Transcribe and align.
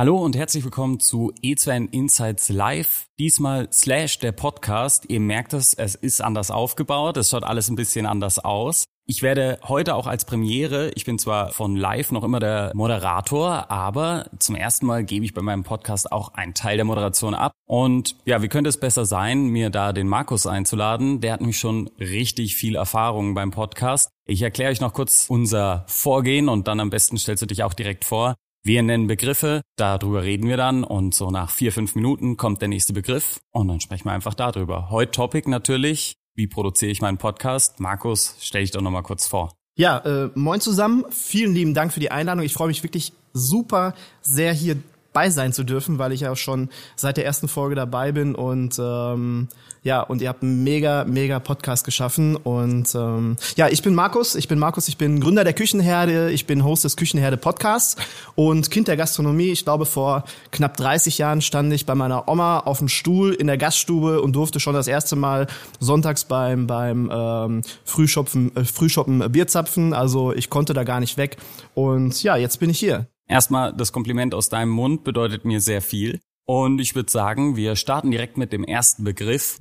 Hallo 0.00 0.16
und 0.16 0.34
herzlich 0.34 0.64
willkommen 0.64 0.98
zu 0.98 1.30
E2N 1.42 1.92
Insights 1.92 2.48
Live. 2.48 3.04
Diesmal 3.18 3.68
slash 3.70 4.18
der 4.18 4.32
Podcast. 4.32 5.04
Ihr 5.10 5.20
merkt 5.20 5.52
es, 5.52 5.74
es 5.74 5.94
ist 5.94 6.22
anders 6.22 6.50
aufgebaut. 6.50 7.18
Es 7.18 7.28
schaut 7.28 7.44
alles 7.44 7.68
ein 7.68 7.76
bisschen 7.76 8.06
anders 8.06 8.38
aus. 8.38 8.84
Ich 9.04 9.20
werde 9.20 9.58
heute 9.62 9.94
auch 9.94 10.06
als 10.06 10.24
Premiere, 10.24 10.90
ich 10.94 11.04
bin 11.04 11.18
zwar 11.18 11.50
von 11.50 11.76
Live 11.76 12.12
noch 12.12 12.24
immer 12.24 12.40
der 12.40 12.72
Moderator, 12.74 13.70
aber 13.70 14.30
zum 14.38 14.54
ersten 14.54 14.86
Mal 14.86 15.04
gebe 15.04 15.26
ich 15.26 15.34
bei 15.34 15.42
meinem 15.42 15.64
Podcast 15.64 16.10
auch 16.12 16.32
einen 16.32 16.54
Teil 16.54 16.78
der 16.78 16.86
Moderation 16.86 17.34
ab. 17.34 17.52
Und 17.66 18.16
ja, 18.24 18.40
wie 18.40 18.48
könnte 18.48 18.70
es 18.70 18.80
besser 18.80 19.04
sein, 19.04 19.48
mir 19.48 19.68
da 19.68 19.92
den 19.92 20.08
Markus 20.08 20.46
einzuladen? 20.46 21.20
Der 21.20 21.34
hat 21.34 21.40
nämlich 21.40 21.58
schon 21.58 21.90
richtig 21.98 22.56
viel 22.56 22.76
Erfahrung 22.76 23.34
beim 23.34 23.50
Podcast. 23.50 24.08
Ich 24.26 24.40
erkläre 24.40 24.70
euch 24.70 24.80
noch 24.80 24.94
kurz 24.94 25.26
unser 25.28 25.84
Vorgehen 25.88 26.48
und 26.48 26.68
dann 26.68 26.80
am 26.80 26.88
besten 26.88 27.18
stellst 27.18 27.42
du 27.42 27.46
dich 27.46 27.64
auch 27.64 27.74
direkt 27.74 28.06
vor. 28.06 28.36
Wir 28.62 28.82
nennen 28.82 29.06
Begriffe, 29.06 29.62
darüber 29.76 30.22
reden 30.22 30.46
wir 30.46 30.58
dann 30.58 30.84
und 30.84 31.14
so 31.14 31.30
nach 31.30 31.48
vier, 31.48 31.72
fünf 31.72 31.94
Minuten 31.94 32.36
kommt 32.36 32.60
der 32.60 32.68
nächste 32.68 32.92
Begriff 32.92 33.40
und 33.52 33.68
dann 33.68 33.80
sprechen 33.80 34.04
wir 34.04 34.12
einfach 34.12 34.34
darüber. 34.34 34.90
Heute 34.90 35.12
Topic 35.12 35.48
natürlich, 35.48 36.16
wie 36.34 36.46
produziere 36.46 36.90
ich 36.92 37.00
meinen 37.00 37.16
Podcast? 37.16 37.80
Markus, 37.80 38.36
stell 38.40 38.60
dich 38.60 38.70
doch 38.70 38.82
nochmal 38.82 39.02
kurz 39.02 39.26
vor. 39.26 39.54
Ja, 39.78 39.96
äh, 40.00 40.30
moin 40.34 40.60
zusammen. 40.60 41.06
Vielen 41.08 41.54
lieben 41.54 41.72
Dank 41.72 41.90
für 41.90 42.00
die 42.00 42.10
Einladung. 42.10 42.44
Ich 42.44 42.52
freue 42.52 42.68
mich 42.68 42.82
wirklich 42.82 43.14
super 43.32 43.94
sehr 44.20 44.52
hier 44.52 44.76
bei 45.12 45.30
sein 45.30 45.52
zu 45.52 45.64
dürfen, 45.64 45.98
weil 45.98 46.12
ich 46.12 46.20
ja 46.20 46.32
auch 46.32 46.36
schon 46.36 46.68
seit 46.96 47.16
der 47.16 47.24
ersten 47.24 47.48
Folge 47.48 47.74
dabei 47.74 48.12
bin 48.12 48.34
und 48.34 48.78
ähm, 48.78 49.48
ja, 49.82 50.02
und 50.02 50.20
ihr 50.20 50.28
habt 50.28 50.42
einen 50.42 50.62
mega, 50.62 51.04
mega 51.04 51.38
Podcast 51.40 51.84
geschaffen 51.84 52.36
und 52.36 52.94
ähm, 52.94 53.36
ja, 53.56 53.68
ich 53.68 53.82
bin 53.82 53.94
Markus, 53.94 54.34
ich 54.34 54.46
bin 54.46 54.58
Markus, 54.58 54.88
ich 54.88 54.98
bin 54.98 55.20
Gründer 55.20 55.42
der 55.42 55.54
Küchenherde, 55.54 56.30
ich 56.30 56.46
bin 56.46 56.64
Host 56.64 56.84
des 56.84 56.96
Küchenherde 56.96 57.38
Podcasts 57.38 57.96
und 58.34 58.70
Kind 58.70 58.88
der 58.88 58.98
Gastronomie. 58.98 59.50
Ich 59.50 59.64
glaube, 59.64 59.86
vor 59.86 60.24
knapp 60.52 60.76
30 60.76 61.16
Jahren 61.18 61.40
stand 61.40 61.72
ich 61.72 61.86
bei 61.86 61.94
meiner 61.94 62.28
Oma 62.28 62.60
auf 62.60 62.78
dem 62.78 62.88
Stuhl 62.88 63.32
in 63.32 63.46
der 63.46 63.56
Gaststube 63.56 64.20
und 64.20 64.34
durfte 64.34 64.60
schon 64.60 64.74
das 64.74 64.86
erste 64.86 65.16
Mal 65.16 65.46
sonntags 65.78 66.24
beim 66.24 66.66
beim 66.66 67.10
ähm, 67.12 67.62
Frühschopfen, 67.84 68.54
äh, 68.56 68.64
Frühschoppen 68.64 69.32
Bier 69.32 69.46
zapfen. 69.46 69.94
Also 69.94 70.32
ich 70.34 70.50
konnte 70.50 70.74
da 70.74 70.84
gar 70.84 71.00
nicht 71.00 71.16
weg 71.16 71.38
und 71.74 72.22
ja, 72.22 72.36
jetzt 72.36 72.60
bin 72.60 72.68
ich 72.68 72.78
hier. 72.78 73.06
Erstmal 73.30 73.72
das 73.72 73.92
Kompliment 73.92 74.34
aus 74.34 74.48
deinem 74.48 74.70
Mund 74.70 75.04
bedeutet 75.04 75.44
mir 75.44 75.60
sehr 75.60 75.82
viel. 75.82 76.18
Und 76.46 76.80
ich 76.80 76.96
würde 76.96 77.12
sagen, 77.12 77.54
wir 77.54 77.76
starten 77.76 78.10
direkt 78.10 78.36
mit 78.36 78.52
dem 78.52 78.64
ersten 78.64 79.04
Begriff. 79.04 79.60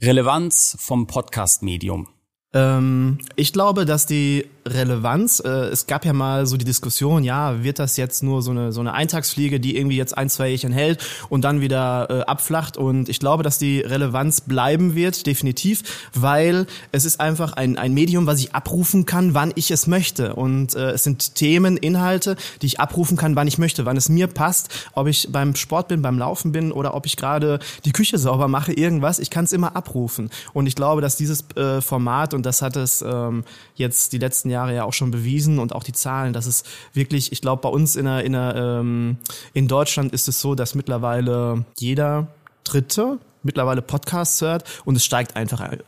Relevanz 0.00 0.76
vom 0.78 1.08
Podcast-Medium. 1.08 2.06
Ähm, 2.54 3.18
ich 3.34 3.52
glaube, 3.52 3.84
dass 3.84 4.06
die 4.06 4.46
Relevanz, 4.70 5.40
äh, 5.44 5.48
es 5.48 5.86
gab 5.86 6.04
ja 6.04 6.12
mal 6.12 6.46
so 6.46 6.56
die 6.56 6.64
Diskussion, 6.64 7.24
ja, 7.24 7.62
wird 7.62 7.78
das 7.78 7.96
jetzt 7.96 8.22
nur 8.22 8.42
so 8.42 8.50
eine 8.50 8.72
so 8.72 8.80
eine 8.80 8.92
Eintagsfliege, 8.92 9.60
die 9.60 9.76
irgendwie 9.76 9.96
jetzt 9.96 10.16
ein, 10.16 10.30
zwei 10.30 10.48
Jährchen 10.48 10.72
hält 10.72 11.04
und 11.28 11.42
dann 11.42 11.60
wieder 11.60 12.08
äh, 12.10 12.20
abflacht? 12.22 12.76
Und 12.76 13.08
ich 13.08 13.18
glaube, 13.18 13.42
dass 13.42 13.58
die 13.58 13.80
Relevanz 13.80 14.40
bleiben 14.40 14.94
wird, 14.94 15.26
definitiv, 15.26 15.82
weil 16.14 16.66
es 16.92 17.04
ist 17.04 17.20
einfach 17.20 17.52
ein, 17.54 17.76
ein 17.78 17.92
Medium, 17.92 18.26
was 18.26 18.40
ich 18.40 18.54
abrufen 18.54 19.06
kann, 19.06 19.34
wann 19.34 19.52
ich 19.54 19.70
es 19.70 19.86
möchte. 19.86 20.34
Und 20.34 20.74
äh, 20.74 20.92
es 20.92 21.04
sind 21.04 21.34
Themen, 21.34 21.76
Inhalte, 21.76 22.36
die 22.62 22.66
ich 22.66 22.80
abrufen 22.80 23.16
kann, 23.16 23.36
wann 23.36 23.48
ich 23.48 23.58
möchte, 23.58 23.84
wann 23.84 23.96
es 23.96 24.08
mir 24.08 24.28
passt, 24.28 24.88
ob 24.94 25.06
ich 25.06 25.28
beim 25.30 25.56
Sport 25.56 25.88
bin, 25.88 26.02
beim 26.02 26.18
Laufen 26.18 26.52
bin 26.52 26.72
oder 26.72 26.94
ob 26.94 27.06
ich 27.06 27.16
gerade 27.16 27.58
die 27.84 27.92
Küche 27.92 28.18
sauber 28.18 28.48
mache, 28.48 28.72
irgendwas, 28.72 29.18
ich 29.18 29.30
kann 29.30 29.44
es 29.44 29.52
immer 29.52 29.76
abrufen. 29.76 30.30
Und 30.52 30.66
ich 30.66 30.76
glaube, 30.76 31.00
dass 31.00 31.16
dieses 31.16 31.44
Format 31.80 32.34
und 32.34 32.46
das 32.46 32.62
hat 32.62 32.76
es 32.76 33.02
ähm, 33.02 33.44
jetzt 33.74 34.12
die 34.12 34.18
letzten 34.18 34.50
Jahre 34.50 34.59
ja 34.68 34.84
auch 34.84 34.92
schon 34.92 35.10
bewiesen 35.10 35.58
und 35.58 35.74
auch 35.74 35.84
die 35.84 35.92
Zahlen, 35.92 36.32
dass 36.32 36.46
es 36.46 36.64
wirklich, 36.92 37.32
ich 37.32 37.40
glaube, 37.40 37.62
bei 37.62 37.68
uns 37.68 37.96
in 37.96 38.04
der, 38.04 38.24
in 38.24 38.32
der 38.32 38.54
ähm, 38.56 39.18
in 39.54 39.68
Deutschland 39.68 40.12
ist 40.12 40.28
es 40.28 40.40
so, 40.40 40.54
dass 40.54 40.74
mittlerweile 40.74 41.64
jeder 41.78 42.28
Dritte 42.64 43.18
mittlerweile 43.42 43.82
Podcasts 43.82 44.40
hört 44.42 44.82
und 44.84 44.96
es 44.96 45.04
steigt 45.04 45.36
einfach 45.36 45.72
äh, 45.72 45.78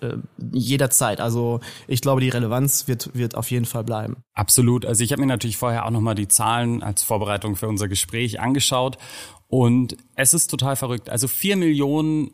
jederzeit. 0.53 1.21
Also 1.21 1.61
ich 1.87 2.01
glaube, 2.01 2.21
die 2.21 2.31
Relevanz 2.31 2.89
wird 2.89 3.11
wird 3.15 3.35
auf 3.35 3.51
jeden 3.51 3.67
Fall 3.67 3.85
bleiben. 3.85 4.17
Absolut. 4.35 4.87
Also 4.87 5.05
ich 5.05 5.13
habe 5.13 5.21
mir 5.21 5.29
natürlich 5.29 5.57
vorher 5.57 5.87
auch 5.87 5.91
nochmal 5.91 6.15
die 6.15 6.29
Zahlen 6.29 6.83
als 6.83 7.03
Vorbereitung 7.03 7.57
für 7.57 7.69
unser 7.69 7.89
Gespräch 7.89 8.41
angeschaut 8.41 8.99
und 9.49 9.97
es 10.15 10.33
ist 10.35 10.49
total 10.49 10.77
verrückt. 10.77 11.11
Also 11.11 11.29
vier 11.29 11.57
Millionen 11.57 12.31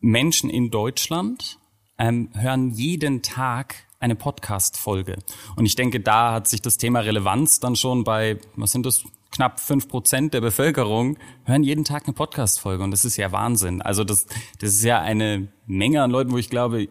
Menschen 0.00 0.50
in 0.50 0.70
Deutschland 0.70 1.58
ähm, 1.98 2.30
hören 2.34 2.70
jeden 2.70 3.22
Tag 3.22 3.76
eine 4.00 4.16
Podcast-Folge. 4.16 5.18
Und 5.56 5.66
ich 5.66 5.76
denke, 5.76 6.00
da 6.00 6.32
hat 6.32 6.48
sich 6.48 6.62
das 6.62 6.78
Thema 6.78 7.00
Relevanz 7.00 7.60
dann 7.60 7.76
schon 7.76 8.02
bei, 8.04 8.38
was 8.56 8.72
sind 8.72 8.84
das, 8.86 9.04
knapp 9.30 9.60
fünf 9.60 9.86
Prozent 9.86 10.34
der 10.34 10.40
Bevölkerung 10.40 11.16
hören 11.44 11.62
jeden 11.62 11.84
Tag 11.84 12.04
eine 12.06 12.14
Podcast-Folge. 12.14 12.82
Und 12.82 12.90
das 12.90 13.04
ist 13.04 13.16
ja 13.16 13.30
Wahnsinn. 13.30 13.80
Also 13.80 14.02
das, 14.02 14.26
das 14.58 14.70
ist 14.70 14.82
ja 14.82 15.00
eine 15.00 15.46
Menge 15.66 16.02
an 16.02 16.10
Leuten, 16.10 16.32
wo 16.32 16.38
ich 16.38 16.50
glaube, 16.50 16.88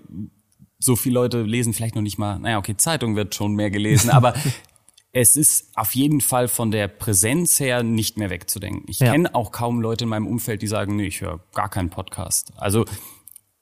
so 0.78 0.96
viele 0.96 1.16
Leute 1.16 1.42
lesen 1.42 1.74
vielleicht 1.74 1.96
noch 1.96 2.02
nicht 2.02 2.18
mal, 2.18 2.40
naja, 2.40 2.58
okay, 2.58 2.78
Zeitung 2.78 3.18
wird 3.18 3.36
schon 3.36 3.56
mehr 3.56 3.69
gelesen, 3.69 4.09
aber 4.12 4.34
es 5.12 5.36
ist 5.36 5.69
auf 5.75 5.94
jeden 5.96 6.22
Fall 6.22 6.48
von 6.48 6.72
der 6.72 6.88
Präsenz 6.88 7.59
her 7.59 7.84
nicht 7.84 8.18
mehr 8.18 8.30
wegzudenken. 8.30 8.86
Ich 8.88 9.00
Ja. 9.00 9.12
kenne 9.12 9.36
auch 9.36 9.52
kaum 9.52 9.81
Leute 9.81 10.06
in 10.06 10.09
meinem 10.09 10.28
Umfeld, 10.28 10.62
die 10.62 10.68
sagen, 10.68 10.96
nee, 10.96 11.08
ich 11.08 11.19
höre 11.19 11.42
gar 11.53 11.68
keinen 11.69 11.90
Podcast. 11.90 12.53
Also 12.56 12.86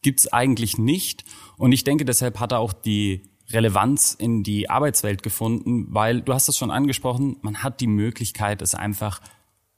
gibt's 0.04 0.32
eigentlich 0.32 0.78
nicht. 0.78 1.24
Und 1.58 1.72
ich 1.72 1.84
denke, 1.84 2.06
deshalb 2.06 2.40
hat 2.40 2.52
er 2.52 2.60
auch 2.60 2.74
die 2.74 3.24
Relevanz 3.52 4.14
in 4.14 4.44
die 4.44 4.70
Arbeitswelt 4.70 5.24
gefunden, 5.24 5.88
weil 5.90 6.22
du 6.22 6.34
hast 6.34 6.50
es 6.50 6.58
schon 6.58 6.72
angesprochen, 6.72 7.38
man 7.42 7.64
hat 7.64 7.80
die 7.82 7.88
Möglichkeit, 7.88 8.62
es 8.62 8.76
einfach 8.76 9.22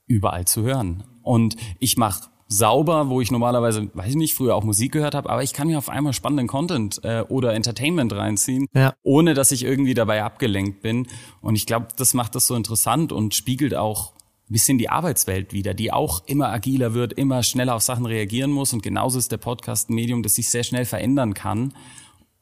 überall 0.07 0.46
zu 0.46 0.63
hören. 0.63 1.03
Und 1.22 1.56
ich 1.79 1.97
mache 1.97 2.29
sauber, 2.47 3.09
wo 3.09 3.22
ich 3.22 3.29
normalerweise, 3.29 3.91
weiß 3.94 4.09
ich 4.09 4.16
nicht, 4.16 4.34
früher 4.34 4.56
auch 4.56 4.63
Musik 4.63 4.91
gehört 4.91 5.13
habe, 5.13 5.29
aber 5.29 5.44
ich 5.44 5.53
kann 5.53 5.68
mir 5.68 5.78
auf 5.78 5.88
einmal 5.88 6.13
spannenden 6.13 6.47
Content 6.47 7.00
äh, 7.03 7.22
oder 7.29 7.53
Entertainment 7.53 8.12
reinziehen, 8.12 8.66
Ja. 8.74 8.96
ohne 9.03 9.35
dass 9.35 9.52
ich 9.52 9.63
irgendwie 9.63 9.94
dabei 9.94 10.24
abgelenkt 10.24 10.81
bin. 10.81 11.06
Und 11.41 11.56
ich 11.56 11.68
glaube, 11.68 11.90
das 11.96 12.16
macht 12.16 12.34
das 12.34 12.47
so 12.47 12.56
interessant 12.56 13.12
und 13.12 13.35
spiegelt 13.35 13.75
auch 13.75 14.13
ein 14.50 14.53
bisschen 14.53 14.79
die 14.79 14.90
Arbeitswelt 14.90 15.53
wieder, 15.53 15.75
die 15.75 15.91
auch 15.94 16.24
immer 16.25 16.50
agiler 16.50 16.96
wird, 16.96 17.13
immer 17.13 17.44
schneller 17.44 17.75
auf 17.75 17.84
Sachen 17.84 18.08
reagieren 18.08 18.50
muss. 18.50 18.74
Und 18.74 18.81
genauso 18.81 19.19
ist 19.19 19.31
der 19.31 19.38
Podcast 19.38 19.91
ein 19.91 19.94
Medium, 19.94 20.24
das 20.24 20.34
sich 20.34 20.50
sehr 20.50 20.63
schnell 20.63 20.85
verändern 20.85 21.35
kann. 21.35 21.72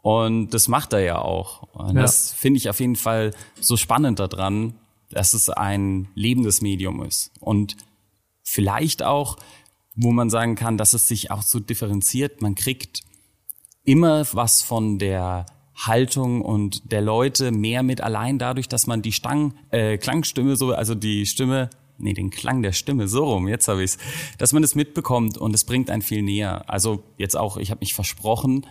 Und 0.07 0.51
das 0.53 0.69
macht 0.69 0.93
er 0.93 0.99
ja 1.01 1.21
auch. 1.21 1.63
Und 1.73 1.97
Ja. 1.97 2.03
das 2.03 2.31
finde 2.31 2.59
ich 2.59 2.69
auf 2.69 2.79
jeden 2.79 2.95
Fall 2.95 3.33
so 3.59 3.75
spannend 3.75 4.19
daran, 4.19 4.75
dass 5.09 5.33
es 5.33 5.49
ein 5.49 6.07
lebendes 6.15 6.61
Medium 6.61 7.03
ist. 7.03 7.29
Und 7.41 7.75
vielleicht 8.41 9.03
auch, 9.03 9.35
wo 9.95 10.11
man 10.13 10.29
sagen 10.29 10.55
kann, 10.55 10.77
dass 10.77 10.93
es 10.93 11.09
sich 11.09 11.29
auch 11.29 11.41
so 11.41 11.59
differenziert. 11.59 12.41
Man 12.41 12.55
kriegt 12.55 13.01
immer 13.83 14.25
was 14.31 14.61
von 14.61 14.97
der 14.97 15.45
Haltung 15.75 16.41
und 16.41 16.89
der 16.93 17.01
Leute 17.01 17.51
mehr 17.51 17.83
mit 17.83 17.99
allein 17.99 18.39
dadurch, 18.39 18.69
dass 18.69 18.87
man 18.87 19.01
die 19.01 19.11
Stang, 19.11 19.55
äh, 19.71 19.97
Klangstimme 19.97 20.55
so, 20.55 20.71
also 20.73 20.95
die 20.95 21.25
Stimme, 21.25 21.69
nee, 21.97 22.13
den 22.13 22.29
Klang 22.29 22.61
der 22.61 22.71
Stimme, 22.71 23.09
so 23.09 23.25
rum, 23.25 23.49
jetzt 23.49 23.67
habe 23.67 23.83
ich's, 23.83 23.97
dass 24.37 24.53
man 24.53 24.63
es 24.63 24.73
mitbekommt 24.73 25.37
und 25.37 25.53
es 25.53 25.65
bringt 25.65 25.89
einen 25.89 26.01
viel 26.01 26.21
näher. 26.21 26.63
Also 26.69 27.03
jetzt 27.17 27.35
auch, 27.35 27.57
ich 27.57 27.71
habe 27.71 27.79
mich 27.81 27.93
versprochen, 27.93 28.65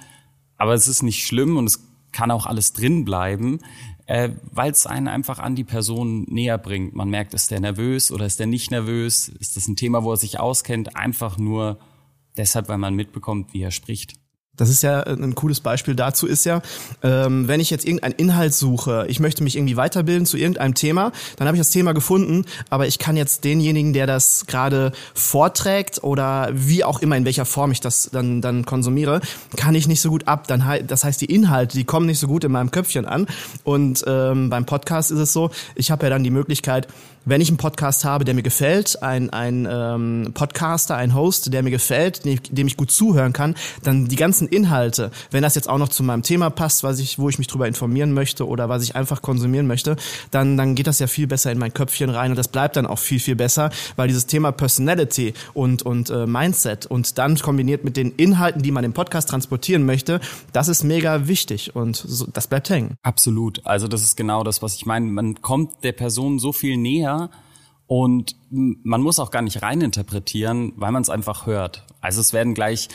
aber 0.57 0.75
es 0.75 0.89
ist 0.89 1.03
nicht 1.03 1.27
schlimm 1.27 1.57
und 1.57 1.67
es 1.67 1.83
kann 2.13 2.31
auch 2.31 2.47
alles 2.47 2.73
drin 2.73 3.05
bleiben, 3.05 3.61
äh, 4.07 4.31
weil 4.53 4.71
es 4.71 4.87
einen 4.87 5.09
einfach 5.09 5.39
an 5.39 5.55
die 5.55 5.65
Person 5.65 6.25
näher 6.29 6.59
bringt. 6.59 6.95
Man 6.95 7.11
merkt, 7.11 7.35
ist 7.35 7.51
der 7.51 7.61
nervös 7.61 8.11
oder 8.11 8.25
ist 8.25 8.41
der 8.41 8.47
nicht 8.47 8.71
nervös? 8.71 9.29
Ist 9.29 9.57
das 9.57 9.69
ein 9.69 9.77
Thema, 9.77 10.05
wo 10.05 10.13
er 10.13 10.17
sich 10.17 10.39
auskennt? 10.39 10.97
Einfach 10.97 11.39
nur 11.39 11.79
deshalb, 12.37 12.69
weil 12.69 12.79
man 12.79 12.95
mitbekommt, 12.95 13.53
wie 13.53 13.63
er 13.63 13.71
spricht. 13.71 14.15
Das 14.57 14.71
ist 14.71 14.83
ja 14.83 15.03
ein 15.03 15.35
cooles 15.35 15.61
Beispiel 15.61 15.95
dazu 15.95 16.27
ist 16.27 16.45
ja, 16.45 16.63
ähm, 17.03 17.49
wenn 17.49 17.61
ich 17.61 17.71
jetzt 17.71 17.85
irgendeinen 17.85 18.15
Inhalt 18.15 18.55
suche, 18.55 19.07
ich 19.09 19.21
möchte 19.21 19.43
mich 19.43 19.57
irgendwie 19.57 19.77
weiterbilden 19.77 20.27
zu 20.27 20.37
irgendeinem 20.37 20.75
Thema, 20.75 21.13
dann 21.37 21.47
habe 21.47 21.57
ich 21.57 21.61
das 21.61 21.71
Thema 21.71 21.93
gefunden, 21.93 22.45
aber 22.71 22.87
ich 22.87 22.99
kann 22.99 23.17
jetzt 23.17 23.45
denjenigen, 23.45 23.93
der 23.93 24.07
das 24.07 24.47
gerade 24.47 24.93
vorträgt 25.15 26.03
oder 26.03 26.51
wie 26.53 26.85
auch 26.85 27.01
immer, 27.01 27.17
in 27.17 27.25
welcher 27.25 27.45
Form 27.45 27.73
ich 27.73 27.81
das 27.81 28.11
dann, 28.13 28.41
dann 28.41 28.65
konsumiere, 28.65 29.21
kann 29.57 29.75
ich 29.75 29.89
nicht 29.89 30.01
so 30.01 30.11
gut 30.11 30.29
ab. 30.29 30.47
Dann, 30.47 30.65
das 30.87 31.05
heißt, 31.05 31.21
die 31.21 31.27
Inhalte, 31.27 31.77
die 31.77 31.85
kommen 31.85 32.07
nicht 32.07 32.19
so 32.19 32.27
gut 32.27 32.45
in 32.45 32.53
meinem 32.53 32.71
Köpfchen 32.71 33.07
an. 33.07 33.27
Und 33.65 34.05
ähm, 34.07 34.51
beim 34.51 34.65
Podcast 34.65 35.11
ist 35.11 35.19
es 35.19 35.33
so, 35.33 35.51
ich 35.75 35.91
habe 35.91 36.07
ja 36.07 36.11
dann 36.11 36.25
die 36.25 36.31
Möglichkeit, 36.31 36.89
wenn 37.27 37.41
ich 37.41 37.49
einen 37.49 37.59
Podcast 37.59 38.05
habe, 38.05 38.25
der 38.25 38.35
mir 38.35 38.43
gefällt, 38.43 39.03
ein, 39.03 39.31
ein 39.31 39.69
ähm, 39.71 40.31
Podcaster, 40.33 40.97
ein 40.97 41.15
Host, 41.15 41.53
der 41.53 41.63
mir 41.63 41.71
gefällt, 41.71 42.25
dem, 42.25 42.41
dem 42.51 42.67
ich 42.69 42.77
gut 42.77 42.91
zuhören 42.91 43.33
kann, 43.33 43.55
dann 43.83 44.07
die 44.07 44.17
ganzen 44.17 44.49
Inhalte, 44.49 45.11
wenn 45.33 45.43
das 45.43 45.57
jetzt 45.57 45.69
auch 45.69 45.79
noch 45.79 45.89
zu 45.89 46.05
meinem 46.05 46.23
Thema 46.23 46.51
passt, 46.51 46.85
was 46.85 47.01
ich, 47.01 47.19
wo 47.19 47.29
ich 47.29 47.39
mich 47.39 47.49
drüber 47.49 47.67
informieren 47.67 48.15
möchte 48.15 48.47
oder 48.47 48.69
was 48.69 48.83
ich 48.85 48.95
einfach 48.95 49.23
konsumieren 49.23 49.67
möchte, 49.67 49.97
dann, 50.31 50.57
dann 50.57 50.77
geht 50.77 50.87
das 50.87 51.01
ja 51.01 51.09
viel 51.09 51.27
besser 51.27 51.51
in 51.51 51.59
mein 51.59 51.75
Köpfchen 51.75 52.11
rein 52.11 52.31
und 52.31 52.37
das 52.37 52.49
bleibt 52.49 52.77
dann 52.77 52.87
auch 52.87 52.99
viel, 52.99 53.19
viel 53.19 53.37
besser, 53.37 53.71
weil 53.97 54.07
dieses 54.07 54.27
Thema 54.27 54.53
Personality 54.53 55.35
und, 55.53 55.83
und 55.83 56.11
äh, 56.11 56.27
Mindset 56.27 56.87
und 56.87 57.19
dann 57.19 57.37
kombiniert 57.37 57.83
mit 57.83 57.97
den 57.97 58.13
Inhalten, 58.13 58.63
die 58.63 58.71
man 58.71 58.85
im 58.85 58.93
Podcast 58.93 59.29
transportieren 59.29 59.85
möchte, 59.85 60.21
das 60.53 60.69
ist 60.69 60.85
mega 60.85 61.27
wichtig 61.27 61.75
und 61.75 61.97
so, 61.97 62.27
das 62.33 62.47
bleibt 62.47 62.71
hängen. 62.71 62.97
Absolut. 63.03 63.61
Also 63.67 63.89
das 63.89 64.03
ist 64.03 64.17
genau 64.17 64.45
das, 64.45 64.63
was 64.63 64.77
ich 64.77 64.87
meine. 64.87 65.07
Man 65.07 65.43
kommt 65.43 65.83
der 65.83 65.93
Person 65.93 66.39
so 66.39 66.53
viel 66.53 66.77
näher, 66.77 67.16
und 67.87 68.37
man 68.51 69.01
muss 69.01 69.19
auch 69.19 69.31
gar 69.31 69.43
nicht 69.43 69.63
reininterpretieren, 69.63 70.73
weil 70.77 70.93
man 70.93 71.03
es 71.03 71.11
einfach 71.11 71.47
hört. 71.47 71.87
Also 72.01 72.21
es 72.21 72.33
werden 72.33 72.55
gleich, 72.55 72.89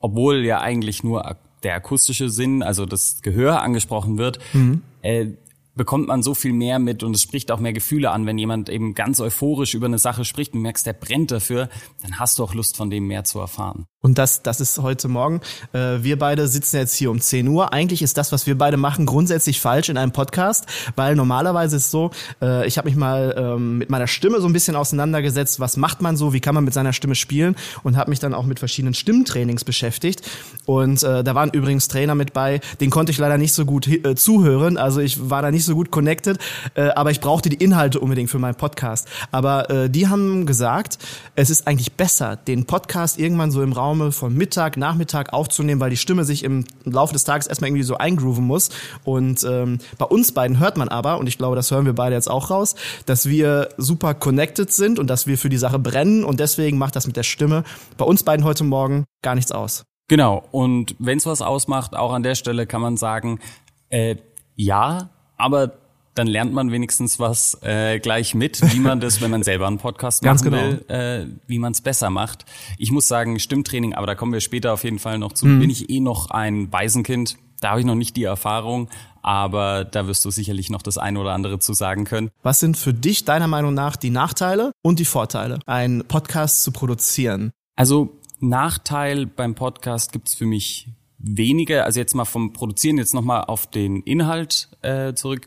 obwohl 0.00 0.44
ja 0.44 0.60
eigentlich 0.60 1.04
nur 1.04 1.36
der 1.62 1.74
akustische 1.74 2.30
Sinn, 2.30 2.62
also 2.62 2.86
das 2.86 3.20
Gehör 3.22 3.62
angesprochen 3.62 4.16
wird, 4.16 4.38
mhm. 4.54 4.82
äh, 5.02 5.26
bekommt 5.74 6.08
man 6.08 6.22
so 6.22 6.34
viel 6.34 6.52
mehr 6.52 6.78
mit 6.78 7.02
und 7.02 7.14
es 7.14 7.22
spricht 7.22 7.50
auch 7.50 7.60
mehr 7.60 7.72
Gefühle 7.72 8.10
an, 8.10 8.26
wenn 8.26 8.36
jemand 8.36 8.68
eben 8.68 8.94
ganz 8.94 9.20
euphorisch 9.20 9.74
über 9.74 9.86
eine 9.86 9.98
Sache 9.98 10.24
spricht 10.24 10.52
und 10.52 10.60
merkst, 10.60 10.84
der 10.84 10.92
brennt 10.92 11.30
dafür, 11.30 11.68
dann 12.02 12.18
hast 12.18 12.38
du 12.38 12.44
auch 12.44 12.52
Lust 12.52 12.76
von 12.76 12.90
dem 12.90 13.06
mehr 13.06 13.24
zu 13.24 13.38
erfahren. 13.38 13.86
Und 14.00 14.16
das, 14.16 14.42
das 14.42 14.60
ist 14.60 14.78
heute 14.78 15.08
Morgen. 15.08 15.40
Äh, 15.72 15.98
wir 16.02 16.20
beide 16.20 16.46
sitzen 16.46 16.76
jetzt 16.76 16.94
hier 16.94 17.10
um 17.10 17.20
10 17.20 17.48
Uhr. 17.48 17.72
Eigentlich 17.72 18.00
ist 18.00 18.16
das, 18.16 18.30
was 18.30 18.46
wir 18.46 18.56
beide 18.56 18.76
machen, 18.76 19.06
grundsätzlich 19.06 19.60
falsch 19.60 19.88
in 19.88 19.98
einem 19.98 20.12
Podcast, 20.12 20.66
weil 20.94 21.16
normalerweise 21.16 21.78
ist 21.78 21.90
so, 21.90 22.12
äh, 22.40 22.64
ich 22.68 22.78
habe 22.78 22.88
mich 22.88 22.96
mal 22.96 23.34
ähm, 23.36 23.78
mit 23.78 23.90
meiner 23.90 24.06
Stimme 24.06 24.40
so 24.40 24.46
ein 24.46 24.52
bisschen 24.52 24.76
auseinandergesetzt, 24.76 25.58
was 25.58 25.76
macht 25.76 26.00
man 26.00 26.16
so, 26.16 26.32
wie 26.32 26.38
kann 26.38 26.54
man 26.54 26.62
mit 26.62 26.74
seiner 26.74 26.92
Stimme 26.92 27.16
spielen 27.16 27.56
und 27.82 27.96
habe 27.96 28.10
mich 28.10 28.20
dann 28.20 28.34
auch 28.34 28.46
mit 28.46 28.60
verschiedenen 28.60 28.94
Stimmtrainings 28.94 29.64
beschäftigt. 29.64 30.22
Und 30.64 31.02
äh, 31.02 31.24
da 31.24 31.34
waren 31.34 31.50
übrigens 31.50 31.88
Trainer 31.88 32.14
mit 32.14 32.32
bei, 32.32 32.60
den 32.80 32.90
konnte 32.90 33.10
ich 33.10 33.18
leider 33.18 33.36
nicht 33.36 33.52
so 33.52 33.64
gut 33.64 33.88
äh, 33.88 34.14
zuhören, 34.14 34.76
also 34.76 35.00
ich 35.00 35.28
war 35.28 35.42
da 35.42 35.50
nicht 35.50 35.64
so 35.64 35.74
gut 35.74 35.90
connected, 35.90 36.38
äh, 36.76 36.90
aber 36.90 37.10
ich 37.10 37.18
brauchte 37.18 37.48
die 37.48 37.56
Inhalte 37.56 37.98
unbedingt 37.98 38.30
für 38.30 38.38
meinen 38.38 38.54
Podcast. 38.54 39.08
Aber 39.32 39.68
äh, 39.70 39.90
die 39.90 40.06
haben 40.06 40.46
gesagt, 40.46 40.98
es 41.34 41.50
ist 41.50 41.66
eigentlich 41.66 41.94
besser, 41.94 42.36
den 42.36 42.64
Podcast 42.64 43.18
irgendwann 43.18 43.50
so 43.50 43.60
im 43.60 43.72
Raum 43.72 43.87
Raume 43.88 44.12
von 44.12 44.34
Mittag, 44.34 44.76
Nachmittag 44.76 45.32
aufzunehmen, 45.32 45.80
weil 45.80 45.88
die 45.88 45.96
Stimme 45.96 46.24
sich 46.24 46.44
im 46.44 46.64
Laufe 46.84 47.14
des 47.14 47.24
Tages 47.24 47.46
erstmal 47.46 47.68
irgendwie 47.68 47.84
so 47.84 47.96
eingrooven 47.96 48.44
muss. 48.44 48.68
Und 49.04 49.42
ähm, 49.44 49.78
bei 49.96 50.04
uns 50.04 50.32
beiden 50.32 50.58
hört 50.58 50.76
man 50.76 50.88
aber, 50.88 51.18
und 51.18 51.26
ich 51.26 51.38
glaube, 51.38 51.56
das 51.56 51.70
hören 51.70 51.86
wir 51.86 51.94
beide 51.94 52.14
jetzt 52.14 52.30
auch 52.30 52.50
raus, 52.50 52.74
dass 53.06 53.28
wir 53.28 53.70
super 53.78 54.12
connected 54.12 54.70
sind 54.70 54.98
und 54.98 55.08
dass 55.08 55.26
wir 55.26 55.38
für 55.38 55.48
die 55.48 55.56
Sache 55.56 55.78
brennen 55.78 56.22
und 56.22 56.38
deswegen 56.38 56.76
macht 56.76 56.96
das 56.96 57.06
mit 57.06 57.16
der 57.16 57.22
Stimme 57.22 57.64
bei 57.96 58.04
uns 58.04 58.22
beiden 58.22 58.44
heute 58.44 58.64
Morgen 58.64 59.04
gar 59.22 59.34
nichts 59.34 59.52
aus. 59.52 59.84
Genau, 60.08 60.44
und 60.50 60.94
wenn 60.98 61.18
es 61.18 61.24
was 61.24 61.40
ausmacht, 61.40 61.96
auch 61.96 62.12
an 62.12 62.22
der 62.22 62.34
Stelle 62.34 62.66
kann 62.66 62.82
man 62.82 62.98
sagen, 62.98 63.40
äh, 63.88 64.16
ja, 64.54 65.10
aber 65.38 65.72
dann 66.18 66.26
lernt 66.26 66.52
man 66.52 66.72
wenigstens 66.72 67.20
was 67.20 67.56
äh, 67.62 68.00
gleich 68.00 68.34
mit, 68.34 68.60
wie 68.72 68.80
man 68.80 68.98
das, 69.00 69.20
wenn 69.20 69.30
man 69.30 69.44
selber 69.44 69.68
einen 69.68 69.78
Podcast 69.78 70.22
machen 70.24 70.50
genau. 70.50 70.56
will, 70.56 70.84
äh, 70.88 71.26
wie 71.46 71.58
man 71.58 71.72
es 71.72 71.80
besser 71.80 72.10
macht. 72.10 72.44
Ich 72.76 72.90
muss 72.90 73.06
sagen, 73.06 73.38
Stimmtraining, 73.38 73.94
aber 73.94 74.06
da 74.06 74.14
kommen 74.16 74.32
wir 74.32 74.40
später 74.40 74.72
auf 74.72 74.82
jeden 74.82 74.98
Fall 74.98 75.18
noch 75.18 75.32
zu, 75.32 75.46
mhm. 75.46 75.60
bin 75.60 75.70
ich 75.70 75.88
eh 75.90 76.00
noch 76.00 76.30
ein 76.30 76.72
Waisenkind. 76.72 77.36
Da 77.60 77.70
habe 77.70 77.80
ich 77.80 77.86
noch 77.86 77.94
nicht 77.94 78.16
die 78.16 78.24
Erfahrung, 78.24 78.88
aber 79.22 79.84
da 79.84 80.06
wirst 80.06 80.24
du 80.24 80.30
sicherlich 80.30 80.70
noch 80.70 80.82
das 80.82 80.98
eine 80.98 81.18
oder 81.20 81.32
andere 81.32 81.58
zu 81.58 81.72
sagen 81.72 82.04
können. 82.04 82.30
Was 82.42 82.60
sind 82.60 82.76
für 82.76 82.94
dich 82.94 83.24
deiner 83.24 83.48
Meinung 83.48 83.74
nach 83.74 83.96
die 83.96 84.10
Nachteile 84.10 84.72
und 84.82 84.98
die 84.98 85.04
Vorteile, 85.04 85.60
einen 85.66 86.04
Podcast 86.04 86.62
zu 86.62 86.72
produzieren? 86.72 87.52
Also 87.76 88.16
Nachteil 88.40 89.26
beim 89.26 89.54
Podcast 89.54 90.12
gibt's 90.12 90.34
für 90.34 90.46
mich 90.46 90.88
wenige. 91.18 91.84
Also 91.84 92.00
jetzt 92.00 92.14
mal 92.14 92.24
vom 92.24 92.52
Produzieren 92.52 92.98
jetzt 92.98 93.14
nochmal 93.14 93.44
auf 93.44 93.68
den 93.68 94.02
Inhalt 94.02 94.68
äh, 94.82 95.14
zurück. 95.14 95.46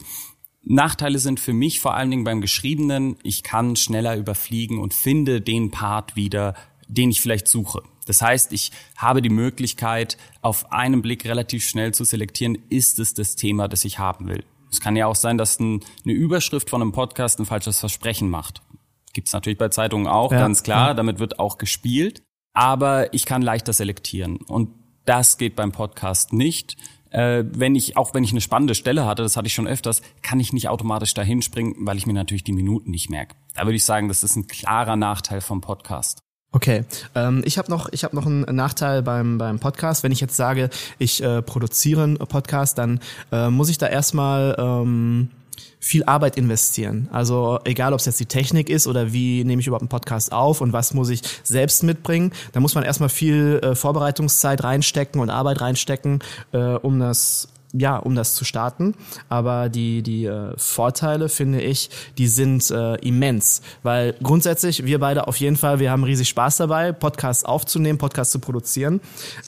Nachteile 0.64 1.20
sind 1.20 1.40
für 1.40 1.54
mich 1.54 1.80
vor 1.80 1.96
allen 1.96 2.12
Dingen 2.12 2.24
beim 2.24 2.42
Geschriebenen, 2.42 3.18
ich 3.24 3.44
kann 3.44 3.76
schneller 3.76 4.16
überfliegen 4.16 4.80
und 4.80 4.94
finde 4.94 5.42
den 5.42 5.72
Part 5.72 6.16
wieder, 6.16 6.56
den 6.88 7.10
ich 7.10 7.22
vielleicht 7.22 7.48
suche. 7.48 7.82
Das 8.06 8.22
heißt, 8.22 8.52
ich 8.54 8.72
habe 8.98 9.22
die 9.22 9.30
Möglichkeit, 9.30 10.18
auf 10.42 10.72
einen 10.72 11.02
Blick 11.02 11.26
relativ 11.26 11.66
schnell 11.66 11.94
zu 11.94 12.04
selektieren, 12.04 12.58
ist 12.70 13.00
es 13.00 13.14
das 13.14 13.36
Thema, 13.36 13.68
das 13.68 13.86
ich 13.86 14.00
haben 14.00 14.28
will. 14.28 14.44
Es 14.72 14.80
kann 14.80 14.96
ja 14.96 15.08
auch 15.08 15.16
sein, 15.16 15.38
dass 15.38 15.60
ein, 15.60 15.82
eine 16.06 16.14
Überschrift 16.14 16.70
von 16.70 16.82
einem 16.82 16.92
Podcast 16.92 17.40
ein 17.40 17.46
falsches 17.46 17.80
Versprechen 17.80 18.30
macht. 18.30 18.62
Gibt's 19.14 19.34
natürlich 19.34 19.58
bei 19.58 19.70
Zeitungen 19.70 20.08
auch, 20.08 20.32
ja, 20.32 20.40
ganz 20.40 20.64
klar, 20.64 20.90
ja. 20.90 20.94
damit 20.94 21.20
wird 21.20 21.40
auch 21.40 21.58
gespielt. 21.58 22.24
Aber 22.54 23.14
ich 23.14 23.26
kann 23.26 23.42
leichter 23.42 23.74
selektieren. 23.74 24.38
Und 24.38 24.70
das 25.06 25.38
geht 25.38 25.56
beim 25.56 25.72
Podcast 25.72 26.34
nicht 26.34 26.78
äh, 27.12 27.44
wenn 27.46 27.76
ich, 27.76 27.98
auch 27.98 28.14
wenn 28.14 28.24
ich 28.24 28.32
eine 28.32 28.42
spannende 28.42 28.76
Stelle 28.76 29.06
hatte, 29.06 29.24
das 29.24 29.38
hatte 29.38 29.48
ich 29.48 29.54
schon 29.54 29.68
öfters, 29.68 30.02
kann 30.22 30.40
ich 30.40 30.54
nicht 30.54 30.70
automatisch 30.70 31.14
dahin 31.14 31.42
springen, 31.42 31.76
weil 31.80 31.98
ich 31.98 32.08
mir 32.08 32.14
natürlich 32.14 32.44
die 32.44 32.54
Minuten 32.54 32.92
nicht 32.92 33.10
merke. 33.10 33.36
Da 33.54 33.64
würde 33.64 33.76
ich 33.76 33.86
sagen, 33.86 34.08
das 34.08 34.24
ist 34.24 34.36
ein 34.36 34.48
klarer 34.48 34.96
Nachteil 34.96 35.42
vom 35.42 35.62
Podcast. 35.62 36.20
Okay, 36.54 36.84
ähm, 37.16 37.44
ich 37.46 37.58
habe 37.58 37.72
noch, 37.72 37.88
ich 37.94 38.04
habe 38.04 38.14
noch 38.16 38.26
einen 38.26 38.44
Nachteil 38.56 39.04
beim 39.04 39.38
beim 39.38 39.60
Podcast. 39.60 40.04
Wenn 40.04 40.12
ich 40.12 40.20
jetzt 40.20 40.36
sage, 40.36 40.70
ich 41.00 41.24
äh, 41.24 41.42
produziere 41.42 42.04
einen 42.04 42.18
Podcast, 42.18 42.78
dann 42.78 43.00
äh, 43.32 43.50
muss 43.50 43.70
ich 43.70 43.78
da 43.78 43.88
erstmal 43.88 44.56
ähm, 44.60 45.30
viel 45.80 46.04
Arbeit 46.04 46.38
investieren. 46.38 47.10
Also 47.12 47.60
egal, 47.64 47.94
ob 47.94 48.00
es 48.00 48.06
jetzt 48.06 48.20
die 48.20 48.26
Technik 48.26 48.70
ist 48.70 48.88
oder 48.88 49.14
wie 49.14 49.44
nehme 49.44 49.62
ich 49.62 49.68
überhaupt 49.68 49.82
einen 49.82 49.90
Podcast 49.90 50.32
auf 50.32 50.62
und 50.62 50.74
was 50.74 50.94
muss 50.94 51.10
ich 51.10 51.22
selbst 51.44 51.84
mitbringen, 51.84 52.32
da 52.54 52.60
muss 52.60 52.76
man 52.76 52.84
erstmal 52.84 53.10
viel 53.10 53.60
äh, 53.64 53.76
Vorbereitungszeit 53.76 54.64
reinstecken 54.64 55.20
und 55.20 55.30
Arbeit 55.30 55.62
reinstecken, 55.62 56.20
äh, 56.52 56.58
um 56.58 57.00
das 57.00 57.48
ja, 57.74 57.98
um 57.98 58.16
das 58.16 58.36
zu 58.36 58.46
starten. 58.46 58.96
Aber 59.30 59.70
die, 59.70 60.04
die 60.04 60.26
äh, 60.26 60.54
Vorteile, 60.58 61.30
finde 61.30 61.62
ich, 61.62 61.90
die 62.18 62.28
sind 62.28 62.70
äh, 62.72 62.96
immens. 62.96 63.62
Weil 63.84 64.16
grundsätzlich, 64.22 64.86
wir 64.86 65.00
beide 65.00 65.28
auf 65.28 65.38
jeden 65.38 65.56
Fall, 65.56 65.80
wir 65.80 65.92
haben 65.92 66.04
riesig 66.04 66.30
Spaß 66.30 66.58
dabei, 66.58 66.92
Podcasts 66.92 67.46
aufzunehmen, 67.46 67.98
Podcasts 67.98 68.34
zu 68.34 68.40
produzieren. 68.40 69.02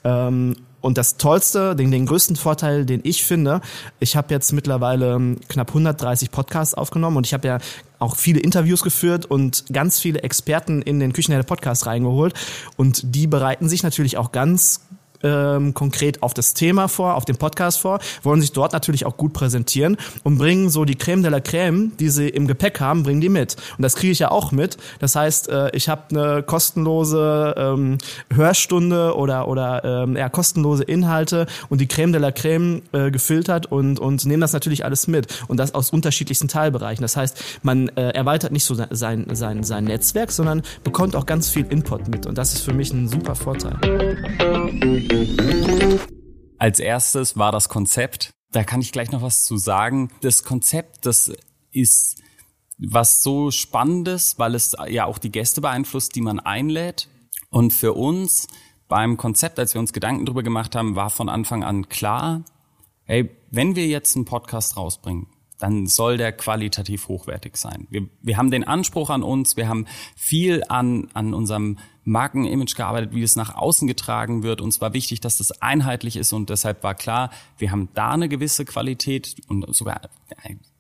Ähm, 0.04 0.56
und 0.84 0.98
das 0.98 1.16
Tollste, 1.16 1.78
den, 1.78 1.92
den 1.92 2.06
größten 2.06 2.36
Vorteil, 2.36 2.86
den 2.86 3.00
ich 3.04 3.24
finde, 3.24 3.62
ich 4.02 4.18
habe 4.18 4.34
jetzt 4.34 4.52
mittlerweile 4.52 5.14
ähm, 5.14 5.40
knapp 5.48 5.70
130 5.70 6.30
Podcasts 6.30 6.74
aufgenommen 6.74 7.16
und 7.16 7.26
ich 7.26 7.34
habe 7.34 7.48
ja 7.48 7.60
auch 8.00 8.18
viele 8.18 8.42
Interviews 8.42 8.84
geführt 8.84 9.26
und 9.26 9.64
ganz 9.72 10.00
viele 10.00 10.24
Experten 10.24 10.82
in 10.82 11.00
den 11.00 11.14
Küchenherde 11.14 11.46
Podcast 11.46 11.86
reingeholt. 11.86 12.34
Und 12.76 13.16
die 13.16 13.28
bereiten 13.28 13.70
sich 13.70 13.82
natürlich 13.82 14.18
auch 14.18 14.34
ganz 14.34 14.82
ähm, 15.24 15.74
konkret 15.74 16.22
auf 16.22 16.34
das 16.34 16.54
Thema 16.54 16.88
vor, 16.88 17.16
auf 17.16 17.26
den 17.26 17.38
Podcast 17.38 17.80
vor, 17.80 18.00
wollen 18.22 18.42
sich 18.42 18.52
dort 18.52 18.74
natürlich 18.74 19.06
auch 19.06 19.18
gut 19.18 19.34
präsentieren 19.34 19.98
und 20.24 20.38
bringen 20.38 20.70
so 20.70 20.86
die 20.86 20.96
Creme 20.96 21.24
de 21.24 21.32
la 21.32 21.40
Creme, 21.40 21.92
die 22.00 22.10
sie 22.10 22.30
im 22.30 22.48
Gepäck 22.48 22.80
haben, 22.80 23.04
bringen 23.04 23.22
die 23.22 23.30
mit. 23.30 23.56
Und 23.78 23.82
das 23.82 23.96
kriege 23.96 24.12
ich 24.12 24.20
ja 24.20 24.32
auch 24.32 24.52
mit. 24.52 24.78
Das 25.00 25.16
heißt, 25.16 25.50
äh, 25.50 25.76
ich 25.76 25.90
habe 25.90 26.04
eine 26.10 26.44
kostenlose 26.44 27.56
ähm, 27.58 27.98
Hörstunde 28.34 29.16
oder 29.16 29.48
oder 29.48 29.84
ähm, 29.84 30.16
ja, 30.16 30.30
kostenlose 30.30 30.84
Inhalte 30.84 31.48
und 31.70 31.82
die 31.82 31.88
Creme 31.88 32.12
de 32.12 32.22
la 32.22 32.32
Creme 32.32 32.82
äh, 32.92 33.12
gefiltert 33.12 33.66
und 33.72 34.00
und 34.00 34.26
nehmen 34.26 34.42
das 34.42 34.54
natürlich 34.54 34.86
alles 34.86 35.08
mit 35.08 35.28
und 35.48 35.58
das 35.58 35.74
aus 35.74 35.92
unterschiedlichsten 35.92 36.48
Teilbereichen. 36.48 37.02
Das 37.02 37.16
heißt, 37.16 37.44
man 37.64 37.90
äh, 37.90 38.10
erweitert 38.10 38.52
nicht 38.52 38.66
so 38.66 38.76
sein 38.76 39.28
sein 39.32 39.64
sein 39.64 39.84
Netzwerk, 39.86 40.32
sondern 40.32 40.62
bekommt 40.84 41.16
auch 41.16 41.26
ganz 41.26 41.50
viel 41.50 41.66
Input 41.70 42.08
mit 42.08 42.26
und 42.26 42.38
das 42.38 42.54
ist 42.54 42.62
für 42.62 42.74
mich 42.74 42.92
ein 42.94 43.08
super 43.08 43.36
Vorteil. 43.36 43.78
Als 46.58 46.80
erstes 46.80 47.38
war 47.38 47.52
das 47.52 47.70
Konzept. 47.70 48.32
Da 48.52 48.64
kann 48.64 48.82
ich 48.82 48.92
gleich 48.92 49.12
noch 49.12 49.22
was 49.22 49.44
zu 49.46 49.58
sagen. 49.58 50.10
Das 50.22 50.44
Konzept, 50.44 51.06
das 51.06 51.32
ist 51.72 52.22
was 52.78 53.22
so 53.24 53.52
Spannendes, 53.52 54.40
weil 54.40 54.56
es 54.56 54.76
ja 54.88 55.06
auch 55.06 55.18
die 55.18 55.32
Gäste 55.32 55.62
beeinflusst, 55.62 56.16
die 56.16 56.22
man 56.22 56.40
einlädt. 56.40 57.10
Und 57.50 57.74
für 57.74 57.94
uns 57.94 58.48
beim 58.88 59.18
Konzept, 59.18 59.60
als 59.60 59.74
wir 59.74 59.80
uns 59.80 59.94
Gedanken 59.94 60.26
darüber 60.26 60.44
gemacht 60.44 60.76
haben, 60.76 60.96
war 60.96 61.10
von 61.10 61.30
Anfang 61.30 61.64
an 61.64 61.90
klar, 61.90 62.44
hey, 63.04 63.30
wenn 63.52 63.76
wir 63.76 63.88
jetzt 63.88 64.16
einen 64.16 64.26
Podcast 64.26 64.78
rausbringen, 64.78 65.28
dann 65.60 65.88
soll 65.88 66.18
der 66.18 66.32
qualitativ 66.32 67.08
hochwertig 67.08 67.58
sein. 67.58 67.88
Wir, 67.90 68.08
wir 68.22 68.38
haben 68.38 68.52
den 68.52 68.64
Anspruch 68.64 69.10
an 69.10 69.24
uns, 69.24 69.56
wir 69.56 69.68
haben 69.68 69.86
viel 70.16 70.64
an, 70.68 71.10
an 71.14 71.34
unserem 71.34 71.78
Markenimage 72.06 72.76
gearbeitet, 72.76 73.14
wie 73.14 73.24
es 73.24 73.36
nach 73.36 73.56
außen 73.56 73.88
getragen 73.88 74.44
wird. 74.44 74.62
Uns 74.62 74.82
war 74.82 74.94
wichtig, 74.94 75.22
dass 75.22 75.38
das 75.38 75.62
einheitlich 75.62 76.18
ist 76.18 76.34
und 76.34 76.50
deshalb 76.50 76.84
war 76.84 76.96
klar, 76.96 77.30
wir 77.58 77.72
haben 77.72 77.90
da 77.94 78.12
eine 78.12 78.30
gewisse 78.30 78.66
Qualität 78.66 79.36
und 79.48 79.74
sogar 79.74 80.02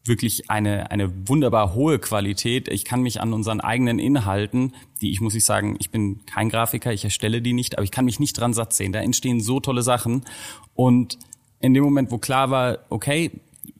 wirklich 0.05 0.49
eine, 0.49 0.91
eine 0.91 1.27
wunderbar 1.27 1.73
hohe 1.73 1.99
Qualität. 1.99 2.67
Ich 2.67 2.83
kann 2.83 3.01
mich 3.01 3.21
an 3.21 3.33
unseren 3.33 3.61
eigenen 3.61 3.99
Inhalten, 3.99 4.73
die 5.01 5.11
ich 5.11 5.21
muss 5.21 5.35
ich 5.35 5.45
sagen, 5.45 5.77
ich 5.79 5.91
bin 5.91 6.25
kein 6.25 6.49
Grafiker, 6.49 6.91
ich 6.91 7.05
erstelle 7.05 7.41
die 7.41 7.53
nicht, 7.53 7.77
aber 7.77 7.83
ich 7.83 7.91
kann 7.91 8.05
mich 8.05 8.19
nicht 8.19 8.37
dran 8.37 8.53
satt 8.53 8.73
sehen. 8.73 8.91
Da 8.91 8.99
entstehen 8.99 9.39
so 9.39 9.59
tolle 9.59 9.81
Sachen. 9.81 10.25
Und 10.73 11.17
in 11.59 11.73
dem 11.73 11.83
Moment, 11.83 12.11
wo 12.11 12.17
klar 12.17 12.51
war, 12.51 12.79
okay, 12.89 13.31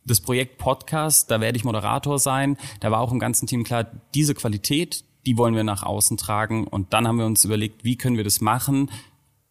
das 0.06 0.22
Projekt 0.22 0.58
Podcast, 0.58 1.30
da 1.32 1.42
werde 1.42 1.58
ich 1.58 1.66
Moderator 1.66 2.20
sein, 2.20 2.58
da 2.80 2.92
war 2.92 3.00
auch 3.00 3.12
im 3.12 3.20
ganzen 3.20 3.48
Team 3.48 3.64
klar, 3.64 3.88
diese 4.14 4.34
Qualität, 4.34 5.04
die 5.25 5.38
wollen 5.38 5.56
wir 5.56 5.63
nach 5.63 5.84
außen 5.84 6.18
tragen. 6.18 6.68
Und 6.68 6.94
dann 6.94 7.08
haben 7.08 7.18
wir 7.18 7.25
uns 7.25 7.46
überlegt, 7.46 7.84
wie 7.84 7.98
können 7.98 8.18
wir 8.18 8.24
das 8.24 8.42
machen? 8.42 8.92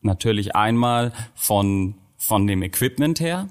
Natürlich 0.00 0.54
einmal 0.56 1.12
von, 1.34 1.94
von 2.16 2.46
dem 2.46 2.62
Equipment 2.62 3.20
her 3.20 3.48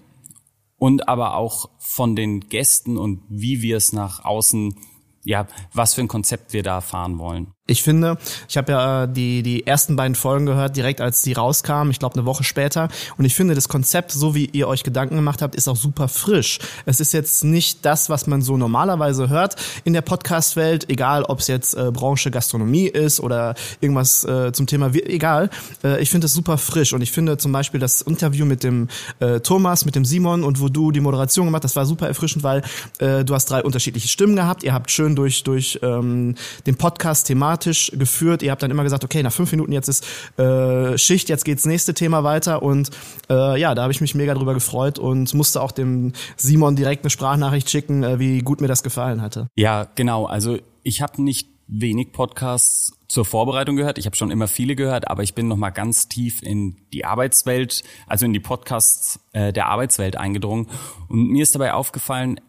und 0.77 1.07
aber 1.07 1.35
auch 1.35 1.69
von 1.79 2.15
den 2.15 2.41
Gästen 2.41 2.97
und 2.97 3.21
wie 3.29 3.61
wir 3.61 3.77
es 3.77 3.93
nach 3.93 4.25
außen 4.25 4.75
ja, 5.23 5.47
was 5.73 5.93
für 5.93 6.01
ein 6.01 6.07
Konzept 6.07 6.53
wir 6.53 6.63
da 6.63 6.81
fahren 6.81 7.19
wollen. 7.19 7.53
Ich 7.71 7.83
finde, 7.83 8.17
ich 8.49 8.57
habe 8.57 8.71
ja 8.71 9.07
die, 9.07 9.43
die 9.43 9.65
ersten 9.65 9.95
beiden 9.95 10.15
Folgen 10.15 10.45
gehört, 10.45 10.75
direkt 10.75 10.99
als 10.99 11.21
die 11.21 11.33
rauskamen, 11.33 11.89
ich 11.89 11.99
glaube 11.99 12.15
eine 12.15 12.25
Woche 12.25 12.43
später. 12.43 12.89
Und 13.17 13.25
ich 13.25 13.33
finde, 13.33 13.55
das 13.55 13.69
Konzept, 13.69 14.11
so 14.11 14.35
wie 14.35 14.45
ihr 14.45 14.67
euch 14.67 14.83
Gedanken 14.83 15.15
gemacht 15.15 15.41
habt, 15.41 15.55
ist 15.55 15.67
auch 15.67 15.77
super 15.77 16.07
frisch. 16.07 16.59
Es 16.85 16.99
ist 16.99 17.13
jetzt 17.13 17.43
nicht 17.45 17.85
das, 17.85 18.09
was 18.09 18.27
man 18.27 18.41
so 18.41 18.57
normalerweise 18.57 19.29
hört 19.29 19.55
in 19.85 19.93
der 19.93 20.01
Podcast-Welt, 20.01 20.89
egal 20.89 21.23
ob 21.23 21.39
es 21.39 21.47
jetzt 21.47 21.73
äh, 21.73 21.91
Branche 21.91 22.29
Gastronomie 22.29 22.87
ist 22.87 23.21
oder 23.21 23.55
irgendwas 23.79 24.25
äh, 24.25 24.51
zum 24.51 24.67
Thema, 24.67 24.93
egal. 24.93 25.49
Äh, 25.83 26.01
ich 26.01 26.09
finde 26.09 26.25
es 26.25 26.33
super 26.33 26.57
frisch. 26.57 26.91
Und 26.91 27.01
ich 27.01 27.11
finde 27.11 27.37
zum 27.37 27.53
Beispiel 27.53 27.79
das 27.79 28.01
Interview 28.01 28.45
mit 28.45 28.63
dem 28.63 28.89
äh, 29.19 29.39
Thomas, 29.39 29.85
mit 29.85 29.95
dem 29.95 30.03
Simon 30.03 30.43
und 30.43 30.59
wo 30.59 30.67
du 30.67 30.91
die 30.91 30.99
Moderation 30.99 31.45
gemacht 31.45 31.63
das 31.63 31.75
war 31.75 31.85
super 31.85 32.07
erfrischend, 32.07 32.43
weil 32.43 32.63
äh, 32.99 33.23
du 33.23 33.33
hast 33.33 33.45
drei 33.45 33.63
unterschiedliche 33.63 34.07
Stimmen 34.07 34.35
gehabt. 34.35 34.63
Ihr 34.63 34.73
habt 34.73 34.91
schön 34.91 35.15
durch, 35.15 35.43
durch 35.43 35.79
ähm, 35.81 36.35
den 36.65 36.75
Podcast 36.75 37.27
thematisch 37.27 37.60
thematisch 37.61 37.91
geführt. 37.93 38.43
Ihr 38.43 38.51
habt 38.51 38.63
dann 38.63 38.71
immer 38.71 38.83
gesagt, 38.83 39.03
okay, 39.03 39.23
nach 39.23 39.31
fünf 39.31 39.51
Minuten 39.51 39.71
jetzt 39.71 39.87
ist 39.87 40.05
äh, 40.37 40.97
Schicht, 40.97 41.29
jetzt 41.29 41.45
geht's 41.45 41.65
nächste 41.65 41.93
Thema 41.93 42.23
weiter. 42.23 42.61
Und 42.61 42.89
äh, 43.29 43.59
ja, 43.59 43.75
da 43.75 43.83
habe 43.83 43.91
ich 43.91 44.01
mich 44.01 44.15
mega 44.15 44.33
drüber 44.33 44.53
gefreut 44.53 44.99
und 44.99 45.33
musste 45.33 45.61
auch 45.61 45.71
dem 45.71 46.13
Simon 46.37 46.75
direkt 46.75 47.03
eine 47.03 47.09
Sprachnachricht 47.09 47.69
schicken, 47.69 48.03
äh, 48.03 48.19
wie 48.19 48.39
gut 48.39 48.61
mir 48.61 48.67
das 48.67 48.83
gefallen 48.83 49.21
hatte. 49.21 49.47
Ja, 49.55 49.87
genau. 49.95 50.25
Also 50.25 50.57
ich 50.83 51.01
habe 51.01 51.21
nicht 51.21 51.49
wenig 51.67 52.11
Podcasts 52.11 52.97
zur 53.07 53.23
Vorbereitung 53.23 53.75
gehört. 53.75 53.97
Ich 53.97 54.05
habe 54.05 54.15
schon 54.15 54.31
immer 54.31 54.47
viele 54.47 54.75
gehört, 54.75 55.09
aber 55.09 55.23
ich 55.23 55.35
bin 55.35 55.47
noch 55.47 55.57
mal 55.57 55.69
ganz 55.69 56.07
tief 56.09 56.41
in 56.41 56.77
die 56.93 57.05
Arbeitswelt, 57.05 57.83
also 58.07 58.25
in 58.25 58.33
die 58.33 58.39
Podcasts 58.39 59.19
äh, 59.33 59.53
der 59.53 59.67
Arbeitswelt 59.67 60.17
eingedrungen. 60.17 60.67
Und 61.07 61.29
mir 61.29 61.43
ist 61.43 61.55
dabei 61.55 61.73
aufgefallen, 61.73 62.39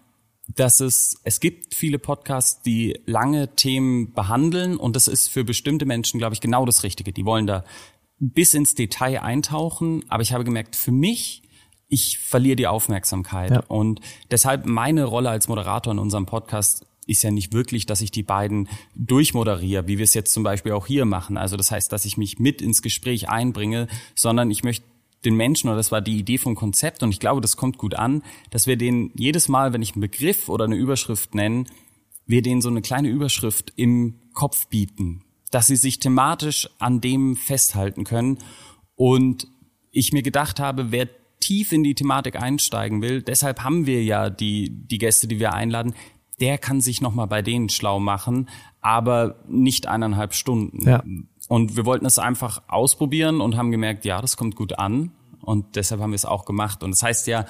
dass 0.49 0.81
es, 0.81 1.21
es 1.25 1.41
gibt 1.41 1.75
viele 1.75 1.99
Podcasts, 1.99 2.63
die 2.63 3.01
lange 3.07 3.55
Themen 3.55 4.13
behandeln 4.13 4.77
und 4.77 4.97
das 4.97 5.09
ist 5.09 5.29
für 5.29 5.45
bestimmte 5.45 5.87
Menschen, 5.87 6.19
glaube 6.19 6.35
ich, 6.35 6.41
genau 6.41 6.67
das 6.67 6.83
Richtige. 6.83 7.13
Die 7.13 7.25
wollen 7.25 7.47
da 7.47 7.65
bis 8.19 8.55
ins 8.55 8.75
Detail 8.75 9.23
eintauchen, 9.23 10.05
aber 10.09 10.23
ich 10.23 10.33
habe 10.33 10.45
gemerkt, 10.45 10.77
für 10.77 10.93
mich, 10.93 11.43
ich 11.89 12.19
verliere 12.19 12.57
die 12.57 12.67
Aufmerksamkeit 12.67 13.51
ja. 13.51 13.65
und 13.69 14.01
deshalb 14.31 14.67
meine 14.67 15.05
Rolle 15.05 15.31
als 15.31 15.49
Moderator 15.49 15.93
in 15.93 15.99
unserem 15.99 16.27
Podcast 16.27 16.87
ist 17.07 17.23
ja 17.23 17.31
nicht 17.31 17.53
wirklich, 17.53 17.87
dass 17.87 18.01
ich 18.01 18.11
die 18.11 18.23
beiden 18.23 18.69
durchmoderiere, 18.95 19.89
wie 19.89 19.99
wir 19.99 20.05
es 20.05 20.15
jetzt 20.15 20.33
zum 20.33 20.45
Beispiel 20.45 20.73
auch 20.73 20.87
hier 20.87 21.05
machen. 21.05 21.37
Also 21.37 21.57
das 21.57 21.71
heißt, 21.71 21.91
dass 21.93 22.05
ich 22.05 22.17
mich 22.17 22.39
mit 22.39 22.63
ins 22.63 22.81
Gespräch 22.81 23.29
einbringe, 23.29 23.89
sondern 24.15 24.51
ich 24.51 24.63
möchte 24.63 24.87
den 25.25 25.37
Menschen, 25.37 25.69
oder 25.69 25.77
das 25.77 25.93
war 25.93 26.01
die 26.01 26.19
Idee 26.19 26.39
vom 26.39 26.55
Konzept, 26.55 27.03
und 27.03 27.11
ich 27.11 27.21
glaube, 27.21 27.41
das 27.41 27.57
kommt 27.57 27.79
gut 27.79 27.95
an, 27.95 28.23
dass 28.51 28.67
wir 28.67 28.77
denen 28.77 29.13
jedes 29.15 29.49
Mal, 29.49 29.73
wenn 29.73 29.83
ich 29.83 29.93
einen 29.93 30.01
Begriff 30.01 30.49
oder 30.49 30.65
eine 30.65 30.77
Überschrift 30.77 31.35
nenne, 31.35 31.65
wir 32.27 32.43
denen 32.43 32.61
so 32.61 32.69
eine 32.69 32.83
kleine 32.83 33.09
Überschrift 33.09 33.73
im 33.77 34.15
Kopf 34.35 34.67
bieten, 34.69 35.23
dass 35.51 35.67
sie 35.67 35.77
sich 35.77 35.99
thematisch 35.99 36.69
an 36.79 37.01
dem 37.01 37.37
festhalten 37.37 38.05
können. 38.05 38.39
Und 38.95 39.47
ich 39.91 40.13
mir 40.13 40.23
gedacht 40.23 40.61
habe, 40.61 40.93
wer 40.93 41.09
tief 41.41 41.73
in 41.73 41.83
die 41.83 41.95
Thematik 41.95 42.41
einsteigen 42.41 43.03
will, 43.03 43.23
deshalb 43.23 43.63
haben 43.63 43.87
wir 43.87 44.03
ja 44.03 44.31
die, 44.31 44.71
die 44.71 44.99
Gäste, 44.99 45.27
die 45.27 45.41
wir 45.41 45.53
einladen, 45.53 45.95
der 46.41 46.59
kann 46.59 46.81
sich 46.81 47.01
nochmal 47.01 47.27
bei 47.27 47.43
denen 47.43 47.69
schlau 47.69 48.01
machen, 48.01 48.49
aber 48.81 49.45
nicht 49.49 49.87
eineinhalb 49.87 50.35
Stunden. 50.35 50.89
Ja. 50.89 51.03
Und 51.53 51.77
wir 51.77 51.85
wollten 51.85 52.07
es 52.07 52.19
einfach 52.19 52.63
ausprobieren 52.67 53.43
und 53.43 53.59
haben 53.59 53.71
gemerkt, 53.71 54.07
ja, 54.07 54.23
das 54.23 54.39
kommt 54.39 54.57
gut 54.57 54.79
an. 54.79 55.13
Und 55.43 55.77
deshalb 55.77 56.01
haben 56.01 56.13
wir 56.13 56.17
es 56.17 56.25
auch 56.25 56.47
gemacht. 56.47 56.83
Und 56.83 56.93
das 56.93 57.03
heißt 57.03 57.27
ja 57.27 57.45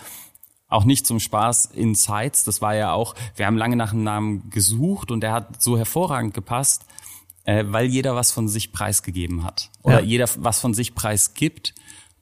auch 0.67 0.83
nicht 0.83 1.07
zum 1.07 1.21
Spaß 1.21 1.67
Insights. 1.67 2.43
Das 2.43 2.61
war 2.61 2.75
ja 2.75 2.95
auch, 2.95 3.15
wir 3.37 3.47
haben 3.47 3.57
lange 3.57 3.77
nach 3.77 3.93
einem 3.93 4.03
Namen 4.03 4.51
gesucht 4.51 5.13
und 5.13 5.21
der 5.21 5.31
hat 5.31 5.63
so 5.63 5.79
hervorragend 5.79 6.35
gepasst, 6.35 6.85
äh, 7.45 7.65
weil 7.69 7.87
jeder 7.87 8.17
was 8.17 8.33
von 8.33 8.49
sich 8.49 8.73
preisgegeben 8.73 9.45
hat. 9.45 9.71
Oder 9.85 10.01
ja. 10.01 10.05
jeder 10.05 10.29
was 10.39 10.59
von 10.59 10.75
sich 10.75 10.97
preisgibt. 10.97 11.73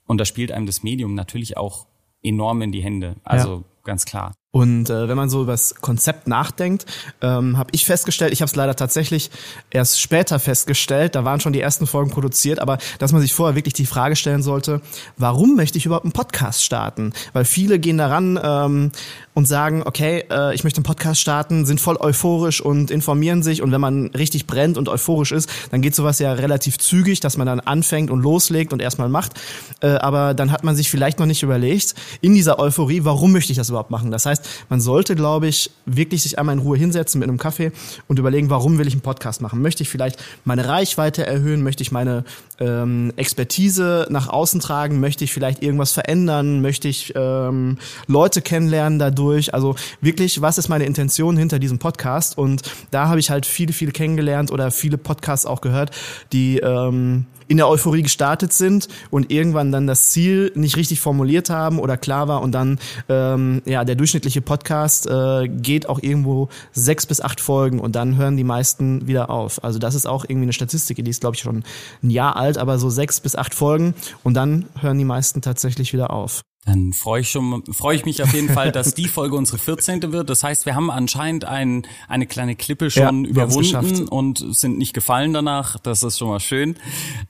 Und 0.04 0.18
da 0.18 0.26
spielt 0.26 0.52
einem 0.52 0.66
das 0.66 0.82
Medium 0.82 1.14
natürlich 1.14 1.56
auch 1.56 1.86
enorm 2.22 2.60
in 2.60 2.72
die 2.72 2.82
Hände. 2.82 3.16
Also 3.24 3.54
ja. 3.54 3.64
ganz 3.84 4.04
klar. 4.04 4.34
Und 4.52 4.90
äh, 4.90 5.08
wenn 5.08 5.16
man 5.16 5.30
so 5.30 5.42
über 5.42 5.52
das 5.52 5.76
Konzept 5.76 6.26
nachdenkt, 6.26 6.84
ähm, 7.20 7.56
habe 7.56 7.70
ich 7.72 7.84
festgestellt, 7.84 8.32
ich 8.32 8.42
habe 8.42 8.48
es 8.48 8.56
leider 8.56 8.74
tatsächlich 8.74 9.30
erst 9.70 10.00
später 10.00 10.40
festgestellt, 10.40 11.14
da 11.14 11.24
waren 11.24 11.38
schon 11.38 11.52
die 11.52 11.60
ersten 11.60 11.86
Folgen 11.86 12.10
produziert, 12.10 12.58
aber 12.58 12.78
dass 12.98 13.12
man 13.12 13.22
sich 13.22 13.32
vorher 13.32 13.54
wirklich 13.54 13.74
die 13.74 13.86
Frage 13.86 14.16
stellen 14.16 14.42
sollte, 14.42 14.80
warum 15.16 15.54
möchte 15.54 15.78
ich 15.78 15.86
überhaupt 15.86 16.04
einen 16.04 16.12
Podcast 16.12 16.64
starten? 16.64 17.12
Weil 17.32 17.44
viele 17.44 17.78
gehen 17.78 17.96
daran 17.96 18.40
ähm, 18.42 18.90
und 19.34 19.46
sagen, 19.46 19.84
okay, 19.84 20.24
äh, 20.28 20.52
ich 20.52 20.64
möchte 20.64 20.78
einen 20.78 20.84
Podcast 20.84 21.20
starten, 21.20 21.64
sind 21.64 21.80
voll 21.80 21.96
euphorisch 21.96 22.60
und 22.60 22.90
informieren 22.90 23.44
sich 23.44 23.62
und 23.62 23.70
wenn 23.70 23.80
man 23.80 24.08
richtig 24.08 24.48
brennt 24.48 24.78
und 24.78 24.88
euphorisch 24.88 25.30
ist, 25.30 25.48
dann 25.70 25.80
geht 25.80 25.94
sowas 25.94 26.18
ja 26.18 26.32
relativ 26.32 26.76
zügig, 26.76 27.20
dass 27.20 27.36
man 27.36 27.46
dann 27.46 27.60
anfängt 27.60 28.10
und 28.10 28.20
loslegt 28.20 28.72
und 28.72 28.82
erstmal 28.82 29.10
macht. 29.10 29.34
Äh, 29.80 29.90
aber 29.90 30.34
dann 30.34 30.50
hat 30.50 30.64
man 30.64 30.74
sich 30.74 30.90
vielleicht 30.90 31.20
noch 31.20 31.26
nicht 31.26 31.44
überlegt, 31.44 31.94
in 32.20 32.34
dieser 32.34 32.58
Euphorie, 32.58 33.04
warum 33.04 33.30
möchte 33.30 33.52
ich 33.52 33.56
das 33.56 33.68
überhaupt 33.68 33.92
machen? 33.92 34.10
Das 34.10 34.26
heißt, 34.26 34.39
heißt, 34.40 34.66
man 34.68 34.80
sollte, 34.80 35.14
glaube 35.14 35.48
ich, 35.48 35.70
wirklich 35.86 36.22
sich 36.22 36.38
einmal 36.38 36.54
in 36.54 36.60
Ruhe 36.60 36.76
hinsetzen 36.76 37.18
mit 37.18 37.28
einem 37.28 37.38
Kaffee 37.38 37.72
und 38.08 38.18
überlegen, 38.18 38.50
warum 38.50 38.78
will 38.78 38.86
ich 38.86 38.94
einen 38.94 39.02
Podcast 39.02 39.40
machen? 39.40 39.62
Möchte 39.62 39.82
ich 39.82 39.88
vielleicht 39.88 40.22
meine 40.44 40.68
Reichweite 40.68 41.26
erhöhen? 41.26 41.62
Möchte 41.62 41.82
ich 41.82 41.92
meine 41.92 42.24
ähm, 42.58 43.12
Expertise 43.16 44.06
nach 44.10 44.28
außen 44.28 44.60
tragen? 44.60 45.00
Möchte 45.00 45.24
ich 45.24 45.32
vielleicht 45.32 45.62
irgendwas 45.62 45.92
verändern? 45.92 46.60
Möchte 46.60 46.88
ich 46.88 47.12
ähm, 47.14 47.78
Leute 48.06 48.42
kennenlernen 48.42 48.98
dadurch? 48.98 49.54
Also 49.54 49.76
wirklich, 50.00 50.40
was 50.40 50.58
ist 50.58 50.68
meine 50.68 50.84
Intention 50.84 51.36
hinter 51.36 51.58
diesem 51.58 51.78
Podcast? 51.78 52.36
Und 52.38 52.62
da 52.90 53.08
habe 53.08 53.20
ich 53.20 53.30
halt 53.30 53.46
viele, 53.46 53.72
viele 53.72 53.92
kennengelernt 53.92 54.50
oder 54.50 54.70
viele 54.70 54.98
Podcasts 54.98 55.46
auch 55.46 55.60
gehört, 55.60 55.90
die 56.32 56.58
ähm, 56.58 57.26
in 57.50 57.56
der 57.56 57.68
Euphorie 57.68 58.02
gestartet 58.02 58.52
sind 58.52 58.86
und 59.10 59.32
irgendwann 59.32 59.72
dann 59.72 59.88
das 59.88 60.10
Ziel 60.10 60.52
nicht 60.54 60.76
richtig 60.76 61.00
formuliert 61.00 61.50
haben 61.50 61.80
oder 61.80 61.96
klar 61.96 62.28
war 62.28 62.42
und 62.42 62.52
dann 62.52 62.78
ähm, 63.08 63.60
ja 63.64 63.84
der 63.84 63.96
durchschnittliche 63.96 64.40
Podcast 64.40 65.08
äh, 65.08 65.48
geht 65.48 65.88
auch 65.88 65.98
irgendwo 66.00 66.48
sechs 66.70 67.06
bis 67.06 67.20
acht 67.20 67.40
Folgen 67.40 67.80
und 67.80 67.96
dann 67.96 68.16
hören 68.16 68.36
die 68.36 68.44
meisten 68.44 69.08
wieder 69.08 69.30
auf. 69.30 69.64
Also 69.64 69.80
das 69.80 69.96
ist 69.96 70.06
auch 70.06 70.24
irgendwie 70.24 70.44
eine 70.44 70.52
Statistik, 70.52 71.04
die 71.04 71.10
ist 71.10 71.22
glaube 71.22 71.34
ich 71.34 71.42
schon 71.42 71.64
ein 72.04 72.10
Jahr 72.10 72.36
alt, 72.36 72.56
aber 72.56 72.78
so 72.78 72.88
sechs 72.88 73.18
bis 73.18 73.34
acht 73.34 73.52
Folgen 73.52 73.94
und 74.22 74.34
dann 74.34 74.66
hören 74.80 74.98
die 74.98 75.04
meisten 75.04 75.42
tatsächlich 75.42 75.92
wieder 75.92 76.10
auf. 76.12 76.42
Dann 76.66 76.92
freue 76.92 77.22
ich, 77.22 77.30
schon, 77.30 77.64
freue 77.72 77.96
ich 77.96 78.04
mich 78.04 78.22
auf 78.22 78.34
jeden 78.34 78.50
Fall, 78.50 78.70
dass 78.70 78.94
die 78.94 79.08
Folge 79.08 79.34
unsere 79.34 79.56
14. 79.56 80.12
wird. 80.12 80.28
Das 80.28 80.44
heißt, 80.44 80.66
wir 80.66 80.74
haben 80.74 80.90
anscheinend 80.90 81.46
ein, 81.46 81.86
eine 82.06 82.26
kleine 82.26 82.54
Klippe 82.54 82.90
schon 82.90 83.24
ja, 83.24 83.30
überwunden 83.30 84.06
und 84.08 84.44
sind 84.50 84.76
nicht 84.76 84.92
gefallen 84.92 85.32
danach. 85.32 85.78
Das 85.78 86.02
ist 86.02 86.18
schon 86.18 86.28
mal 86.28 86.40
schön. 86.40 86.76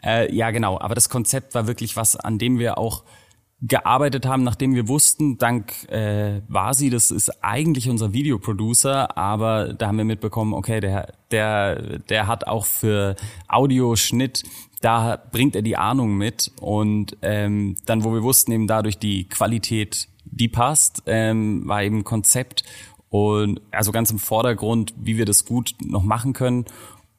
Äh, 0.05 0.35
ja, 0.35 0.51
genau. 0.51 0.81
Aber 0.81 0.97
das 0.97 1.09
Konzept 1.09 1.55
war 1.55 1.69
wirklich 1.69 1.97
was, 1.97 2.17
an 2.17 2.39
dem 2.39 2.59
wir 2.59 2.77
auch 2.77 3.05
gearbeitet 3.63 4.27
haben, 4.27 4.43
nachdem 4.43 4.75
wir 4.75 4.89
wussten, 4.89 5.37
dank 5.37 5.87
äh, 5.91 6.41
Vasi, 6.49 6.89
das 6.89 7.11
ist 7.11 7.45
eigentlich 7.45 7.91
unser 7.91 8.13
Videoproducer, 8.13 9.19
aber 9.19 9.75
da 9.75 9.89
haben 9.89 9.99
wir 9.99 10.07
mitbekommen, 10.07 10.55
okay, 10.55 10.81
der, 10.81 11.13
der, 11.31 11.99
der 11.99 12.27
hat 12.27 12.47
auch 12.47 12.65
für 12.65 13.17
Audioschnitt 13.49 14.45
da 14.81 15.17
bringt 15.31 15.57
er 15.57 15.63
die 15.63 15.77
Ahnung 15.77 16.17
mit. 16.17 16.51
Und 16.61 17.17
ähm, 17.23 17.77
dann, 17.87 18.05
wo 18.05 18.13
wir 18.13 18.23
wussten 18.23 18.53
eben 18.53 18.67
dadurch 18.67 18.99
die 18.99 19.29
Qualität, 19.29 20.09
die 20.25 20.49
passt, 20.49 21.03
ähm, 21.07 21.67
war 21.67 21.83
eben 21.83 22.05
Konzept 22.05 22.65
und 23.09 23.61
also 23.73 23.91
ganz 23.91 24.11
im 24.11 24.19
Vordergrund, 24.19 24.95
wie 24.97 25.17
wir 25.17 25.27
das 25.27 25.45
gut 25.45 25.75
noch 25.85 26.05
machen 26.05 26.33
können. 26.33 26.65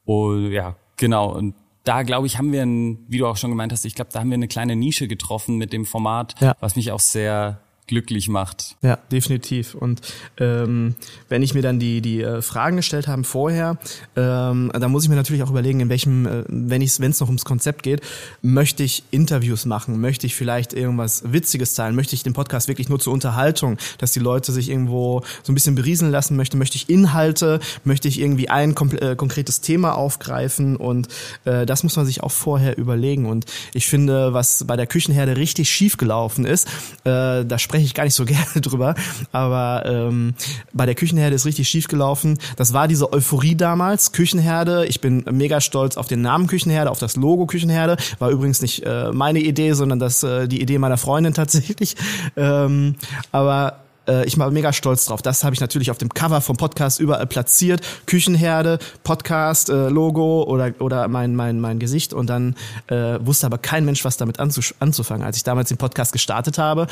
Und 0.04 0.50
ja, 0.50 0.76
genau. 0.96 1.30
Und 1.32 1.54
da 1.84 2.02
glaube 2.02 2.26
ich, 2.26 2.38
haben 2.38 2.52
wir, 2.52 2.62
ein, 2.62 3.04
wie 3.08 3.18
du 3.18 3.26
auch 3.26 3.36
schon 3.36 3.50
gemeint 3.50 3.72
hast, 3.72 3.84
ich 3.84 3.94
glaube, 3.94 4.10
da 4.12 4.20
haben 4.20 4.30
wir 4.30 4.34
eine 4.34 4.48
kleine 4.48 4.74
Nische 4.74 5.06
getroffen 5.06 5.58
mit 5.58 5.72
dem 5.72 5.84
Format, 5.84 6.34
ja. 6.40 6.56
was 6.60 6.76
mich 6.76 6.92
auch 6.92 7.00
sehr 7.00 7.60
glücklich 7.86 8.28
macht. 8.28 8.76
Ja, 8.82 8.96
definitiv. 9.10 9.74
Und 9.74 10.00
ähm, 10.38 10.94
wenn 11.28 11.42
ich 11.42 11.54
mir 11.54 11.62
dann 11.62 11.78
die 11.78 12.00
die 12.00 12.22
äh, 12.22 12.40
Fragen 12.40 12.76
gestellt 12.76 13.08
habe 13.08 13.24
vorher, 13.24 13.76
ähm, 14.16 14.70
da 14.72 14.88
muss 14.88 15.02
ich 15.02 15.10
mir 15.10 15.16
natürlich 15.16 15.42
auch 15.42 15.50
überlegen, 15.50 15.80
in 15.80 15.88
welchem, 15.88 16.26
äh, 16.26 16.44
wenn 16.48 16.80
ich 16.80 16.98
es 16.98 17.20
noch 17.20 17.28
ums 17.28 17.44
Konzept 17.44 17.82
geht, 17.82 18.00
möchte 18.40 18.82
ich 18.82 19.02
Interviews 19.10 19.66
machen, 19.66 20.00
möchte 20.00 20.26
ich 20.26 20.34
vielleicht 20.34 20.72
irgendwas 20.72 21.32
Witziges 21.32 21.74
teilen, 21.74 21.96
möchte 21.96 22.14
ich 22.14 22.22
den 22.22 22.32
Podcast 22.32 22.68
wirklich 22.68 22.88
nur 22.88 23.00
zur 23.00 23.12
Unterhaltung, 23.12 23.78
dass 23.98 24.12
die 24.12 24.20
Leute 24.20 24.52
sich 24.52 24.70
irgendwo 24.70 25.22
so 25.42 25.52
ein 25.52 25.54
bisschen 25.54 25.74
berieseln 25.74 26.12
lassen 26.12 26.36
möchte, 26.36 26.56
möchte 26.56 26.76
ich 26.76 26.88
Inhalte, 26.88 27.60
möchte 27.84 28.08
ich 28.08 28.20
irgendwie 28.20 28.48
ein 28.48 28.74
äh, 29.00 29.16
konkretes 29.16 29.60
Thema 29.60 29.96
aufgreifen 29.96 30.76
und 30.76 31.08
äh, 31.44 31.66
das 31.66 31.82
muss 31.82 31.96
man 31.96 32.06
sich 32.06 32.22
auch 32.22 32.30
vorher 32.30 32.78
überlegen. 32.78 33.26
Und 33.26 33.46
ich 33.74 33.86
finde, 33.86 34.32
was 34.32 34.64
bei 34.66 34.76
der 34.76 34.86
Küchenherde 34.86 35.36
richtig 35.36 35.68
schief 35.70 35.96
gelaufen 35.96 36.44
ist, 36.44 36.68
äh, 37.04 37.44
da 37.44 37.58
spreche 37.72 37.86
ich 37.86 37.94
gar 37.94 38.04
nicht 38.04 38.14
so 38.14 38.24
gerne 38.26 38.60
drüber, 38.60 38.94
aber 39.32 39.84
ähm, 39.86 40.34
bei 40.74 40.84
der 40.84 40.94
Küchenherde 40.94 41.34
ist 41.34 41.46
richtig 41.46 41.68
schief 41.68 41.88
gelaufen. 41.88 42.38
Das 42.56 42.74
war 42.74 42.86
diese 42.86 43.12
Euphorie 43.14 43.56
damals, 43.56 44.12
Küchenherde. 44.12 44.84
Ich 44.86 45.00
bin 45.00 45.24
mega 45.30 45.62
stolz 45.62 45.96
auf 45.96 46.06
den 46.06 46.20
Namen 46.20 46.48
Küchenherde, 46.48 46.90
auf 46.90 46.98
das 46.98 47.16
Logo 47.16 47.46
Küchenherde. 47.46 47.96
War 48.18 48.28
übrigens 48.28 48.60
nicht 48.60 48.84
äh, 48.84 49.10
meine 49.10 49.38
Idee, 49.38 49.72
sondern 49.72 49.98
das 49.98 50.22
äh, 50.22 50.48
die 50.48 50.60
Idee 50.60 50.78
meiner 50.78 50.98
Freundin 50.98 51.32
tatsächlich. 51.34 51.96
Ähm, 52.36 52.96
aber 53.30 53.82
äh, 54.06 54.26
ich 54.26 54.38
war 54.38 54.50
mega 54.50 54.72
stolz 54.72 55.04
drauf. 55.04 55.22
Das 55.22 55.44
habe 55.44 55.54
ich 55.54 55.60
natürlich 55.60 55.90
auf 55.90 55.98
dem 55.98 56.08
Cover 56.08 56.40
vom 56.40 56.56
Podcast 56.56 57.00
überall 57.00 57.26
platziert. 57.26 57.80
Küchenherde, 58.06 58.78
Podcast, 59.02 59.70
äh, 59.70 59.88
Logo 59.88 60.44
oder, 60.44 60.72
oder 60.80 61.08
mein, 61.08 61.34
mein, 61.36 61.60
mein 61.60 61.78
Gesicht. 61.78 62.12
Und 62.12 62.28
dann 62.28 62.56
äh, 62.88 63.18
wusste 63.20 63.46
aber 63.46 63.58
kein 63.58 63.84
Mensch, 63.84 64.04
was 64.04 64.16
damit 64.16 64.38
anzufangen. 64.40 65.24
Als 65.24 65.36
ich 65.36 65.44
damals 65.44 65.68
den 65.68 65.78
Podcast 65.78 66.12
gestartet 66.12 66.58
habe, 66.58 66.86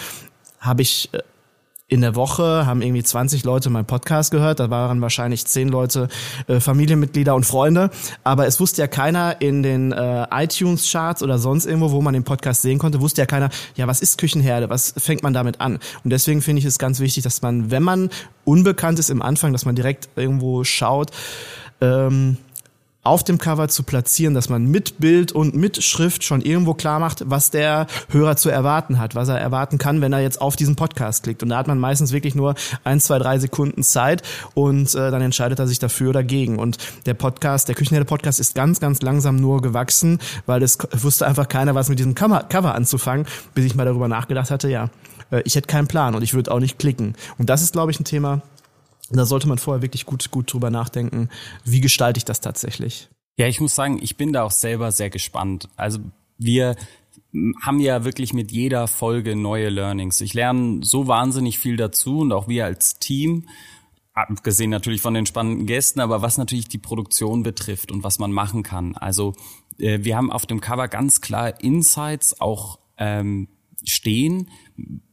habe 0.60 0.82
ich 0.82 1.08
äh, 1.12 1.20
in 1.90 2.00
der 2.02 2.14
Woche 2.14 2.66
haben 2.66 2.82
irgendwie 2.82 3.02
20 3.02 3.44
Leute 3.44 3.68
meinen 3.68 3.84
Podcast 3.84 4.30
gehört. 4.30 4.60
Da 4.60 4.70
waren 4.70 5.00
wahrscheinlich 5.00 5.44
10 5.44 5.68
Leute 5.68 6.08
äh, 6.46 6.60
Familienmitglieder 6.60 7.34
und 7.34 7.44
Freunde. 7.44 7.90
Aber 8.22 8.46
es 8.46 8.60
wusste 8.60 8.82
ja 8.82 8.86
keiner 8.86 9.40
in 9.40 9.64
den 9.64 9.90
äh, 9.90 10.26
iTunes-Charts 10.30 11.22
oder 11.22 11.38
sonst 11.38 11.66
irgendwo, 11.66 11.90
wo 11.90 12.00
man 12.00 12.14
den 12.14 12.22
Podcast 12.22 12.62
sehen 12.62 12.78
konnte, 12.78 13.00
wusste 13.00 13.22
ja 13.22 13.26
keiner, 13.26 13.50
ja, 13.74 13.88
was 13.88 14.00
ist 14.00 14.18
Küchenherde? 14.18 14.70
Was 14.70 14.94
fängt 14.96 15.24
man 15.24 15.34
damit 15.34 15.60
an? 15.60 15.80
Und 16.04 16.10
deswegen 16.10 16.42
finde 16.42 16.60
ich 16.60 16.64
es 16.64 16.78
ganz 16.78 17.00
wichtig, 17.00 17.24
dass 17.24 17.42
man, 17.42 17.72
wenn 17.72 17.82
man 17.82 18.10
unbekannt 18.44 19.00
ist 19.00 19.10
im 19.10 19.20
Anfang, 19.20 19.52
dass 19.52 19.64
man 19.64 19.74
direkt 19.74 20.10
irgendwo 20.14 20.62
schaut, 20.62 21.10
ähm, 21.80 22.36
auf 23.02 23.24
dem 23.24 23.38
Cover 23.38 23.68
zu 23.68 23.82
platzieren, 23.82 24.34
dass 24.34 24.48
man 24.48 24.66
mit 24.66 24.98
Bild 24.98 25.32
und 25.32 25.54
mit 25.54 25.82
Schrift 25.82 26.22
schon 26.22 26.42
irgendwo 26.42 26.74
klar 26.74 27.00
macht, 27.00 27.24
was 27.28 27.50
der 27.50 27.86
Hörer 28.10 28.36
zu 28.36 28.50
erwarten 28.50 28.98
hat, 28.98 29.14
was 29.14 29.28
er 29.28 29.40
erwarten 29.40 29.78
kann, 29.78 30.00
wenn 30.00 30.12
er 30.12 30.20
jetzt 30.20 30.40
auf 30.40 30.54
diesen 30.54 30.76
Podcast 30.76 31.24
klickt. 31.24 31.42
Und 31.42 31.48
da 31.48 31.56
hat 31.56 31.66
man 31.66 31.78
meistens 31.78 32.12
wirklich 32.12 32.34
nur 32.34 32.54
ein, 32.84 33.00
zwei, 33.00 33.18
drei 33.18 33.38
Sekunden 33.38 33.82
Zeit 33.82 34.22
und 34.54 34.94
äh, 34.94 35.10
dann 35.10 35.22
entscheidet 35.22 35.58
er 35.58 35.66
sich 35.66 35.78
dafür 35.78 36.10
oder 36.10 36.20
dagegen. 36.20 36.58
Und 36.58 36.78
der 37.06 37.14
Podcast, 37.14 37.68
der 37.68 37.74
Küchenherde 37.74 38.04
Podcast 38.04 38.40
ist 38.40 38.54
ganz, 38.54 38.80
ganz 38.80 39.02
langsam 39.02 39.36
nur 39.36 39.62
gewachsen, 39.62 40.18
weil 40.46 40.62
es 40.62 40.78
wusste 40.92 41.26
einfach 41.26 41.48
keiner, 41.48 41.74
was 41.74 41.88
mit 41.88 41.98
diesem 41.98 42.14
Cover 42.14 42.74
anzufangen, 42.74 43.26
bis 43.54 43.64
ich 43.64 43.74
mal 43.74 43.84
darüber 43.84 44.08
nachgedacht 44.08 44.50
hatte, 44.50 44.68
ja, 44.68 44.90
äh, 45.30 45.42
ich 45.44 45.54
hätte 45.54 45.66
keinen 45.66 45.88
Plan 45.88 46.14
und 46.14 46.22
ich 46.22 46.34
würde 46.34 46.52
auch 46.52 46.60
nicht 46.60 46.78
klicken. 46.78 47.14
Und 47.38 47.48
das 47.48 47.62
ist, 47.62 47.72
glaube 47.72 47.90
ich, 47.90 47.98
ein 47.98 48.04
Thema, 48.04 48.42
da 49.16 49.24
sollte 49.24 49.48
man 49.48 49.58
vorher 49.58 49.82
wirklich 49.82 50.06
gut, 50.06 50.30
gut 50.30 50.52
drüber 50.52 50.70
nachdenken, 50.70 51.28
wie 51.64 51.80
gestalte 51.80 52.18
ich 52.18 52.24
das 52.24 52.40
tatsächlich. 52.40 53.08
Ja, 53.36 53.46
ich 53.46 53.60
muss 53.60 53.74
sagen, 53.74 53.98
ich 54.02 54.16
bin 54.16 54.32
da 54.32 54.42
auch 54.42 54.50
selber 54.50 54.92
sehr 54.92 55.10
gespannt. 55.10 55.68
Also 55.76 56.00
wir 56.38 56.76
haben 57.62 57.80
ja 57.80 58.04
wirklich 58.04 58.32
mit 58.32 58.50
jeder 58.52 58.88
Folge 58.88 59.36
neue 59.36 59.68
Learnings. 59.68 60.20
Ich 60.20 60.34
lerne 60.34 60.80
so 60.82 61.06
wahnsinnig 61.06 61.58
viel 61.58 61.76
dazu 61.76 62.20
und 62.20 62.32
auch 62.32 62.48
wir 62.48 62.64
als 62.64 62.98
Team, 62.98 63.48
abgesehen 64.12 64.70
natürlich 64.70 65.00
von 65.00 65.14
den 65.14 65.26
spannenden 65.26 65.66
Gästen, 65.66 66.00
aber 66.00 66.22
was 66.22 66.38
natürlich 66.38 66.68
die 66.68 66.78
Produktion 66.78 67.42
betrifft 67.42 67.92
und 67.92 68.02
was 68.02 68.18
man 68.18 68.32
machen 68.32 68.62
kann. 68.62 68.96
Also 68.96 69.34
äh, 69.78 70.00
wir 70.02 70.16
haben 70.16 70.32
auf 70.32 70.46
dem 70.46 70.60
Cover 70.60 70.88
ganz 70.88 71.20
klar 71.20 71.60
Insights 71.62 72.40
auch 72.40 72.78
ähm, 72.98 73.48
stehen, 73.84 74.50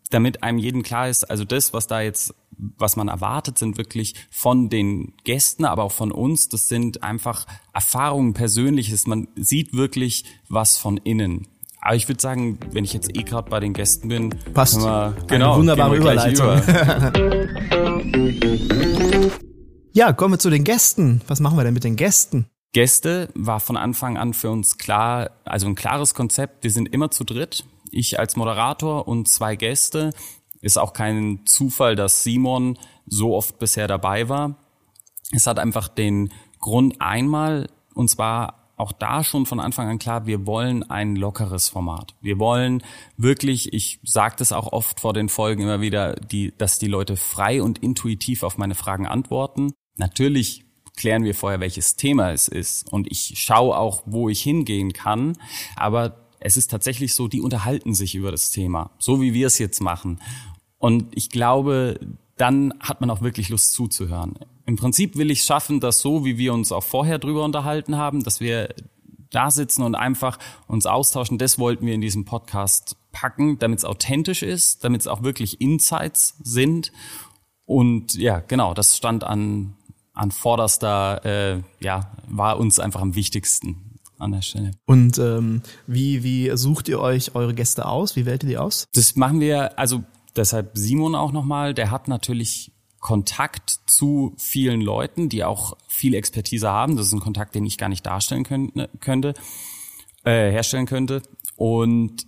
damit 0.09 0.43
einem 0.43 0.57
jeden 0.57 0.83
klar 0.83 1.09
ist, 1.09 1.23
also 1.25 1.45
das, 1.45 1.73
was 1.73 1.87
da 1.87 2.01
jetzt 2.01 2.33
was 2.57 2.95
man 2.95 3.07
erwartet, 3.07 3.57
sind 3.57 3.77
wirklich 3.77 4.15
von 4.29 4.69
den 4.69 5.13
Gästen, 5.23 5.65
aber 5.65 5.83
auch 5.83 5.91
von 5.91 6.11
uns. 6.11 6.49
Das 6.49 6.67
sind 6.67 7.03
einfach 7.03 7.45
Erfahrungen, 7.73 8.33
Persönliches. 8.33 9.07
Man 9.07 9.27
sieht 9.35 9.73
wirklich 9.73 10.25
was 10.49 10.77
von 10.77 10.97
innen. 10.97 11.47
Aber 11.81 11.95
ich 11.95 12.07
würde 12.09 12.21
sagen, 12.21 12.59
wenn 12.71 12.83
ich 12.83 12.93
jetzt 12.93 13.15
eh 13.15 13.23
gerade 13.23 13.49
bei 13.49 13.59
den 13.59 13.73
Gästen 13.73 14.09
bin, 14.09 14.35
passt. 14.53 14.77
Wir, 14.81 15.15
genau, 15.27 15.51
Eine 15.53 15.59
wunderbare 15.59 15.95
Überleitung. 15.95 16.61
ja, 19.93 20.11
kommen 20.13 20.33
wir 20.33 20.39
zu 20.39 20.49
den 20.49 20.63
Gästen. 20.63 21.21
Was 21.27 21.39
machen 21.39 21.57
wir 21.57 21.63
denn 21.63 21.73
mit 21.73 21.83
den 21.83 21.95
Gästen? 21.95 22.47
Gäste 22.73 23.29
war 23.33 23.59
von 23.59 23.77
Anfang 23.77 24.17
an 24.17 24.33
für 24.33 24.49
uns 24.51 24.77
klar, 24.77 25.31
also 25.45 25.67
ein 25.67 25.75
klares 25.75 26.13
Konzept. 26.13 26.63
Wir 26.63 26.71
sind 26.71 26.93
immer 26.93 27.09
zu 27.09 27.23
dritt. 27.23 27.63
Ich 27.91 28.19
als 28.19 28.35
Moderator 28.35 29.07
und 29.07 29.29
zwei 29.29 29.55
Gäste. 29.55 30.11
Ist 30.61 30.77
auch 30.77 30.93
kein 30.93 31.45
Zufall, 31.45 31.95
dass 31.95 32.23
Simon 32.23 32.77
so 33.05 33.35
oft 33.35 33.59
bisher 33.59 33.87
dabei 33.87 34.29
war. 34.29 34.55
Es 35.31 35.47
hat 35.47 35.59
einfach 35.59 35.87
den 35.87 36.31
Grund 36.59 36.99
einmal, 36.99 37.69
und 37.93 38.09
zwar 38.09 38.71
auch 38.77 38.91
da 38.91 39.23
schon 39.23 39.45
von 39.47 39.59
Anfang 39.59 39.89
an 39.89 39.99
klar, 39.99 40.27
wir 40.27 40.45
wollen 40.45 40.83
ein 40.83 41.15
lockeres 41.15 41.67
Format. 41.67 42.15
Wir 42.21 42.37
wollen 42.37 42.83
wirklich, 43.17 43.73
ich 43.73 43.99
sage 44.03 44.35
das 44.37 44.51
auch 44.51 44.71
oft 44.71 44.99
vor 44.99 45.13
den 45.13 45.29
Folgen 45.29 45.63
immer 45.63 45.81
wieder, 45.81 46.13
die, 46.13 46.53
dass 46.55 46.77
die 46.77 46.87
Leute 46.87 47.17
frei 47.17 47.61
und 47.61 47.79
intuitiv 47.79 48.43
auf 48.43 48.57
meine 48.57 48.75
Fragen 48.75 49.07
antworten. 49.07 49.73
Natürlich 49.95 50.63
klären 50.95 51.23
wir 51.23 51.33
vorher, 51.33 51.59
welches 51.59 51.95
Thema 51.95 52.31
es 52.31 52.47
ist 52.47 52.91
und 52.91 53.11
ich 53.11 53.33
schaue 53.35 53.75
auch, 53.77 54.03
wo 54.05 54.29
ich 54.29 54.41
hingehen 54.41 54.93
kann, 54.93 55.37
aber 55.75 56.27
es 56.39 56.55
ist 56.55 56.69
tatsächlich 56.69 57.15
so, 57.15 57.27
die 57.27 57.41
unterhalten 57.41 57.95
sich 57.95 58.13
über 58.13 58.29
das 58.29 58.51
Thema, 58.51 58.91
so 58.99 59.21
wie 59.21 59.33
wir 59.33 59.47
es 59.47 59.57
jetzt 59.57 59.81
machen. 59.81 60.19
Und 60.77 61.07
ich 61.15 61.29
glaube, 61.29 61.99
dann 62.37 62.73
hat 62.79 63.01
man 63.01 63.09
auch 63.09 63.21
wirklich 63.21 63.49
Lust 63.49 63.73
zuzuhören. 63.73 64.35
Im 64.65 64.75
Prinzip 64.75 65.15
will 65.15 65.31
ich 65.31 65.43
schaffen, 65.43 65.79
dass 65.79 65.99
so, 66.01 66.25
wie 66.25 66.37
wir 66.37 66.53
uns 66.53 66.71
auch 66.71 66.83
vorher 66.83 67.19
drüber 67.19 67.43
unterhalten 67.43 67.97
haben, 67.97 68.23
dass 68.23 68.39
wir 68.39 68.69
da 69.31 69.51
sitzen 69.51 69.81
und 69.81 69.95
einfach 69.95 70.37
uns 70.67 70.85
austauschen. 70.85 71.37
Das 71.37 71.59
wollten 71.59 71.85
wir 71.85 71.93
in 71.93 72.01
diesem 72.01 72.25
Podcast 72.25 72.95
packen, 73.11 73.59
damit 73.59 73.79
es 73.79 73.85
authentisch 73.85 74.43
ist, 74.43 74.83
damit 74.83 75.01
es 75.01 75.07
auch 75.07 75.23
wirklich 75.23 75.59
Insights 75.59 76.35
sind. 76.43 76.91
Und 77.65 78.15
ja, 78.15 78.39
genau, 78.39 78.73
das 78.73 78.95
stand 78.95 79.23
an, 79.23 79.75
an 80.13 80.31
vorderster, 80.31 81.25
äh, 81.25 81.61
ja, 81.79 82.11
war 82.27 82.59
uns 82.59 82.79
einfach 82.79 83.01
am 83.01 83.15
wichtigsten 83.15 83.99
an 84.19 84.31
der 84.31 84.41
Stelle. 84.41 84.71
Und 84.85 85.17
ähm, 85.17 85.61
wie, 85.85 86.23
wie 86.23 86.55
sucht 86.55 86.87
ihr 86.87 86.99
euch 86.99 87.35
eure 87.35 87.53
Gäste 87.53 87.85
aus? 87.85 88.15
Wie 88.15 88.25
wählt 88.25 88.43
ihr 88.43 88.49
die 88.49 88.57
aus? 88.57 88.87
Das 88.93 89.15
machen 89.15 89.39
wir, 89.39 89.77
also 89.77 90.03
deshalb 90.37 90.77
Simon 90.77 91.15
auch 91.15 91.31
nochmal, 91.31 91.73
der 91.73 91.91
hat 91.91 92.07
natürlich 92.07 92.71
Kontakt 92.99 93.79
zu 93.85 94.33
vielen 94.37 94.81
Leuten, 94.81 95.29
die 95.29 95.43
auch 95.43 95.77
viel 95.87 96.13
Expertise 96.13 96.69
haben. 96.69 96.97
Das 96.97 97.07
ist 97.07 97.13
ein 97.13 97.19
Kontakt, 97.19 97.55
den 97.55 97.65
ich 97.65 97.77
gar 97.77 97.89
nicht 97.89 98.05
darstellen 98.05 98.43
könnte, 98.43 98.89
könnte 98.99 99.33
äh, 100.23 100.51
herstellen 100.51 100.85
könnte. 100.85 101.21
Und 101.55 102.25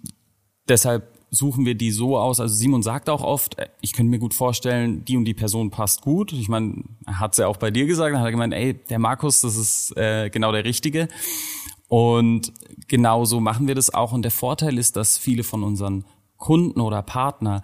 deshalb 0.67 1.19
suchen 1.31 1.65
wir 1.65 1.75
die 1.75 1.91
so 1.91 2.17
aus. 2.17 2.39
Also 2.39 2.55
Simon 2.55 2.81
sagt 2.81 3.09
auch 3.09 3.23
oft, 3.23 3.57
äh, 3.57 3.67
ich 3.81 3.93
könnte 3.93 4.09
mir 4.09 4.19
gut 4.19 4.33
vorstellen, 4.33 5.03
die 5.05 5.17
und 5.17 5.25
die 5.25 5.33
Person 5.33 5.69
passt 5.69 6.01
gut. 6.01 6.31
Ich 6.33 6.49
meine, 6.49 6.83
er 7.05 7.19
hat 7.19 7.37
ja 7.37 7.47
auch 7.47 7.57
bei 7.57 7.71
dir 7.71 7.85
gesagt, 7.85 8.13
dann 8.13 8.19
hat 8.19 8.27
er 8.27 8.31
gemeint, 8.31 8.53
ey, 8.53 8.73
der 8.73 8.99
Markus, 8.99 9.41
das 9.41 9.55
ist 9.55 9.95
äh, 9.97 10.29
genau 10.29 10.51
der 10.51 10.65
Richtige. 10.65 11.07
Und 11.87 12.53
genau 12.87 13.25
so 13.25 13.39
machen 13.39 13.67
wir 13.67 13.75
das 13.75 13.93
auch. 13.93 14.11
Und 14.11 14.21
der 14.21 14.31
Vorteil 14.31 14.77
ist, 14.77 14.95
dass 14.95 15.17
viele 15.17 15.43
von 15.43 15.63
unseren 15.63 16.05
Kunden 16.37 16.79
oder 16.79 17.01
Partner, 17.01 17.63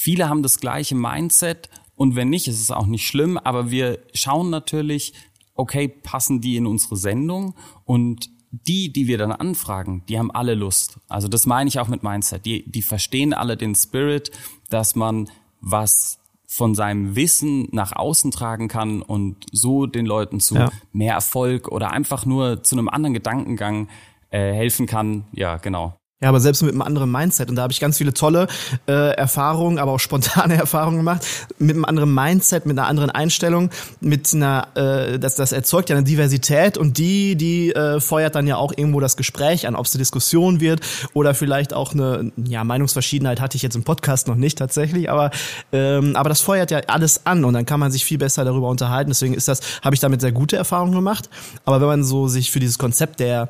viele 0.00 0.28
haben 0.28 0.42
das 0.42 0.60
gleiche 0.60 0.94
Mindset. 0.94 1.68
Und 1.94 2.16
wenn 2.16 2.30
nicht, 2.30 2.48
ist 2.48 2.60
es 2.60 2.70
auch 2.70 2.86
nicht 2.86 3.06
schlimm. 3.06 3.36
Aber 3.36 3.70
wir 3.70 3.98
schauen 4.14 4.48
natürlich, 4.48 5.12
okay, 5.54 5.88
passen 5.88 6.40
die 6.40 6.56
in 6.56 6.66
unsere 6.66 6.96
Sendung? 6.96 7.54
Und 7.84 8.30
die, 8.50 8.92
die 8.92 9.06
wir 9.06 9.18
dann 9.18 9.30
anfragen, 9.30 10.02
die 10.08 10.18
haben 10.18 10.30
alle 10.30 10.54
Lust. 10.54 10.98
Also 11.08 11.28
das 11.28 11.46
meine 11.46 11.68
ich 11.68 11.78
auch 11.78 11.88
mit 11.88 12.02
Mindset. 12.02 12.46
Die, 12.46 12.68
die 12.68 12.82
verstehen 12.82 13.32
alle 13.32 13.56
den 13.56 13.74
Spirit, 13.74 14.30
dass 14.70 14.96
man 14.96 15.28
was 15.60 16.18
von 16.48 16.74
seinem 16.74 17.14
Wissen 17.14 17.68
nach 17.70 17.92
außen 17.94 18.32
tragen 18.32 18.66
kann 18.66 19.02
und 19.02 19.46
so 19.52 19.86
den 19.86 20.06
Leuten 20.06 20.40
zu 20.40 20.56
ja. 20.56 20.70
mehr 20.92 21.14
Erfolg 21.14 21.68
oder 21.68 21.92
einfach 21.92 22.26
nur 22.26 22.64
zu 22.64 22.74
einem 22.74 22.88
anderen 22.88 23.14
Gedankengang 23.14 23.88
äh, 24.30 24.52
helfen 24.52 24.86
kann. 24.86 25.26
Ja, 25.32 25.58
genau. 25.58 25.99
Ja, 26.22 26.28
aber 26.28 26.40
selbst 26.40 26.62
mit 26.62 26.72
einem 26.72 26.82
anderen 26.82 27.10
Mindset. 27.10 27.48
Und 27.48 27.56
da 27.56 27.62
habe 27.62 27.72
ich 27.72 27.80
ganz 27.80 27.96
viele 27.96 28.12
tolle 28.12 28.46
äh, 28.86 29.14
Erfahrungen, 29.14 29.78
aber 29.78 29.92
auch 29.92 30.00
spontane 30.00 30.54
Erfahrungen 30.58 30.98
gemacht. 30.98 31.26
Mit 31.58 31.76
einem 31.76 31.86
anderen 31.86 32.12
Mindset, 32.12 32.66
mit 32.66 32.78
einer 32.78 32.86
anderen 32.88 33.08
Einstellung, 33.08 33.70
mit 34.02 34.30
einer, 34.34 34.68
äh, 34.74 35.18
das, 35.18 35.36
das 35.36 35.52
erzeugt 35.52 35.88
ja 35.88 35.96
eine 35.96 36.04
Diversität 36.04 36.76
und 36.76 36.98
die, 36.98 37.36
die 37.36 37.72
äh, 37.72 38.00
feuert 38.00 38.34
dann 38.34 38.46
ja 38.46 38.56
auch 38.56 38.72
irgendwo 38.76 39.00
das 39.00 39.16
Gespräch 39.16 39.66
an, 39.66 39.74
ob 39.74 39.86
es 39.86 39.94
eine 39.94 40.00
Diskussion 40.00 40.60
wird 40.60 40.82
oder 41.14 41.32
vielleicht 41.32 41.72
auch 41.72 41.94
eine, 41.94 42.30
ja, 42.36 42.64
Meinungsverschiedenheit 42.64 43.40
hatte 43.40 43.56
ich 43.56 43.62
jetzt 43.62 43.76
im 43.76 43.84
Podcast 43.84 44.28
noch 44.28 44.36
nicht 44.36 44.58
tatsächlich, 44.58 45.08
aber, 45.08 45.30
ähm, 45.72 46.16
aber 46.16 46.28
das 46.28 46.42
feuert 46.42 46.70
ja 46.70 46.80
alles 46.88 47.24
an 47.24 47.46
und 47.46 47.54
dann 47.54 47.64
kann 47.64 47.80
man 47.80 47.90
sich 47.90 48.04
viel 48.04 48.18
besser 48.18 48.44
darüber 48.44 48.68
unterhalten. 48.68 49.10
Deswegen 49.10 49.32
ist 49.32 49.48
das, 49.48 49.62
habe 49.80 49.94
ich 49.94 50.00
damit 50.00 50.20
sehr 50.20 50.32
gute 50.32 50.58
Erfahrungen 50.58 50.92
gemacht. 50.92 51.30
Aber 51.64 51.80
wenn 51.80 51.88
man 51.88 52.04
so 52.04 52.28
sich 52.28 52.50
für 52.50 52.60
dieses 52.60 52.76
Konzept 52.76 53.20
der 53.20 53.48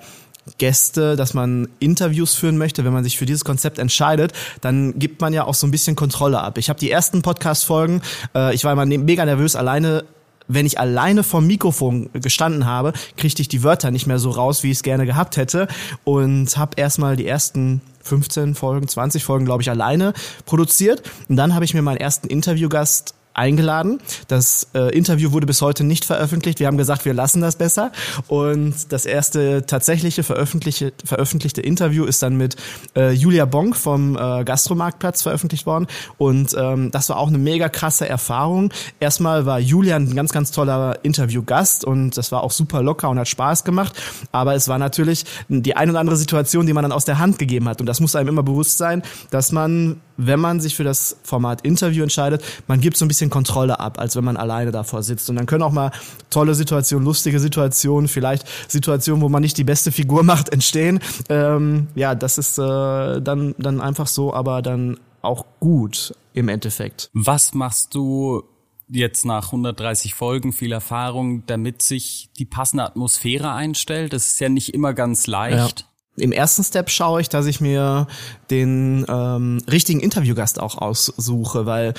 Gäste, 0.58 1.16
dass 1.16 1.34
man 1.34 1.68
Interviews 1.78 2.34
führen 2.34 2.58
möchte, 2.58 2.84
wenn 2.84 2.92
man 2.92 3.04
sich 3.04 3.18
für 3.18 3.26
dieses 3.26 3.44
Konzept 3.44 3.78
entscheidet, 3.78 4.32
dann 4.60 4.98
gibt 4.98 5.20
man 5.20 5.32
ja 5.32 5.44
auch 5.44 5.54
so 5.54 5.66
ein 5.66 5.70
bisschen 5.70 5.96
Kontrolle 5.96 6.40
ab. 6.40 6.58
Ich 6.58 6.68
habe 6.68 6.80
die 6.80 6.90
ersten 6.90 7.22
Podcast-Folgen, 7.22 8.02
äh, 8.34 8.54
ich 8.54 8.64
war 8.64 8.72
immer 8.72 8.86
mega 8.86 9.24
nervös, 9.24 9.56
alleine 9.56 10.04
wenn 10.52 10.66
ich 10.66 10.80
alleine 10.80 11.22
vom 11.22 11.46
Mikrofon 11.46 12.10
gestanden 12.12 12.66
habe, 12.66 12.92
kriegte 13.16 13.40
ich 13.40 13.46
die 13.46 13.62
Wörter 13.62 13.92
nicht 13.92 14.08
mehr 14.08 14.18
so 14.18 14.30
raus, 14.30 14.64
wie 14.64 14.72
ich 14.72 14.78
es 14.78 14.82
gerne 14.82 15.06
gehabt 15.06 15.36
hätte. 15.36 15.68
Und 16.02 16.56
habe 16.56 16.72
erstmal 16.76 17.14
die 17.14 17.26
ersten 17.26 17.82
15 18.02 18.56
Folgen, 18.56 18.88
20 18.88 19.22
Folgen, 19.22 19.44
glaube 19.44 19.62
ich, 19.62 19.70
alleine 19.70 20.12
produziert. 20.46 21.02
Und 21.28 21.36
dann 21.36 21.54
habe 21.54 21.64
ich 21.64 21.72
mir 21.72 21.82
meinen 21.82 21.98
ersten 21.98 22.26
Interviewgast 22.26 23.14
eingeladen. 23.34 24.00
Das 24.28 24.68
äh, 24.74 24.96
Interview 24.96 25.32
wurde 25.32 25.46
bis 25.46 25.62
heute 25.62 25.84
nicht 25.84 26.04
veröffentlicht. 26.04 26.60
Wir 26.60 26.66
haben 26.66 26.78
gesagt, 26.78 27.04
wir 27.04 27.14
lassen 27.14 27.40
das 27.40 27.56
besser. 27.56 27.92
Und 28.28 28.92
das 28.92 29.06
erste 29.06 29.64
tatsächliche 29.66 30.22
veröffentlichte, 30.22 30.92
veröffentlichte 31.04 31.60
Interview 31.60 32.04
ist 32.04 32.22
dann 32.22 32.36
mit 32.36 32.56
äh, 32.96 33.12
Julia 33.12 33.44
Bonk 33.44 33.76
vom 33.76 34.16
äh, 34.16 34.44
Gastromarktplatz 34.44 35.22
veröffentlicht 35.22 35.66
worden. 35.66 35.86
Und 36.18 36.54
ähm, 36.58 36.90
das 36.90 37.08
war 37.08 37.18
auch 37.18 37.28
eine 37.28 37.38
mega 37.38 37.68
krasse 37.68 38.08
Erfahrung. 38.08 38.72
Erstmal 38.98 39.46
war 39.46 39.60
Julia 39.60 39.96
ein 39.96 40.14
ganz, 40.14 40.32
ganz 40.32 40.50
toller 40.50 40.98
Interviewgast 41.02 41.84
und 41.84 42.16
das 42.16 42.32
war 42.32 42.42
auch 42.42 42.50
super 42.50 42.82
locker 42.82 43.08
und 43.10 43.18
hat 43.18 43.28
Spaß 43.28 43.64
gemacht. 43.64 43.92
Aber 44.32 44.54
es 44.54 44.68
war 44.68 44.78
natürlich 44.78 45.24
die 45.48 45.76
ein 45.76 45.90
oder 45.90 46.00
andere 46.00 46.16
Situation, 46.16 46.66
die 46.66 46.72
man 46.72 46.82
dann 46.82 46.92
aus 46.92 47.04
der 47.04 47.18
Hand 47.18 47.38
gegeben 47.38 47.68
hat. 47.68 47.80
Und 47.80 47.86
das 47.86 48.00
muss 48.00 48.16
einem 48.16 48.28
immer 48.28 48.42
bewusst 48.42 48.78
sein, 48.78 49.02
dass 49.30 49.52
man, 49.52 50.00
wenn 50.26 50.40
man 50.40 50.60
sich 50.60 50.76
für 50.76 50.84
das 50.84 51.16
Format 51.22 51.62
Interview 51.62 52.02
entscheidet, 52.02 52.44
man 52.66 52.80
gibt 52.80 52.96
so 52.96 53.04
ein 53.04 53.08
bisschen 53.08 53.30
Kontrolle 53.30 53.80
ab, 53.80 53.98
als 53.98 54.16
wenn 54.16 54.24
man 54.24 54.36
alleine 54.36 54.70
davor 54.70 55.02
sitzt. 55.02 55.30
Und 55.30 55.36
dann 55.36 55.46
können 55.46 55.62
auch 55.62 55.72
mal 55.72 55.92
tolle 56.28 56.54
Situationen, 56.54 57.06
lustige 57.06 57.40
Situationen, 57.40 58.06
vielleicht 58.06 58.46
Situationen, 58.68 59.22
wo 59.22 59.28
man 59.28 59.40
nicht 59.40 59.56
die 59.56 59.64
beste 59.64 59.92
Figur 59.92 60.22
macht, 60.30 60.50
entstehen. 60.50 61.00
Ähm, 61.28 61.88
ja, 61.94 62.14
das 62.14 62.36
ist 62.36 62.58
äh, 62.58 63.20
dann, 63.20 63.54
dann 63.58 63.80
einfach 63.80 64.06
so, 64.06 64.34
aber 64.34 64.60
dann 64.60 64.98
auch 65.22 65.46
gut 65.58 66.14
im 66.34 66.48
Endeffekt. 66.48 67.10
Was 67.14 67.54
machst 67.54 67.94
du 67.94 68.42
jetzt 68.88 69.24
nach 69.24 69.46
130 69.46 70.14
Folgen 70.14 70.52
viel 70.52 70.72
Erfahrung, 70.72 71.46
damit 71.46 71.82
sich 71.82 72.30
die 72.38 72.44
passende 72.44 72.84
Atmosphäre 72.84 73.52
einstellt? 73.52 74.12
Das 74.12 74.26
ist 74.26 74.40
ja 74.40 74.48
nicht 74.48 74.74
immer 74.74 74.92
ganz 74.92 75.26
leicht. 75.26 75.80
Ja. 75.80 75.86
Im 76.16 76.32
ersten 76.32 76.64
Step 76.64 76.90
schaue 76.90 77.20
ich, 77.20 77.28
dass 77.28 77.46
ich 77.46 77.60
mir 77.60 78.06
den 78.50 79.06
ähm, 79.08 79.58
richtigen 79.70 80.00
Interviewgast 80.00 80.60
auch 80.60 80.76
aussuche, 80.78 81.66
weil 81.66 81.94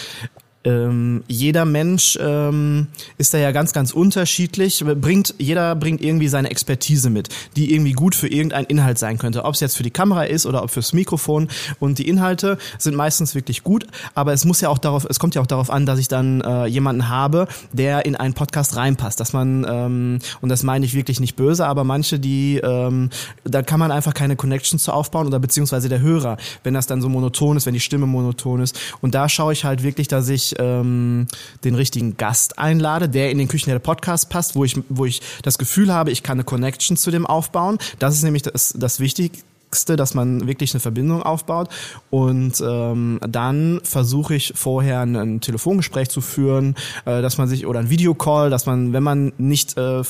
ähm, 0.63 1.23
jeder 1.27 1.65
Mensch 1.65 2.17
ähm, 2.21 2.87
ist 3.17 3.33
da 3.33 3.39
ja 3.39 3.51
ganz, 3.51 3.73
ganz 3.73 3.91
unterschiedlich. 3.91 4.83
Bringt, 4.85 5.33
jeder 5.39 5.75
bringt 5.75 6.01
irgendwie 6.01 6.27
seine 6.27 6.51
Expertise 6.51 7.09
mit, 7.09 7.29
die 7.55 7.73
irgendwie 7.73 7.93
gut 7.93 8.13
für 8.13 8.27
irgendeinen 8.27 8.67
Inhalt 8.67 8.99
sein 8.99 9.17
könnte. 9.17 9.45
Ob 9.45 9.55
es 9.55 9.59
jetzt 9.59 9.75
für 9.75 9.83
die 9.83 9.91
Kamera 9.91 10.23
ist 10.23 10.45
oder 10.45 10.63
ob 10.63 10.69
fürs 10.69 10.93
Mikrofon. 10.93 11.47
Und 11.79 11.97
die 11.97 12.07
Inhalte 12.07 12.57
sind 12.77 12.95
meistens 12.95 13.33
wirklich 13.33 13.63
gut, 13.63 13.87
aber 14.13 14.33
es 14.33 14.45
muss 14.45 14.61
ja 14.61 14.69
auch 14.69 14.77
darauf, 14.77 15.05
es 15.09 15.19
kommt 15.19 15.35
ja 15.35 15.41
auch 15.41 15.47
darauf 15.47 15.71
an, 15.71 15.85
dass 15.85 15.99
ich 15.99 16.07
dann 16.07 16.41
äh, 16.41 16.65
jemanden 16.65 17.09
habe, 17.09 17.47
der 17.71 18.05
in 18.05 18.15
einen 18.15 18.33
Podcast 18.33 18.75
reinpasst. 18.75 19.19
Dass 19.19 19.33
man, 19.33 19.65
ähm, 19.67 20.19
und 20.41 20.49
das 20.49 20.61
meine 20.63 20.85
ich 20.85 20.93
wirklich 20.93 21.19
nicht 21.19 21.35
böse, 21.35 21.65
aber 21.65 21.83
manche, 21.83 22.19
die, 22.19 22.57
ähm, 22.57 23.09
da 23.43 23.63
kann 23.63 23.79
man 23.79 23.91
einfach 23.91 24.13
keine 24.13 24.35
Connections 24.35 24.83
zu 24.83 24.91
aufbauen 24.91 25.25
oder 25.25 25.39
beziehungsweise 25.39 25.89
der 25.89 26.01
Hörer, 26.01 26.37
wenn 26.63 26.75
das 26.75 26.85
dann 26.85 27.01
so 27.01 27.09
monoton 27.09 27.57
ist, 27.57 27.65
wenn 27.65 27.73
die 27.73 27.79
Stimme 27.79 28.05
monoton 28.05 28.61
ist. 28.61 28.79
Und 29.01 29.15
da 29.15 29.27
schaue 29.27 29.53
ich 29.53 29.65
halt 29.65 29.81
wirklich, 29.81 30.07
dass 30.07 30.29
ich 30.29 30.50
ähm, 30.59 31.27
den 31.63 31.75
richtigen 31.75 32.17
Gast 32.17 32.59
einlade, 32.59 33.09
der 33.09 33.31
in 33.31 33.37
den 33.37 33.47
Küchen 33.47 33.69
der 33.69 33.79
Podcast 33.79 34.29
passt, 34.29 34.55
wo 34.55 34.63
ich, 34.63 34.75
wo 34.89 35.05
ich 35.05 35.21
das 35.43 35.57
Gefühl 35.57 35.93
habe, 35.93 36.11
ich 36.11 36.23
kann 36.23 36.37
eine 36.37 36.43
Connection 36.43 36.97
zu 36.97 37.11
dem 37.11 37.25
aufbauen. 37.25 37.77
Das 37.99 38.15
ist 38.15 38.23
nämlich 38.23 38.43
das, 38.43 38.73
das 38.77 38.99
Wichtige 38.99 39.37
Wichtigste, 39.71 39.95
dass 39.95 40.13
man 40.13 40.47
wirklich 40.47 40.73
eine 40.73 40.81
Verbindung 40.81 41.23
aufbaut. 41.23 41.69
Und 42.09 42.61
ähm, 42.61 43.19
dann 43.25 43.79
versuche 43.83 44.35
ich 44.35 44.51
vorher 44.53 44.99
ein, 44.99 45.15
ein 45.15 45.39
Telefongespräch 45.39 46.09
zu 46.09 46.19
führen, 46.19 46.75
äh, 47.05 47.21
dass 47.21 47.37
man 47.37 47.47
sich 47.47 47.65
oder 47.65 47.79
ein 47.79 47.89
Videocall, 47.89 48.49
dass 48.49 48.65
man, 48.65 48.91
wenn 48.91 49.03
man 49.03 49.31
nicht 49.37 49.77
äh, 49.77 50.01
äh, 50.01 50.03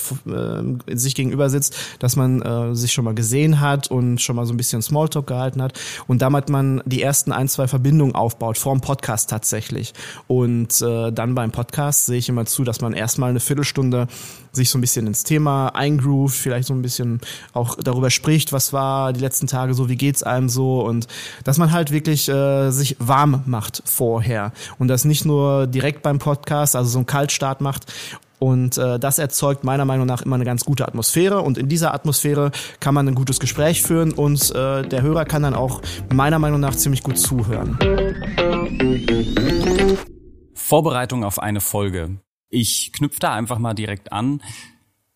sich 0.96 1.14
gegenüber 1.14 1.52
sitzt, 1.52 1.76
dass 2.00 2.16
man 2.16 2.42
äh, 2.42 2.76
sich 2.76 2.92
schon 2.92 3.06
mal 3.06 3.14
gesehen 3.14 3.62
hat 3.62 3.92
und 3.92 4.20
schon 4.20 4.36
mal 4.36 4.48
so 4.48 4.54
ein 4.54 4.58
bisschen 4.58 4.82
Smalltalk 4.82 5.28
gehalten 5.28 5.62
hat 5.62 5.80
und 6.08 6.24
damit 6.24 6.50
man 6.50 6.82
die 6.86 7.04
ersten 7.04 7.32
ein, 7.32 7.48
zwei 7.48 7.68
Verbindungen 7.68 8.16
aufbaut, 8.16 8.58
vor 8.58 8.74
dem 8.74 8.82
Podcast 8.82 9.30
tatsächlich. 9.30 9.94
Und 10.26 10.82
äh, 10.82 11.12
dann 11.12 11.36
beim 11.36 11.52
Podcast 11.52 12.08
sehe 12.08 12.18
ich 12.18 12.30
immer 12.30 12.46
zu, 12.46 12.64
dass 12.64 12.82
man 12.82 12.94
erstmal 12.94 13.30
eine 13.30 13.40
Viertelstunde 13.40 14.08
sich 14.52 14.70
so 14.70 14.78
ein 14.78 14.82
bisschen 14.82 15.08
ins 15.08 15.24
Thema 15.24 15.70
eingroovt, 15.70 16.36
vielleicht 16.36 16.68
so 16.68 16.74
ein 16.74 16.82
bisschen 16.82 17.22
auch 17.54 17.76
darüber 17.76 18.10
spricht, 18.10 18.52
was 18.52 18.74
war 18.74 19.14
die 19.14 19.22
letzten 19.22 19.48
Tage 19.48 19.74
so, 19.74 19.90
wie 19.90 19.96
geht's 19.96 20.24
einem 20.24 20.50
so 20.50 20.86
und 20.86 21.08
dass 21.44 21.58
man 21.58 21.72
halt 21.72 21.92
wirklich 21.92 22.28
äh, 22.30 22.72
sich 22.72 22.96
warm 23.00 23.44
macht 23.46 23.82
vorher 23.86 24.52
und 24.78 24.88
das 24.88 25.06
nicht 25.06 25.26
nur 25.26 25.68
direkt 25.68 26.02
beim 26.02 26.20
Podcast, 26.20 26.76
also 26.76 26.90
so 26.90 27.00
einen 27.00 27.06
Kaltstart 27.06 27.62
macht 27.62 27.86
und 28.42 28.76
äh, 28.80 28.98
das 28.98 29.20
erzeugt 29.20 29.64
meiner 29.64 29.86
Meinung 29.86 30.08
nach 30.08 30.24
immer 30.24 30.34
eine 30.34 30.46
ganz 30.46 30.66
gute 30.66 30.88
Atmosphäre. 30.88 31.42
Und 31.42 31.60
in 31.60 31.70
dieser 31.70 31.94
Atmosphäre 31.94 32.50
kann 32.80 32.96
man 32.96 33.08
ein 33.08 33.14
gutes 33.14 33.40
Gespräch 33.40 33.84
führen 33.84 34.14
und 34.14 34.50
äh, 34.56 34.82
der 34.82 35.04
Hörer 35.04 35.26
kann 35.26 35.44
dann 35.44 35.54
auch 35.54 35.84
meiner 36.12 36.40
Meinung 36.40 36.60
nach 36.60 36.76
ziemlich 36.76 37.04
gut 37.04 37.20
zuhören. 37.20 37.78
Vorbereitung 40.56 41.24
auf 41.24 41.38
eine 41.38 41.62
Folge. 41.62 42.18
Ich 42.52 42.92
knüpfe 42.94 43.20
da 43.20 43.34
einfach 43.34 43.58
mal 43.58 43.74
direkt 43.74 44.12
an. 44.12 44.44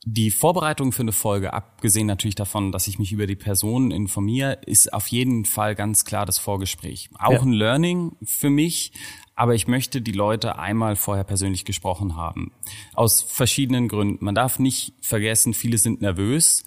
Die 0.07 0.31
Vorbereitung 0.31 0.91
für 0.91 1.01
eine 1.01 1.11
Folge, 1.11 1.53
abgesehen 1.53 2.07
natürlich 2.07 2.35
davon, 2.35 2.71
dass 2.71 2.87
ich 2.87 2.97
mich 2.97 3.11
über 3.11 3.27
die 3.27 3.35
Person 3.35 3.91
informiere, 3.91 4.59
ist 4.65 4.93
auf 4.93 5.07
jeden 5.07 5.45
Fall 5.45 5.75
ganz 5.75 6.05
klar 6.05 6.25
das 6.25 6.37
Vorgespräch. 6.37 7.09
Auch 7.19 7.31
ja. 7.31 7.41
ein 7.41 7.53
Learning 7.53 8.15
für 8.23 8.49
mich, 8.49 8.93
aber 9.35 9.55
ich 9.55 9.67
möchte 9.67 10.01
die 10.01 10.11
Leute 10.11 10.59
einmal 10.59 10.95
vorher 10.95 11.23
persönlich 11.23 11.65
gesprochen 11.65 12.15
haben. 12.15 12.51
Aus 12.93 13.21
verschiedenen 13.21 13.87
Gründen. 13.87 14.23
Man 14.23 14.35
darf 14.35 14.59
nicht 14.59 14.93
vergessen, 15.01 15.53
viele 15.53 15.77
sind 15.77 16.01
nervös 16.01 16.63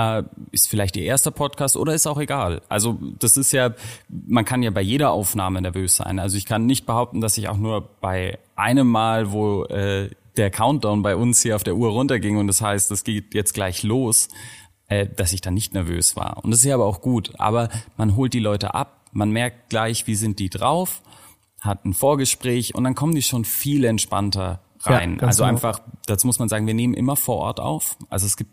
äh, 0.00 0.22
ist 0.50 0.68
vielleicht 0.68 0.96
ihr 0.96 1.04
erster 1.04 1.30
Podcast 1.30 1.76
oder 1.76 1.94
ist 1.94 2.06
auch 2.06 2.18
egal. 2.18 2.62
Also 2.68 2.98
das 3.18 3.36
ist 3.36 3.52
ja, 3.52 3.74
man 4.08 4.44
kann 4.44 4.62
ja 4.62 4.70
bei 4.70 4.80
jeder 4.80 5.10
Aufnahme 5.10 5.60
nervös 5.60 5.96
sein. 5.96 6.18
Also 6.18 6.36
ich 6.36 6.46
kann 6.46 6.66
nicht 6.66 6.86
behaupten, 6.86 7.20
dass 7.20 7.36
ich 7.38 7.48
auch 7.48 7.56
nur 7.56 7.88
bei 8.00 8.38
einem 8.56 8.88
Mal, 8.88 9.32
wo 9.32 9.64
äh, 9.64 10.10
der 10.36 10.50
Countdown 10.50 11.02
bei 11.02 11.16
uns 11.16 11.42
hier 11.42 11.56
auf 11.56 11.64
der 11.64 11.76
Uhr 11.76 11.90
runterging 11.90 12.36
und 12.36 12.46
das 12.46 12.60
heißt, 12.60 12.90
das 12.90 13.04
geht 13.04 13.34
jetzt 13.34 13.52
gleich 13.52 13.82
los, 13.82 14.28
äh, 14.88 15.06
dass 15.06 15.32
ich 15.32 15.40
da 15.40 15.50
nicht 15.50 15.74
nervös 15.74 16.16
war. 16.16 16.42
Und 16.42 16.50
das 16.50 16.60
ist 16.60 16.66
ja 16.66 16.74
aber 16.74 16.86
auch 16.86 17.00
gut. 17.00 17.32
Aber 17.38 17.68
man 17.96 18.16
holt 18.16 18.32
die 18.32 18.40
Leute 18.40 18.74
ab, 18.74 19.04
man 19.12 19.30
merkt 19.30 19.70
gleich, 19.70 20.06
wie 20.06 20.14
sind 20.14 20.38
die 20.38 20.50
drauf, 20.50 21.02
hat 21.60 21.84
ein 21.84 21.94
Vorgespräch 21.94 22.74
und 22.74 22.84
dann 22.84 22.94
kommen 22.94 23.14
die 23.14 23.22
schon 23.22 23.44
viel 23.44 23.84
entspannter 23.84 24.60
rein. 24.82 25.18
Ja, 25.20 25.26
also 25.26 25.42
genau. 25.42 25.54
einfach, 25.54 25.80
dazu 26.06 26.26
muss 26.26 26.38
man 26.38 26.48
sagen, 26.48 26.66
wir 26.66 26.74
nehmen 26.74 26.94
immer 26.94 27.16
vor 27.16 27.36
Ort 27.36 27.60
auf. 27.60 27.96
Also 28.08 28.26
es 28.26 28.36
gibt 28.36 28.50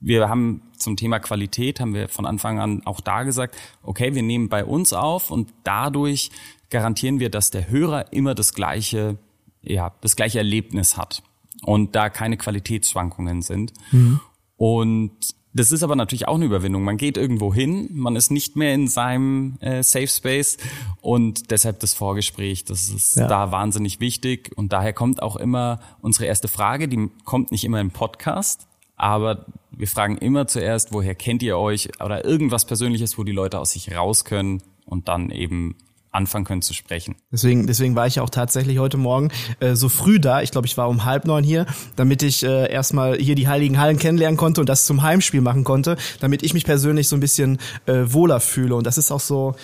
wir 0.00 0.28
haben 0.28 0.62
zum 0.76 0.96
Thema 0.96 1.18
Qualität, 1.18 1.80
haben 1.80 1.94
wir 1.94 2.08
von 2.08 2.26
Anfang 2.26 2.60
an 2.60 2.82
auch 2.84 3.00
da 3.00 3.24
gesagt, 3.24 3.56
okay, 3.82 4.14
wir 4.14 4.22
nehmen 4.22 4.48
bei 4.48 4.64
uns 4.64 4.92
auf 4.92 5.30
und 5.30 5.52
dadurch 5.64 6.30
garantieren 6.70 7.18
wir, 7.18 7.30
dass 7.30 7.50
der 7.50 7.68
Hörer 7.68 8.12
immer 8.12 8.34
das 8.34 8.54
gleiche, 8.54 9.18
ja, 9.62 9.92
das 10.00 10.16
gleiche 10.16 10.38
Erlebnis 10.38 10.96
hat 10.96 11.22
und 11.62 11.96
da 11.96 12.10
keine 12.10 12.36
Qualitätsschwankungen 12.36 13.42
sind. 13.42 13.72
Mhm. 13.90 14.20
Und 14.56 15.34
das 15.54 15.72
ist 15.72 15.82
aber 15.82 15.96
natürlich 15.96 16.28
auch 16.28 16.36
eine 16.36 16.44
Überwindung. 16.44 16.84
Man 16.84 16.98
geht 16.98 17.16
irgendwo 17.16 17.52
hin, 17.52 17.88
man 17.92 18.14
ist 18.14 18.30
nicht 18.30 18.54
mehr 18.54 18.74
in 18.74 18.86
seinem 18.86 19.56
äh, 19.60 19.82
Safe 19.82 20.06
Space 20.06 20.58
und 21.00 21.50
deshalb 21.50 21.80
das 21.80 21.94
Vorgespräch, 21.94 22.64
das 22.64 22.90
ist 22.90 23.16
ja. 23.16 23.26
da 23.26 23.50
wahnsinnig 23.50 23.98
wichtig 23.98 24.52
und 24.56 24.72
daher 24.72 24.92
kommt 24.92 25.22
auch 25.22 25.36
immer 25.36 25.80
unsere 26.00 26.26
erste 26.26 26.46
Frage, 26.46 26.86
die 26.86 27.10
kommt 27.24 27.50
nicht 27.50 27.64
immer 27.64 27.80
im 27.80 27.90
Podcast, 27.90 28.67
aber 28.98 29.46
wir 29.70 29.86
fragen 29.86 30.18
immer 30.18 30.46
zuerst, 30.46 30.92
woher 30.92 31.14
kennt 31.14 31.42
ihr 31.42 31.56
euch 31.56 31.88
oder 32.04 32.24
irgendwas 32.24 32.64
Persönliches, 32.64 33.16
wo 33.16 33.24
die 33.24 33.32
Leute 33.32 33.58
aus 33.58 33.70
sich 33.70 33.96
raus 33.96 34.24
können 34.24 34.62
und 34.84 35.08
dann 35.08 35.30
eben 35.30 35.76
anfangen 36.10 36.44
können 36.44 36.62
zu 36.62 36.74
sprechen. 36.74 37.16
Deswegen, 37.30 37.66
deswegen 37.66 37.94
war 37.94 38.06
ich 38.06 38.18
auch 38.18 38.30
tatsächlich 38.30 38.78
heute 38.78 38.96
Morgen 38.96 39.30
äh, 39.60 39.74
so 39.74 39.88
früh 39.88 40.18
da. 40.18 40.42
Ich 40.42 40.50
glaube, 40.50 40.66
ich 40.66 40.76
war 40.76 40.88
um 40.88 41.04
halb 41.04 41.26
neun 41.26 41.44
hier, 41.44 41.66
damit 41.96 42.22
ich 42.22 42.42
äh, 42.42 42.72
erstmal 42.72 43.18
hier 43.18 43.34
die 43.34 43.46
Heiligen 43.46 43.78
Hallen 43.78 43.98
kennenlernen 43.98 44.36
konnte 44.36 44.60
und 44.60 44.68
das 44.68 44.86
zum 44.86 45.02
Heimspiel 45.02 45.42
machen 45.42 45.64
konnte, 45.64 45.96
damit 46.20 46.42
ich 46.42 46.54
mich 46.54 46.64
persönlich 46.64 47.08
so 47.08 47.16
ein 47.16 47.20
bisschen 47.20 47.58
äh, 47.86 48.04
wohler 48.06 48.40
fühle. 48.40 48.74
Und 48.74 48.86
das 48.86 48.98
ist 48.98 49.12
auch 49.12 49.20
so, 49.20 49.54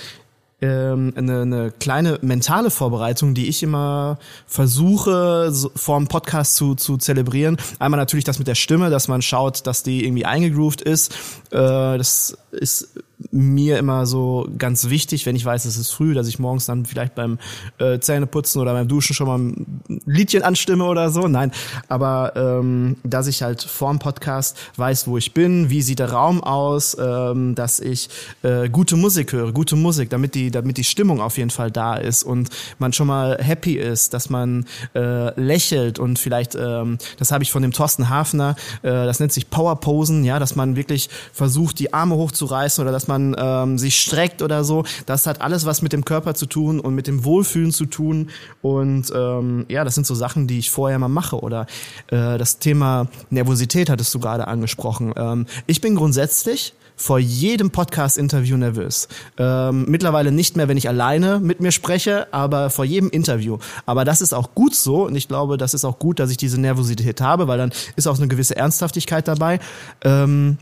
ähm, 0.60 1.12
eine, 1.16 1.42
eine 1.42 1.72
kleine 1.72 2.18
mentale 2.22 2.70
Vorbereitung, 2.70 3.34
die 3.34 3.48
ich 3.48 3.62
immer 3.62 4.18
versuche, 4.46 5.48
so 5.50 5.70
vor 5.74 5.98
dem 5.98 6.08
Podcast 6.08 6.54
zu, 6.54 6.74
zu 6.74 6.96
zelebrieren. 6.96 7.56
Einmal 7.78 7.98
natürlich 7.98 8.24
das 8.24 8.38
mit 8.38 8.48
der 8.48 8.54
Stimme, 8.54 8.90
dass 8.90 9.08
man 9.08 9.22
schaut, 9.22 9.66
dass 9.66 9.82
die 9.82 10.04
irgendwie 10.04 10.24
eingegroovt 10.24 10.80
ist. 10.80 11.12
Äh, 11.50 11.98
das 11.98 12.36
ist 12.52 12.94
mir 13.30 13.78
immer 13.78 14.06
so 14.06 14.48
ganz 14.58 14.90
wichtig, 14.90 15.26
wenn 15.26 15.36
ich 15.36 15.44
weiß, 15.44 15.64
es 15.64 15.76
ist 15.76 15.90
früh, 15.90 16.14
dass 16.14 16.28
ich 16.28 16.38
morgens 16.38 16.66
dann 16.66 16.86
vielleicht 16.86 17.14
beim 17.14 17.38
äh, 17.78 17.98
Zähneputzen 17.98 18.60
oder 18.60 18.72
beim 18.72 18.88
Duschen 18.88 19.14
schon 19.14 19.26
mal 19.26 19.38
ein 19.38 19.82
Liedchen 20.06 20.42
anstimme 20.42 20.84
oder 20.84 21.10
so. 21.10 21.28
Nein, 21.28 21.52
aber 21.88 22.32
ähm, 22.36 22.96
dass 23.04 23.26
ich 23.26 23.42
halt 23.42 23.62
vorm 23.62 23.98
Podcast 23.98 24.56
weiß, 24.76 25.06
wo 25.06 25.18
ich 25.18 25.34
bin, 25.34 25.70
wie 25.70 25.82
sieht 25.82 25.98
der 25.98 26.12
Raum 26.12 26.42
aus, 26.42 26.96
ähm, 27.00 27.54
dass 27.54 27.80
ich 27.80 28.08
äh, 28.42 28.68
gute 28.68 28.96
Musik 28.96 29.32
höre, 29.32 29.52
gute 29.52 29.76
Musik, 29.76 30.10
damit 30.10 30.34
die, 30.34 30.50
damit 30.50 30.76
die 30.76 30.84
Stimmung 30.84 31.20
auf 31.20 31.38
jeden 31.38 31.50
Fall 31.50 31.70
da 31.70 31.96
ist 31.96 32.22
und 32.22 32.50
man 32.78 32.92
schon 32.92 33.06
mal 33.06 33.38
happy 33.40 33.74
ist, 33.74 34.14
dass 34.14 34.30
man 34.30 34.66
äh, 34.94 35.38
lächelt 35.40 35.98
und 35.98 36.18
vielleicht, 36.18 36.54
ähm, 36.54 36.98
das 37.18 37.32
habe 37.32 37.44
ich 37.44 37.52
von 37.52 37.62
dem 37.62 37.72
Thorsten 37.72 38.08
Hafner, 38.08 38.56
äh, 38.82 38.90
das 38.90 39.20
nennt 39.20 39.32
sich 39.32 39.50
Powerposen, 39.50 40.24
ja, 40.24 40.38
dass 40.38 40.56
man 40.56 40.76
wirklich 40.76 41.08
versucht, 41.32 41.78
die 41.78 41.92
Arme 41.92 42.16
hochzureißen 42.16 42.82
oder 42.82 42.92
dass 42.92 43.08
man 43.08 43.13
ähm, 43.18 43.78
sich 43.78 43.96
streckt 43.98 44.42
oder 44.42 44.64
so. 44.64 44.84
Das 45.06 45.26
hat 45.26 45.40
alles 45.40 45.66
was 45.66 45.82
mit 45.82 45.92
dem 45.92 46.04
Körper 46.04 46.34
zu 46.34 46.46
tun 46.46 46.80
und 46.80 46.94
mit 46.94 47.06
dem 47.06 47.24
Wohlfühlen 47.24 47.72
zu 47.72 47.86
tun. 47.86 48.30
Und 48.62 49.12
ähm, 49.14 49.66
ja, 49.68 49.84
das 49.84 49.94
sind 49.94 50.06
so 50.06 50.14
Sachen, 50.14 50.46
die 50.46 50.58
ich 50.58 50.70
vorher 50.70 50.98
mal 50.98 51.08
mache. 51.08 51.40
Oder 51.40 51.66
äh, 52.08 52.38
das 52.38 52.58
Thema 52.58 53.08
Nervosität 53.30 53.90
hattest 53.90 54.14
du 54.14 54.20
gerade 54.20 54.48
angesprochen. 54.48 55.12
Ähm, 55.16 55.46
ich 55.66 55.80
bin 55.80 55.94
grundsätzlich 55.94 56.74
vor 56.96 57.18
jedem 57.18 57.70
Podcast-Interview 57.70 58.56
nervös. 58.56 59.08
Ähm, 59.36 59.86
mittlerweile 59.88 60.30
nicht 60.30 60.56
mehr, 60.56 60.68
wenn 60.68 60.76
ich 60.76 60.88
alleine 60.88 61.40
mit 61.40 61.60
mir 61.60 61.72
spreche, 61.72 62.32
aber 62.32 62.70
vor 62.70 62.84
jedem 62.84 63.10
Interview. 63.10 63.58
Aber 63.86 64.04
das 64.04 64.20
ist 64.20 64.32
auch 64.32 64.54
gut 64.54 64.74
so 64.74 65.06
und 65.06 65.16
ich 65.16 65.28
glaube, 65.28 65.56
das 65.56 65.74
ist 65.74 65.84
auch 65.84 65.98
gut, 65.98 66.20
dass 66.20 66.30
ich 66.30 66.36
diese 66.36 66.60
Nervosität 66.60 67.20
habe, 67.20 67.48
weil 67.48 67.58
dann 67.58 67.72
ist 67.96 68.06
auch 68.06 68.16
eine 68.16 68.28
gewisse 68.28 68.56
Ernsthaftigkeit 68.56 69.26
dabei. 69.26 69.58
Ähm, 70.02 70.58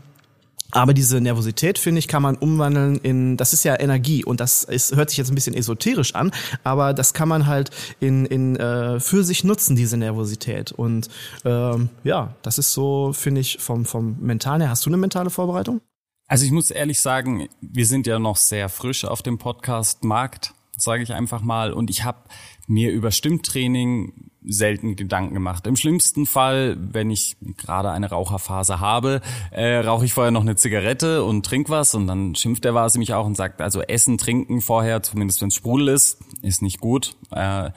aber 0.73 0.93
diese 0.93 1.21
Nervosität, 1.21 1.77
finde 1.77 1.99
ich, 1.99 2.07
kann 2.07 2.23
man 2.23 2.35
umwandeln 2.35 2.97
in, 2.97 3.37
das 3.37 3.53
ist 3.53 3.63
ja 3.63 3.79
Energie 3.79 4.25
und 4.25 4.39
das 4.39 4.63
ist, 4.63 4.95
hört 4.95 5.09
sich 5.09 5.17
jetzt 5.17 5.31
ein 5.31 5.35
bisschen 5.35 5.53
esoterisch 5.53 6.15
an, 6.15 6.31
aber 6.63 6.93
das 6.93 7.13
kann 7.13 7.29
man 7.29 7.45
halt 7.45 7.69
in, 7.99 8.25
in 8.25 8.55
äh, 8.55 8.99
für 8.99 9.23
sich 9.23 9.43
nutzen, 9.43 9.75
diese 9.75 9.97
Nervosität. 9.97 10.71
Und 10.71 11.09
ähm, 11.45 11.89
ja, 12.03 12.35
das 12.41 12.57
ist 12.57 12.73
so, 12.73 13.13
finde 13.13 13.41
ich, 13.41 13.59
vom, 13.59 13.85
vom 13.85 14.17
Mentalen 14.19 14.61
her. 14.61 14.71
Hast 14.71 14.85
du 14.85 14.89
eine 14.89 14.97
mentale 14.97 15.29
Vorbereitung? 15.29 15.81
Also 16.27 16.45
ich 16.45 16.51
muss 16.51 16.71
ehrlich 16.71 16.99
sagen, 16.99 17.47
wir 17.61 17.85
sind 17.85 18.07
ja 18.07 18.17
noch 18.17 18.37
sehr 18.37 18.67
frisch 18.69 19.05
auf 19.05 19.21
dem 19.21 19.37
Podcast-Markt, 19.37 20.53
sage 20.75 21.03
ich 21.03 21.13
einfach 21.13 21.41
mal. 21.41 21.71
Und 21.71 21.91
ich 21.91 22.03
habe 22.03 22.17
mir 22.65 22.91
über 22.91 23.11
Stimmtraining 23.11 24.31
selten 24.45 24.95
Gedanken 24.95 25.33
gemacht. 25.33 25.65
Im 25.67 25.75
schlimmsten 25.75 26.25
Fall, 26.25 26.77
wenn 26.79 27.11
ich 27.11 27.37
gerade 27.57 27.91
eine 27.91 28.09
Raucherphase 28.09 28.79
habe, 28.79 29.21
äh, 29.51 29.77
rauche 29.77 30.05
ich 30.05 30.13
vorher 30.13 30.31
noch 30.31 30.41
eine 30.41 30.55
Zigarette 30.55 31.23
und 31.23 31.45
trink 31.45 31.69
was 31.69 31.95
und 31.95 32.07
dann 32.07 32.35
schimpft 32.35 32.63
der 32.63 32.73
Vase 32.73 32.99
mich 32.99 33.13
auch 33.13 33.25
und 33.25 33.35
sagt, 33.35 33.61
also 33.61 33.81
Essen, 33.81 34.17
Trinken 34.17 34.61
vorher, 34.61 35.03
zumindest 35.03 35.41
wenn 35.41 35.49
es 35.49 35.55
Sprudel 35.55 35.89
ist, 35.89 36.19
ist 36.41 36.61
nicht 36.61 36.79
gut. 36.79 37.15
Äh, 37.31 37.71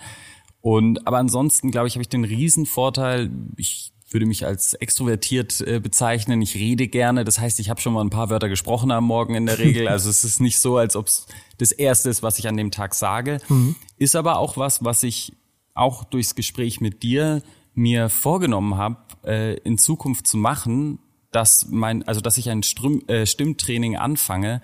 und 0.61 1.07
aber 1.07 1.19
ansonsten, 1.19 1.71
glaube 1.71 1.87
ich, 1.89 1.95
habe 1.95 2.03
ich 2.03 2.09
den 2.09 2.25
riesen 2.25 2.67
Vorteil, 2.67 3.31
ich 3.57 3.93
würde 4.11 4.27
mich 4.27 4.47
als 4.47 4.75
extrovertiert 4.75 5.61
äh, 5.61 5.81
bezeichnen. 5.81 6.41
Ich 6.41 6.55
rede 6.55 6.89
gerne. 6.89 7.25
Das 7.25 7.39
heißt, 7.39 7.59
ich 7.61 7.71
habe 7.71 7.81
schon 7.81 7.93
mal 7.93 8.03
ein 8.03 8.11
paar 8.11 8.31
Wörter 8.31 8.49
gesprochen 8.49 8.91
am 8.91 9.05
Morgen 9.05 9.35
in 9.35 9.47
der 9.47 9.59
Regel. 9.59 9.89
Also 9.89 10.09
es 10.11 10.25
ist 10.25 10.41
nicht 10.41 10.59
so, 10.59 10.77
als 10.77 10.97
ob 10.97 11.07
es 11.07 11.27
das 11.59 11.73
Erste 11.73 12.09
ist, 12.09 12.23
was 12.23 12.39
ich 12.39 12.49
an 12.49 12.57
dem 12.57 12.71
Tag 12.71 12.95
sage. 12.95 13.41
Mhm. 13.49 13.75
Ist 13.99 14.17
aber 14.17 14.39
auch 14.39 14.57
was, 14.57 14.85
was 14.85 15.03
ich 15.03 15.33
auch 15.77 16.05
durchs 16.05 16.35
Gespräch 16.35 16.81
mit 16.81 17.03
dir 17.03 17.43
mir 17.75 18.09
vorgenommen 18.09 18.77
habe, 18.77 18.97
äh, 19.25 19.55
in 19.59 19.79
Zukunft 19.79 20.27
zu 20.27 20.37
machen, 20.37 20.99
dass 21.31 21.67
mein, 21.71 22.07
also 22.09 22.21
dass 22.21 22.39
ich 22.39 22.49
ein 22.49 22.63
Strüm, 22.63 23.03
äh, 23.09 23.27
Stimmtraining 23.27 23.97
anfange, 23.97 24.63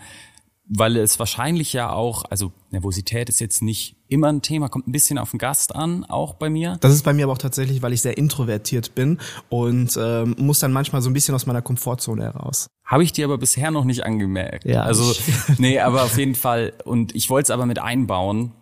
weil 0.67 0.97
es 0.97 1.19
wahrscheinlich 1.19 1.73
ja 1.75 1.93
auch, 1.93 2.25
also 2.31 2.53
Nervosität 2.71 3.29
ist 3.29 3.41
jetzt 3.41 3.61
nicht 3.61 3.97
immer 4.09 4.29
ein 4.29 4.41
Thema, 4.41 4.69
kommt 4.69 4.89
ein 4.89 4.93
bisschen 4.93 5.19
auf 5.19 5.31
den 5.31 5.39
Gast 5.39 5.75
an, 5.75 6.05
auch 6.05 6.35
bei 6.35 6.49
mir. 6.49 6.79
Das 6.81 6.95
ist 6.95 7.03
bei 7.03 7.13
mir 7.13 7.25
aber 7.25 7.35
auch 7.35 7.39
tatsächlich, 7.39 7.83
weil 7.83 7.93
ich 7.93 8.01
sehr 8.01 8.17
introvertiert 8.17 8.95
bin 8.95 9.19
und 9.51 9.99
ähm, 10.01 10.35
muss 10.39 10.61
dann 10.61 10.73
manchmal 10.73 11.03
so 11.03 11.11
ein 11.11 11.13
bisschen 11.13 11.35
aus 11.35 11.45
meiner 11.45 11.61
Komfortzone 11.61 12.23
heraus. 12.23 12.69
Habe 12.85 13.05
ich 13.05 13.13
dir 13.13 13.27
aber 13.27 13.39
bisher 13.39 13.71
noch 13.71 13.85
nicht 13.85 14.05
angemerkt. 14.05 14.65
Ja. 14.65 14.83
Also, 14.83 15.13
nee, 15.59 15.79
aber 15.79 16.05
auf 16.05 16.17
jeden 16.17 16.35
Fall. 16.35 16.73
Und 16.85 17.15
ich 17.15 17.29
wollte 17.29 17.47
es 17.47 17.51
aber 17.51 17.67
mit 17.67 17.79
einbauen, 17.79 18.53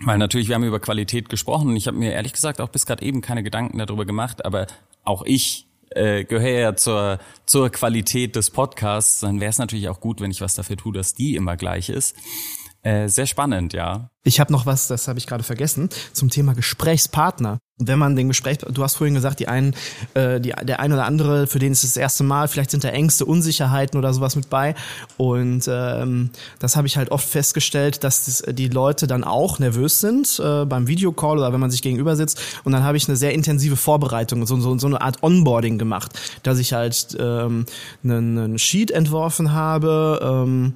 weil 0.00 0.18
natürlich, 0.18 0.48
wir 0.48 0.56
haben 0.56 0.64
über 0.64 0.80
Qualität 0.80 1.28
gesprochen 1.28 1.68
und 1.68 1.76
ich 1.76 1.86
habe 1.86 1.96
mir 1.96 2.12
ehrlich 2.12 2.32
gesagt 2.32 2.60
auch 2.60 2.68
bis 2.68 2.86
gerade 2.86 3.04
eben 3.04 3.20
keine 3.20 3.42
Gedanken 3.42 3.78
darüber 3.78 4.04
gemacht, 4.04 4.44
aber 4.44 4.66
auch 5.04 5.22
ich 5.24 5.66
äh, 5.90 6.24
gehöre 6.24 6.60
ja 6.60 6.76
zur, 6.76 7.18
zur 7.46 7.70
Qualität 7.70 8.34
des 8.36 8.50
Podcasts, 8.50 9.20
dann 9.20 9.40
wäre 9.40 9.50
es 9.50 9.58
natürlich 9.58 9.88
auch 9.88 10.00
gut, 10.00 10.20
wenn 10.20 10.30
ich 10.30 10.40
was 10.40 10.54
dafür 10.54 10.76
tue, 10.76 10.92
dass 10.92 11.14
die 11.14 11.36
immer 11.36 11.56
gleich 11.56 11.88
ist. 11.88 12.16
Äh, 12.84 13.08
sehr 13.08 13.26
spannend, 13.26 13.72
ja. 13.72 14.10
Ich 14.24 14.40
habe 14.40 14.52
noch 14.52 14.66
was, 14.66 14.88
das 14.88 15.08
habe 15.08 15.18
ich 15.18 15.26
gerade 15.26 15.42
vergessen, 15.42 15.88
zum 16.12 16.28
Thema 16.28 16.54
Gesprächspartner. 16.54 17.58
Wenn 17.78 17.98
man 17.98 18.14
den 18.14 18.28
Gespräch, 18.28 18.58
du 18.58 18.82
hast 18.82 18.96
vorhin 18.96 19.14
gesagt, 19.14 19.40
die 19.40 19.48
einen, 19.48 19.74
äh, 20.12 20.38
die, 20.38 20.52
der 20.62 20.80
eine 20.80 20.94
oder 20.94 21.06
andere, 21.06 21.46
für 21.46 21.58
den 21.58 21.72
ist 21.72 21.82
das 21.82 21.96
erste 21.96 22.24
Mal, 22.24 22.46
vielleicht 22.46 22.70
sind 22.70 22.84
da 22.84 22.90
Ängste, 22.90 23.24
Unsicherheiten 23.24 23.98
oder 23.98 24.12
sowas 24.12 24.36
mit 24.36 24.50
bei. 24.50 24.74
Und 25.16 25.64
ähm, 25.66 26.28
das 26.58 26.76
habe 26.76 26.86
ich 26.86 26.98
halt 26.98 27.10
oft 27.10 27.26
festgestellt, 27.26 28.04
dass 28.04 28.26
das, 28.26 28.54
die 28.54 28.68
Leute 28.68 29.06
dann 29.06 29.24
auch 29.24 29.58
nervös 29.58 30.00
sind 30.00 30.38
äh, 30.38 30.66
beim 30.66 30.86
Videocall 30.86 31.38
oder 31.38 31.54
wenn 31.54 31.60
man 31.60 31.70
sich 31.70 31.80
gegenüber 31.80 32.16
sitzt. 32.16 32.38
Und 32.64 32.72
dann 32.72 32.84
habe 32.84 32.98
ich 32.98 33.08
eine 33.08 33.16
sehr 33.16 33.32
intensive 33.32 33.76
Vorbereitung, 33.76 34.46
so, 34.46 34.60
so, 34.60 34.78
so 34.78 34.86
eine 34.86 35.00
Art 35.00 35.22
Onboarding 35.22 35.78
gemacht, 35.78 36.12
dass 36.42 36.58
ich 36.58 36.74
halt 36.74 37.16
ähm, 37.18 37.64
einen, 38.04 38.38
einen 38.38 38.58
Sheet 38.58 38.90
entworfen 38.90 39.52
habe. 39.52 40.20
Ähm, 40.22 40.74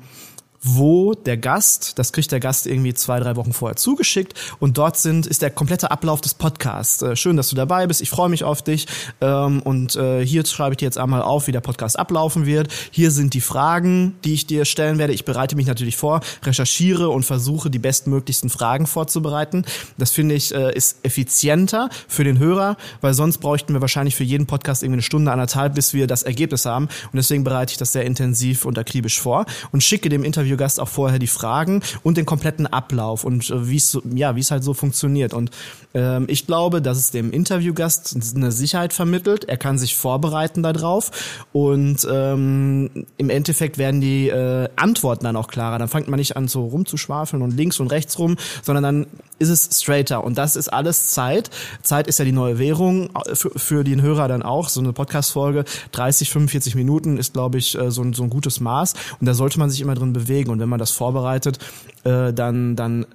wo 0.62 1.14
der 1.14 1.36
Gast, 1.36 1.98
das 1.98 2.12
kriegt 2.12 2.32
der 2.32 2.40
Gast 2.40 2.66
irgendwie 2.66 2.94
zwei, 2.94 3.20
drei 3.20 3.36
Wochen 3.36 3.52
vorher 3.52 3.76
zugeschickt 3.76 4.34
und 4.58 4.76
dort 4.78 4.96
sind, 4.96 5.26
ist 5.26 5.42
der 5.42 5.50
komplette 5.50 5.90
Ablauf 5.90 6.20
des 6.20 6.34
Podcasts. 6.34 7.02
Äh, 7.02 7.16
schön, 7.16 7.36
dass 7.36 7.48
du 7.48 7.56
dabei 7.56 7.86
bist, 7.86 8.00
ich 8.00 8.10
freue 8.10 8.28
mich 8.28 8.44
auf 8.44 8.62
dich 8.62 8.86
ähm, 9.20 9.62
und 9.62 9.96
äh, 9.96 10.24
hier 10.24 10.44
schreibe 10.44 10.72
ich 10.72 10.78
dir 10.78 10.86
jetzt 10.86 10.98
einmal 10.98 11.22
auf, 11.22 11.46
wie 11.46 11.52
der 11.52 11.60
Podcast 11.60 11.98
ablaufen 11.98 12.46
wird. 12.46 12.72
Hier 12.90 13.10
sind 13.10 13.34
die 13.34 13.40
Fragen, 13.40 14.16
die 14.24 14.34
ich 14.34 14.46
dir 14.46 14.64
stellen 14.64 14.98
werde. 14.98 15.12
Ich 15.12 15.24
bereite 15.24 15.54
mich 15.54 15.66
natürlich 15.66 15.96
vor, 15.96 16.20
recherchiere 16.44 17.08
und 17.08 17.24
versuche 17.24 17.70
die 17.70 17.78
bestmöglichsten 17.78 18.50
Fragen 18.50 18.86
vorzubereiten. 18.86 19.64
Das 19.96 20.10
finde 20.10 20.34
ich 20.34 20.54
äh, 20.54 20.74
ist 20.74 20.98
effizienter 21.04 21.88
für 22.08 22.24
den 22.24 22.38
Hörer, 22.38 22.76
weil 23.00 23.14
sonst 23.14 23.38
bräuchten 23.38 23.74
wir 23.74 23.80
wahrscheinlich 23.80 24.16
für 24.16 24.24
jeden 24.24 24.46
Podcast 24.46 24.82
irgendwie 24.82 24.96
eine 24.96 25.02
Stunde, 25.02 25.30
anderthalb, 25.30 25.74
bis 25.74 25.94
wir 25.94 26.06
das 26.06 26.24
Ergebnis 26.24 26.66
haben 26.66 26.86
und 26.86 27.16
deswegen 27.16 27.44
bereite 27.44 27.72
ich 27.72 27.78
das 27.78 27.92
sehr 27.92 28.04
intensiv 28.04 28.64
und 28.64 28.78
akribisch 28.78 29.20
vor 29.20 29.46
und 29.72 29.82
schicke 29.82 30.08
dem 30.08 30.24
Interview 30.24 30.47
Interviewgast 30.48 30.80
auch 30.80 30.88
vorher 30.88 31.18
die 31.18 31.26
Fragen 31.26 31.82
und 32.02 32.16
den 32.16 32.24
kompletten 32.24 32.66
Ablauf 32.66 33.24
und 33.24 33.50
äh, 33.50 33.68
wie 33.68 33.76
es 33.76 33.98
ja, 34.14 34.34
wie 34.34 34.40
es 34.40 34.50
halt 34.50 34.64
so 34.64 34.72
funktioniert. 34.74 35.34
Und 35.34 35.50
ähm, 35.94 36.24
ich 36.28 36.46
glaube, 36.46 36.80
dass 36.80 36.96
es 36.98 37.10
dem 37.10 37.30
Interviewgast 37.32 38.16
eine 38.34 38.50
Sicherheit 38.50 38.92
vermittelt. 38.92 39.44
Er 39.44 39.58
kann 39.58 39.78
sich 39.78 39.96
vorbereiten 39.96 40.62
darauf 40.62 41.10
und 41.52 42.06
ähm, 42.10 43.06
im 43.18 43.30
Endeffekt 43.30 43.78
werden 43.78 44.00
die 44.00 44.28
äh, 44.28 44.68
Antworten 44.76 45.24
dann 45.24 45.36
auch 45.36 45.48
klarer. 45.48 45.78
Dann 45.78 45.88
fängt 45.88 46.08
man 46.08 46.18
nicht 46.18 46.36
an 46.36 46.48
so 46.48 46.64
rumzuschwafeln 46.66 47.42
und 47.42 47.56
links 47.56 47.78
und 47.80 47.88
rechts 47.88 48.18
rum, 48.18 48.36
sondern 48.62 48.82
dann 48.82 49.06
ist 49.38 49.50
es 49.50 49.68
straighter. 49.80 50.24
Und 50.24 50.38
das 50.38 50.56
ist 50.56 50.68
alles 50.68 51.08
Zeit. 51.08 51.50
Zeit 51.82 52.06
ist 52.06 52.18
ja 52.18 52.24
die 52.24 52.32
neue 52.32 52.58
Währung 52.58 53.10
äh, 53.14 53.34
für, 53.34 53.50
für 53.50 53.84
den 53.84 54.02
Hörer 54.02 54.28
dann 54.28 54.42
auch. 54.42 54.68
So 54.68 54.80
eine 54.80 54.92
Podcast-Folge, 54.92 55.64
30, 55.92 56.30
45 56.30 56.74
Minuten 56.74 57.18
ist, 57.18 57.34
glaube 57.34 57.58
ich, 57.58 57.78
äh, 57.78 57.90
so 57.90 58.02
ein, 58.02 58.14
so 58.14 58.22
ein 58.22 58.30
gutes 58.30 58.60
Maß. 58.60 58.94
Und 59.20 59.26
da 59.26 59.34
sollte 59.34 59.58
man 59.58 59.70
sich 59.70 59.80
immer 59.80 59.94
drin 59.94 60.12
bewegen. 60.12 60.37
Und 60.46 60.60
wenn 60.60 60.68
man 60.68 60.78
das 60.78 60.92
vorbereitet, 60.92 61.58
äh, 62.04 62.32
dann, 62.32 62.76
dann 62.76 63.06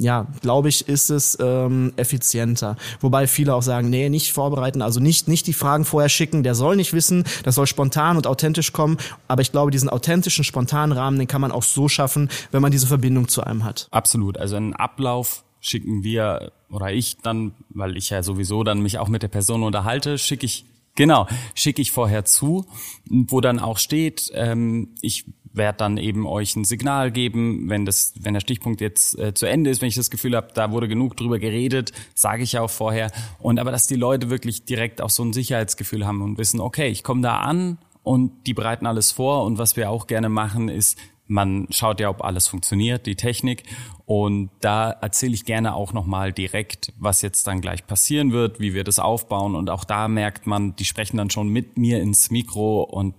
ja, 0.00 0.26
glaube 0.42 0.68
ich, 0.68 0.88
ist 0.88 1.10
es 1.10 1.38
ähm, 1.40 1.92
effizienter. 1.96 2.76
Wobei 3.00 3.28
viele 3.28 3.54
auch 3.54 3.62
sagen, 3.62 3.90
nee, 3.90 4.08
nicht 4.08 4.32
vorbereiten, 4.32 4.82
also 4.82 4.98
nicht, 4.98 5.28
nicht 5.28 5.46
die 5.46 5.52
Fragen 5.52 5.84
vorher 5.84 6.08
schicken, 6.08 6.42
der 6.42 6.56
soll 6.56 6.74
nicht 6.74 6.92
wissen, 6.92 7.24
das 7.44 7.54
soll 7.54 7.66
spontan 7.66 8.16
und 8.16 8.26
authentisch 8.26 8.72
kommen. 8.72 8.96
Aber 9.28 9.42
ich 9.42 9.52
glaube, 9.52 9.70
diesen 9.70 9.88
authentischen, 9.88 10.42
spontanen 10.42 10.96
Rahmen, 10.96 11.18
den 11.18 11.28
kann 11.28 11.40
man 11.40 11.52
auch 11.52 11.62
so 11.62 11.88
schaffen, 11.88 12.28
wenn 12.50 12.60
man 12.60 12.72
diese 12.72 12.88
Verbindung 12.88 13.28
zu 13.28 13.44
einem 13.44 13.62
hat. 13.62 13.86
Absolut. 13.92 14.36
Also 14.36 14.56
ein 14.56 14.74
Ablauf 14.74 15.44
schicken 15.60 16.02
wir 16.02 16.52
oder 16.70 16.92
ich 16.92 17.18
dann, 17.18 17.52
weil 17.70 17.96
ich 17.96 18.10
ja 18.10 18.22
sowieso 18.22 18.64
dann 18.64 18.80
mich 18.80 18.98
auch 18.98 19.08
mit 19.08 19.22
der 19.22 19.28
Person 19.28 19.62
unterhalte, 19.62 20.18
schicke 20.18 20.46
ich 20.46 20.66
Genau, 20.96 21.26
schicke 21.56 21.82
ich 21.82 21.90
vorher 21.90 22.24
zu, 22.24 22.66
wo 23.10 23.40
dann 23.40 23.58
auch 23.58 23.78
steht, 23.78 24.30
ähm, 24.32 24.94
ich 25.02 25.24
werde 25.56 25.78
dann 25.78 25.96
eben 25.96 26.26
euch 26.26 26.56
ein 26.56 26.64
Signal 26.64 27.10
geben, 27.10 27.68
wenn 27.68 27.84
das, 27.84 28.12
wenn 28.20 28.34
der 28.34 28.40
Stichpunkt 28.40 28.80
jetzt 28.80 29.18
äh, 29.18 29.34
zu 29.34 29.46
Ende 29.46 29.70
ist, 29.70 29.80
wenn 29.80 29.88
ich 29.88 29.94
das 29.94 30.10
Gefühl 30.10 30.36
habe, 30.36 30.48
da 30.54 30.70
wurde 30.72 30.88
genug 30.88 31.16
drüber 31.16 31.38
geredet, 31.38 31.92
sage 32.14 32.42
ich 32.42 32.52
ja 32.52 32.62
auch 32.62 32.70
vorher. 32.70 33.10
Und 33.38 33.58
aber 33.58 33.70
dass 33.70 33.86
die 33.86 33.96
Leute 33.96 34.30
wirklich 34.30 34.64
direkt 34.64 35.00
auch 35.00 35.10
so 35.10 35.22
ein 35.22 35.32
Sicherheitsgefühl 35.32 36.06
haben 36.06 36.22
und 36.22 36.38
wissen, 36.38 36.60
okay, 36.60 36.88
ich 36.88 37.02
komme 37.02 37.22
da 37.22 37.38
an 37.38 37.78
und 38.02 38.46
die 38.46 38.54
bereiten 38.54 38.86
alles 38.86 39.12
vor. 39.12 39.44
Und 39.44 39.58
was 39.58 39.76
wir 39.76 39.90
auch 39.90 40.06
gerne 40.06 40.28
machen, 40.28 40.68
ist, 40.68 40.98
man 41.26 41.66
schaut 41.70 42.00
ja, 42.00 42.10
ob 42.10 42.22
alles 42.22 42.46
funktioniert, 42.46 43.06
die 43.06 43.16
Technik. 43.16 43.64
Und 44.06 44.50
da 44.60 44.90
erzähle 44.90 45.32
ich 45.32 45.46
gerne 45.46 45.74
auch 45.74 45.92
nochmal 45.92 46.32
direkt, 46.32 46.92
was 46.98 47.22
jetzt 47.22 47.46
dann 47.46 47.62
gleich 47.62 47.86
passieren 47.86 48.32
wird, 48.32 48.60
wie 48.60 48.74
wir 48.74 48.84
das 48.84 48.98
aufbauen. 48.98 49.54
Und 49.54 49.70
auch 49.70 49.84
da 49.84 50.08
merkt 50.08 50.46
man, 50.46 50.76
die 50.76 50.84
sprechen 50.84 51.16
dann 51.16 51.30
schon 51.30 51.48
mit 51.48 51.78
mir 51.78 52.00
ins 52.00 52.30
Mikro 52.30 52.82
und 52.82 53.14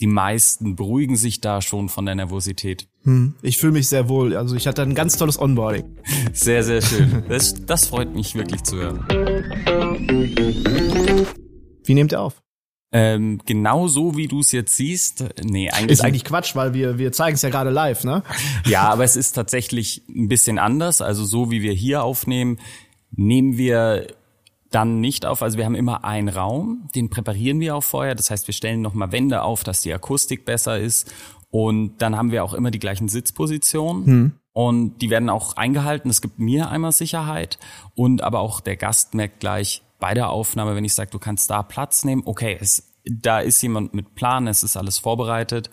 die 0.00 0.06
meisten 0.06 0.76
beruhigen 0.76 1.16
sich 1.16 1.40
da 1.40 1.60
schon 1.60 1.88
von 1.88 2.06
der 2.06 2.14
Nervosität. 2.14 2.88
Hm, 3.02 3.34
ich 3.42 3.58
fühle 3.58 3.72
mich 3.72 3.88
sehr 3.88 4.08
wohl. 4.08 4.36
Also 4.36 4.56
ich 4.56 4.66
hatte 4.66 4.82
ein 4.82 4.94
ganz 4.94 5.16
tolles 5.16 5.38
Onboarding. 5.40 5.84
Sehr, 6.32 6.62
sehr 6.62 6.80
schön. 6.80 7.24
Das, 7.28 7.54
das 7.66 7.86
freut 7.86 8.14
mich 8.14 8.34
wirklich 8.34 8.62
zu 8.62 8.76
hören. 8.76 9.04
Wie 11.84 11.94
nehmt 11.94 12.12
ihr 12.12 12.20
auf? 12.20 12.42
Ähm, 12.92 13.40
genau 13.46 13.86
so 13.86 14.16
wie 14.16 14.26
du 14.26 14.40
es 14.40 14.50
jetzt 14.52 14.74
siehst. 14.74 15.24
Nee, 15.44 15.70
eigentlich 15.70 15.92
ist 15.92 16.00
eigentlich 16.00 16.24
Quatsch, 16.24 16.56
weil 16.56 16.74
wir 16.74 16.98
wir 16.98 17.12
zeigen 17.12 17.36
es 17.36 17.42
ja 17.42 17.50
gerade 17.50 17.70
live, 17.70 18.02
ne? 18.02 18.24
Ja, 18.66 18.88
aber 18.88 19.04
es 19.04 19.14
ist 19.14 19.32
tatsächlich 19.32 20.02
ein 20.08 20.28
bisschen 20.28 20.58
anders. 20.58 21.00
Also 21.00 21.24
so 21.24 21.50
wie 21.50 21.62
wir 21.62 21.72
hier 21.72 22.02
aufnehmen, 22.02 22.58
nehmen 23.12 23.56
wir 23.56 24.08
dann 24.70 25.00
nicht 25.00 25.26
auf. 25.26 25.42
Also 25.42 25.58
wir 25.58 25.64
haben 25.64 25.74
immer 25.74 26.04
einen 26.04 26.28
Raum, 26.28 26.88
den 26.94 27.10
präparieren 27.10 27.60
wir 27.60 27.76
auch 27.76 27.82
vorher. 27.82 28.14
Das 28.14 28.30
heißt, 28.30 28.46
wir 28.46 28.54
stellen 28.54 28.80
nochmal 28.80 29.12
Wände 29.12 29.42
auf, 29.42 29.64
dass 29.64 29.82
die 29.82 29.92
Akustik 29.92 30.44
besser 30.44 30.78
ist. 30.78 31.12
Und 31.50 31.98
dann 31.98 32.16
haben 32.16 32.30
wir 32.30 32.44
auch 32.44 32.54
immer 32.54 32.70
die 32.70 32.78
gleichen 32.78 33.08
Sitzpositionen. 33.08 34.06
Hm. 34.06 34.32
Und 34.52 34.98
die 34.98 35.10
werden 35.10 35.28
auch 35.28 35.56
eingehalten. 35.56 36.10
Es 36.10 36.20
gibt 36.20 36.38
mir 36.38 36.70
einmal 36.70 36.92
Sicherheit. 36.92 37.58
Und 37.94 38.22
aber 38.22 38.40
auch 38.40 38.60
der 38.60 38.76
Gast 38.76 39.14
merkt 39.14 39.40
gleich, 39.40 39.82
bei 39.98 40.14
der 40.14 40.30
Aufnahme, 40.30 40.74
wenn 40.74 40.84
ich 40.84 40.94
sage, 40.94 41.10
du 41.10 41.18
kannst 41.18 41.50
da 41.50 41.62
Platz 41.62 42.04
nehmen, 42.04 42.22
okay, 42.24 42.56
es, 42.58 42.94
da 43.04 43.40
ist 43.40 43.60
jemand 43.62 43.94
mit 43.94 44.14
Plan, 44.14 44.46
es 44.46 44.62
ist 44.62 44.76
alles 44.76 44.98
vorbereitet. 44.98 45.70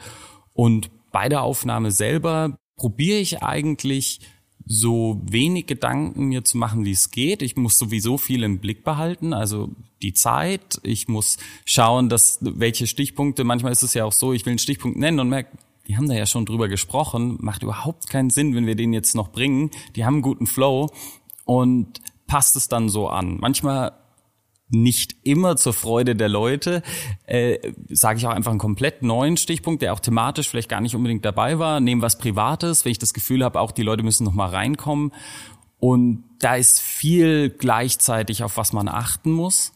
Und 0.53 0.91
bei 1.11 1.29
der 1.29 1.43
Aufnahme 1.43 1.91
selber 1.91 2.57
probiere 2.75 3.19
ich 3.19 3.41
eigentlich 3.41 4.19
so 4.67 5.21
wenig 5.23 5.65
Gedanken 5.65 6.25
mir 6.25 6.43
zu 6.43 6.57
machen, 6.57 6.83
wie 6.85 6.91
es 6.91 7.11
geht. 7.11 7.41
Ich 7.41 7.55
muss 7.55 7.77
sowieso 7.77 8.17
viel 8.17 8.43
im 8.43 8.59
Blick 8.59 8.83
behalten, 8.83 9.33
also 9.33 9.69
die 10.01 10.13
Zeit. 10.13 10.79
Ich 10.83 11.07
muss 11.07 11.37
schauen, 11.65 12.09
dass 12.09 12.39
welche 12.41 12.85
Stichpunkte, 12.85 13.43
manchmal 13.43 13.71
ist 13.71 13.83
es 13.83 13.93
ja 13.93 14.05
auch 14.05 14.11
so, 14.11 14.33
ich 14.33 14.45
will 14.45 14.51
einen 14.51 14.59
Stichpunkt 14.59 14.97
nennen 14.97 15.19
und 15.19 15.29
merke, 15.29 15.57
die 15.87 15.95
haben 15.95 16.09
da 16.09 16.15
ja 16.15 16.25
schon 16.25 16.45
drüber 16.45 16.67
gesprochen, 16.67 17.37
macht 17.39 17.63
überhaupt 17.63 18.09
keinen 18.09 18.29
Sinn, 18.29 18.55
wenn 18.55 18.65
wir 18.65 18.75
den 18.75 18.91
jetzt 18.91 19.15
noch 19.15 19.29
bringen. 19.29 19.71
Die 19.95 20.03
haben 20.03 20.15
einen 20.15 20.21
guten 20.21 20.45
Flow 20.45 20.91
und 21.45 22.01
passt 22.27 22.57
es 22.57 22.67
dann 22.67 22.89
so 22.89 23.07
an. 23.07 23.37
Manchmal 23.39 23.93
nicht 24.69 25.15
immer 25.23 25.55
zur 25.55 25.73
Freude 25.73 26.15
der 26.15 26.29
Leute, 26.29 26.83
äh, 27.25 27.71
sage 27.89 28.19
ich 28.19 28.27
auch 28.27 28.31
einfach 28.31 28.51
einen 28.51 28.59
komplett 28.59 29.01
neuen 29.01 29.37
Stichpunkt, 29.37 29.81
der 29.81 29.93
auch 29.93 29.99
thematisch 29.99 30.49
vielleicht 30.49 30.69
gar 30.69 30.81
nicht 30.81 30.95
unbedingt 30.95 31.23
dabei 31.23 31.59
war. 31.59 31.79
Nehmen 31.79 32.01
was 32.01 32.17
Privates, 32.17 32.83
wenn 32.83 32.91
ich 32.91 32.99
das 32.99 33.13
Gefühl 33.13 33.43
habe, 33.43 33.59
auch 33.59 33.71
die 33.71 33.83
Leute 33.83 34.03
müssen 34.03 34.25
noch 34.25 34.33
mal 34.33 34.49
reinkommen. 34.49 35.13
Und 35.79 36.23
da 36.39 36.55
ist 36.55 36.81
viel 36.81 37.49
gleichzeitig, 37.49 38.43
auf 38.43 38.57
was 38.57 38.73
man 38.73 38.87
achten 38.87 39.31
muss. 39.31 39.71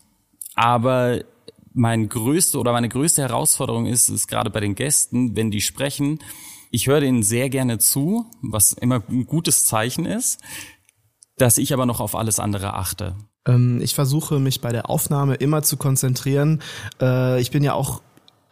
Aber 0.55 1.21
mein 1.73 2.09
größte 2.09 2.59
oder 2.59 2.73
meine 2.73 2.89
größte 2.89 3.21
Herausforderung 3.21 3.85
ist, 3.85 4.09
ist 4.09 4.27
gerade 4.27 4.49
bei 4.49 4.59
den 4.59 4.75
Gästen, 4.75 5.35
wenn 5.35 5.51
die 5.51 5.61
sprechen, 5.61 6.19
ich 6.71 6.87
höre 6.87 7.01
denen 7.01 7.21
sehr 7.21 7.49
gerne 7.49 7.79
zu, 7.79 8.25
was 8.41 8.71
immer 8.71 9.03
ein 9.09 9.25
gutes 9.25 9.65
Zeichen 9.65 10.05
ist, 10.05 10.41
dass 11.37 11.57
ich 11.57 11.73
aber 11.73 11.85
noch 11.85 11.99
auf 11.99 12.15
alles 12.15 12.39
andere 12.39 12.73
achte. 12.73 13.17
Ähm, 13.47 13.81
ich 13.81 13.95
versuche 13.95 14.39
mich 14.39 14.61
bei 14.61 14.71
der 14.71 14.89
Aufnahme 14.89 15.35
immer 15.35 15.63
zu 15.63 15.77
konzentrieren. 15.77 16.61
Äh, 17.01 17.41
ich 17.41 17.51
bin 17.51 17.63
ja 17.63 17.73
auch 17.73 18.01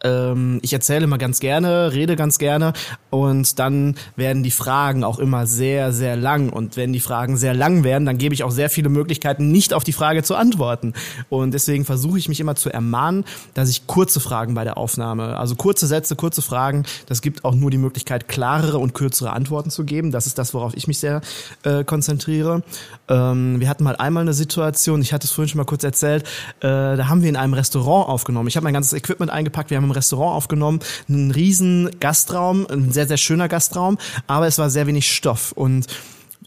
ähm, 0.02 0.58
ich 0.62 0.72
erzähle 0.72 1.04
immer 1.04 1.18
ganz 1.18 1.40
gerne, 1.40 1.92
rede 1.92 2.16
ganz 2.16 2.38
gerne 2.38 2.72
und 3.10 3.58
dann 3.58 3.96
werden 4.16 4.42
die 4.42 4.50
Fragen 4.50 5.04
auch 5.04 5.18
immer 5.18 5.46
sehr, 5.46 5.92
sehr 5.92 6.16
lang. 6.16 6.50
Und 6.50 6.76
wenn 6.76 6.92
die 6.92 7.00
Fragen 7.00 7.36
sehr 7.36 7.54
lang 7.54 7.84
werden, 7.84 8.06
dann 8.06 8.18
gebe 8.18 8.34
ich 8.34 8.44
auch 8.44 8.50
sehr 8.50 8.70
viele 8.70 8.88
Möglichkeiten, 8.88 9.50
nicht 9.50 9.74
auf 9.74 9.84
die 9.84 9.92
Frage 9.92 10.22
zu 10.22 10.34
antworten. 10.34 10.94
Und 11.28 11.52
deswegen 11.52 11.84
versuche 11.84 12.18
ich 12.18 12.28
mich 12.28 12.40
immer 12.40 12.54
zu 12.54 12.70
ermahnen, 12.70 13.24
dass 13.54 13.68
ich 13.68 13.86
kurze 13.86 14.20
Fragen 14.20 14.54
bei 14.54 14.64
der 14.64 14.76
Aufnahme, 14.76 15.36
also 15.38 15.54
kurze 15.54 15.86
Sätze, 15.86 16.16
kurze 16.16 16.42
Fragen, 16.42 16.84
das 17.06 17.22
gibt 17.22 17.44
auch 17.44 17.54
nur 17.54 17.70
die 17.70 17.78
Möglichkeit, 17.78 18.28
klarere 18.28 18.78
und 18.78 18.94
kürzere 18.94 19.32
Antworten 19.32 19.70
zu 19.70 19.84
geben. 19.84 20.10
Das 20.10 20.26
ist 20.26 20.38
das, 20.38 20.54
worauf 20.54 20.74
ich 20.74 20.86
mich 20.86 20.98
sehr 20.98 21.20
äh, 21.64 21.84
konzentriere. 21.84 22.62
Ähm, 23.08 23.60
wir 23.60 23.68
hatten 23.68 23.84
mal 23.84 23.96
einmal 23.96 24.22
eine 24.22 24.32
Situation, 24.32 25.02
ich 25.02 25.12
hatte 25.12 25.26
es 25.26 25.32
vorhin 25.32 25.48
schon 25.48 25.58
mal 25.58 25.64
kurz 25.64 25.84
erzählt, 25.84 26.24
äh, 26.60 26.96
da 26.96 27.08
haben 27.08 27.22
wir 27.22 27.28
in 27.28 27.36
einem 27.36 27.54
Restaurant 27.54 28.08
aufgenommen. 28.08 28.48
Ich 28.48 28.56
habe 28.56 28.64
mein 28.64 28.74
ganzes 28.74 28.92
Equipment 28.92 29.30
eingepackt, 29.30 29.70
wir 29.70 29.76
haben 29.76 29.89
im 29.90 29.94
Restaurant 29.94 30.36
aufgenommen, 30.36 30.80
einen 31.08 31.30
riesen 31.30 31.90
Gastraum, 32.00 32.66
ein 32.70 32.92
sehr, 32.92 33.06
sehr 33.06 33.16
schöner 33.16 33.48
Gastraum, 33.48 33.98
aber 34.26 34.46
es 34.46 34.58
war 34.58 34.70
sehr 34.70 34.86
wenig 34.86 35.10
Stoff 35.10 35.52
und 35.52 35.86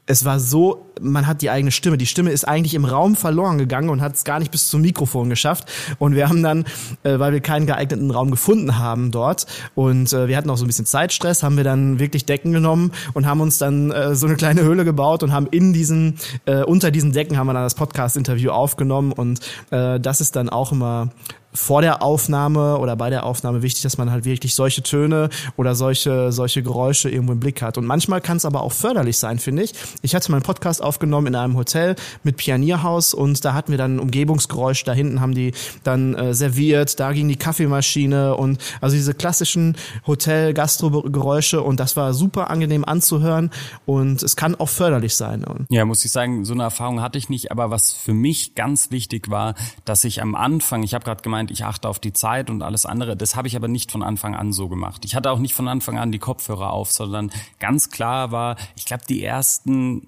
es 0.05 0.25
war 0.25 0.39
so, 0.39 0.85
man 1.01 1.27
hat 1.27 1.41
die 1.41 1.49
eigene 1.49 1.71
Stimme. 1.71 1.97
Die 1.97 2.05
Stimme 2.05 2.31
ist 2.31 2.45
eigentlich 2.45 2.73
im 2.73 2.83
Raum 2.83 3.15
verloren 3.15 3.57
gegangen 3.57 3.89
und 3.89 4.01
hat 4.01 4.15
es 4.15 4.25
gar 4.25 4.39
nicht 4.39 4.51
bis 4.51 4.67
zum 4.67 4.81
Mikrofon 4.81 5.29
geschafft. 5.29 5.71
Und 5.97 6.15
wir 6.15 6.27
haben 6.27 6.43
dann, 6.43 6.65
äh, 7.03 7.19
weil 7.19 7.31
wir 7.31 7.39
keinen 7.39 7.65
geeigneten 7.67 8.11
Raum 8.11 8.29
gefunden 8.29 8.77
haben 8.77 9.11
dort 9.11 9.45
und 9.75 10.11
äh, 10.11 10.27
wir 10.27 10.35
hatten 10.35 10.49
auch 10.49 10.57
so 10.57 10.65
ein 10.65 10.67
bisschen 10.67 10.85
Zeitstress, 10.85 11.41
haben 11.41 11.55
wir 11.55 11.63
dann 11.63 11.99
wirklich 11.99 12.25
Decken 12.25 12.51
genommen 12.51 12.91
und 13.13 13.25
haben 13.25 13.39
uns 13.39 13.57
dann 13.57 13.91
äh, 13.91 14.13
so 14.15 14.27
eine 14.27 14.35
kleine 14.35 14.63
Höhle 14.63 14.83
gebaut 14.83 15.23
und 15.23 15.31
haben 15.31 15.47
in 15.47 15.71
diesen, 15.71 16.17
äh, 16.45 16.63
unter 16.63 16.91
diesen 16.91 17.13
Decken 17.13 17.37
haben 17.37 17.47
wir 17.47 17.53
dann 17.53 17.63
das 17.63 17.75
Podcast-Interview 17.75 18.51
aufgenommen 18.51 19.13
und 19.13 19.39
äh, 19.71 20.01
das 20.01 20.19
ist 20.19 20.35
dann 20.35 20.49
auch 20.49 20.73
immer 20.73 21.11
vor 21.53 21.81
der 21.81 22.01
Aufnahme 22.01 22.77
oder 22.77 22.95
bei 22.95 23.09
der 23.09 23.25
Aufnahme 23.25 23.61
wichtig, 23.61 23.83
dass 23.83 23.97
man 23.97 24.11
halt 24.11 24.25
wirklich 24.25 24.55
solche 24.55 24.83
Töne 24.83 25.29
oder 25.57 25.75
solche, 25.75 26.31
solche 26.31 26.63
Geräusche 26.63 27.09
irgendwo 27.09 27.33
im 27.33 27.39
Blick 27.39 27.61
hat. 27.61 27.77
Und 27.77 27.85
manchmal 27.85 28.21
kann 28.21 28.37
es 28.37 28.45
aber 28.45 28.61
auch 28.63 28.71
förderlich 28.71 29.17
sein, 29.17 29.39
finde 29.39 29.63
ich. 29.63 29.73
Ich 30.01 30.15
hatte 30.15 30.31
meinen 30.31 30.41
Podcast 30.41 30.83
aufgenommen 30.83 31.27
in 31.27 31.35
einem 31.35 31.55
Hotel 31.55 31.95
mit 32.23 32.37
Pionierhaus 32.37 33.13
und 33.13 33.43
da 33.45 33.53
hatten 33.53 33.71
wir 33.71 33.77
dann 33.77 33.99
ein. 33.99 34.83
Da 34.83 34.93
hinten 34.93 35.21
haben 35.21 35.33
die 35.33 35.53
dann 35.83 36.15
äh, 36.15 36.33
serviert, 36.33 36.99
da 36.99 37.11
ging 37.11 37.27
die 37.27 37.35
Kaffeemaschine 37.35 38.35
und 38.35 38.59
also 38.81 38.95
diese 38.95 39.13
klassischen 39.13 39.75
Hotel-Gastro-Geräusche 40.07 41.61
und 41.61 41.79
das 41.79 41.95
war 41.95 42.13
super 42.13 42.49
angenehm 42.49 42.85
anzuhören 42.85 43.51
und 43.85 44.23
es 44.23 44.35
kann 44.35 44.55
auch 44.55 44.69
förderlich 44.69 45.15
sein. 45.15 45.45
Ja, 45.69 45.85
muss 45.85 46.03
ich 46.05 46.11
sagen, 46.11 46.45
so 46.45 46.53
eine 46.53 46.63
Erfahrung 46.63 47.01
hatte 47.01 47.17
ich 47.17 47.29
nicht, 47.29 47.51
aber 47.51 47.69
was 47.69 47.91
für 47.93 48.13
mich 48.13 48.55
ganz 48.55 48.91
wichtig 48.91 49.29
war, 49.29 49.55
dass 49.85 50.03
ich 50.03 50.21
am 50.21 50.35
Anfang, 50.35 50.83
ich 50.83 50.93
habe 50.93 51.03
gerade 51.05 51.21
gemeint, 51.21 51.42
gemeint, 51.43 51.51
ich 51.51 51.65
achte 51.65 51.89
auf 51.89 51.99
die 51.99 52.13
Zeit 52.13 52.49
und 52.49 52.61
alles 52.61 52.85
andere. 52.85 53.15
Das 53.15 53.35
habe 53.35 53.47
ich 53.47 53.55
aber 53.55 53.67
nicht 53.67 53.91
von 53.91 54.03
Anfang 54.03 54.35
an 54.35 54.53
so 54.53 54.69
gemacht. 54.69 55.05
Ich 55.05 55.15
hatte 55.15 55.31
auch 55.31 55.39
nicht 55.39 55.53
von 55.53 55.67
Anfang 55.67 55.97
an 55.97 56.11
die 56.11 56.19
Kopfhörer 56.19 56.71
auf, 56.71 56.91
sondern 56.91 57.31
ganz 57.59 57.89
klar 57.89 58.31
war, 58.31 58.55
ich 58.75 58.85
glaube, 58.85 59.03
die 59.07 59.23
ersten 59.23 60.07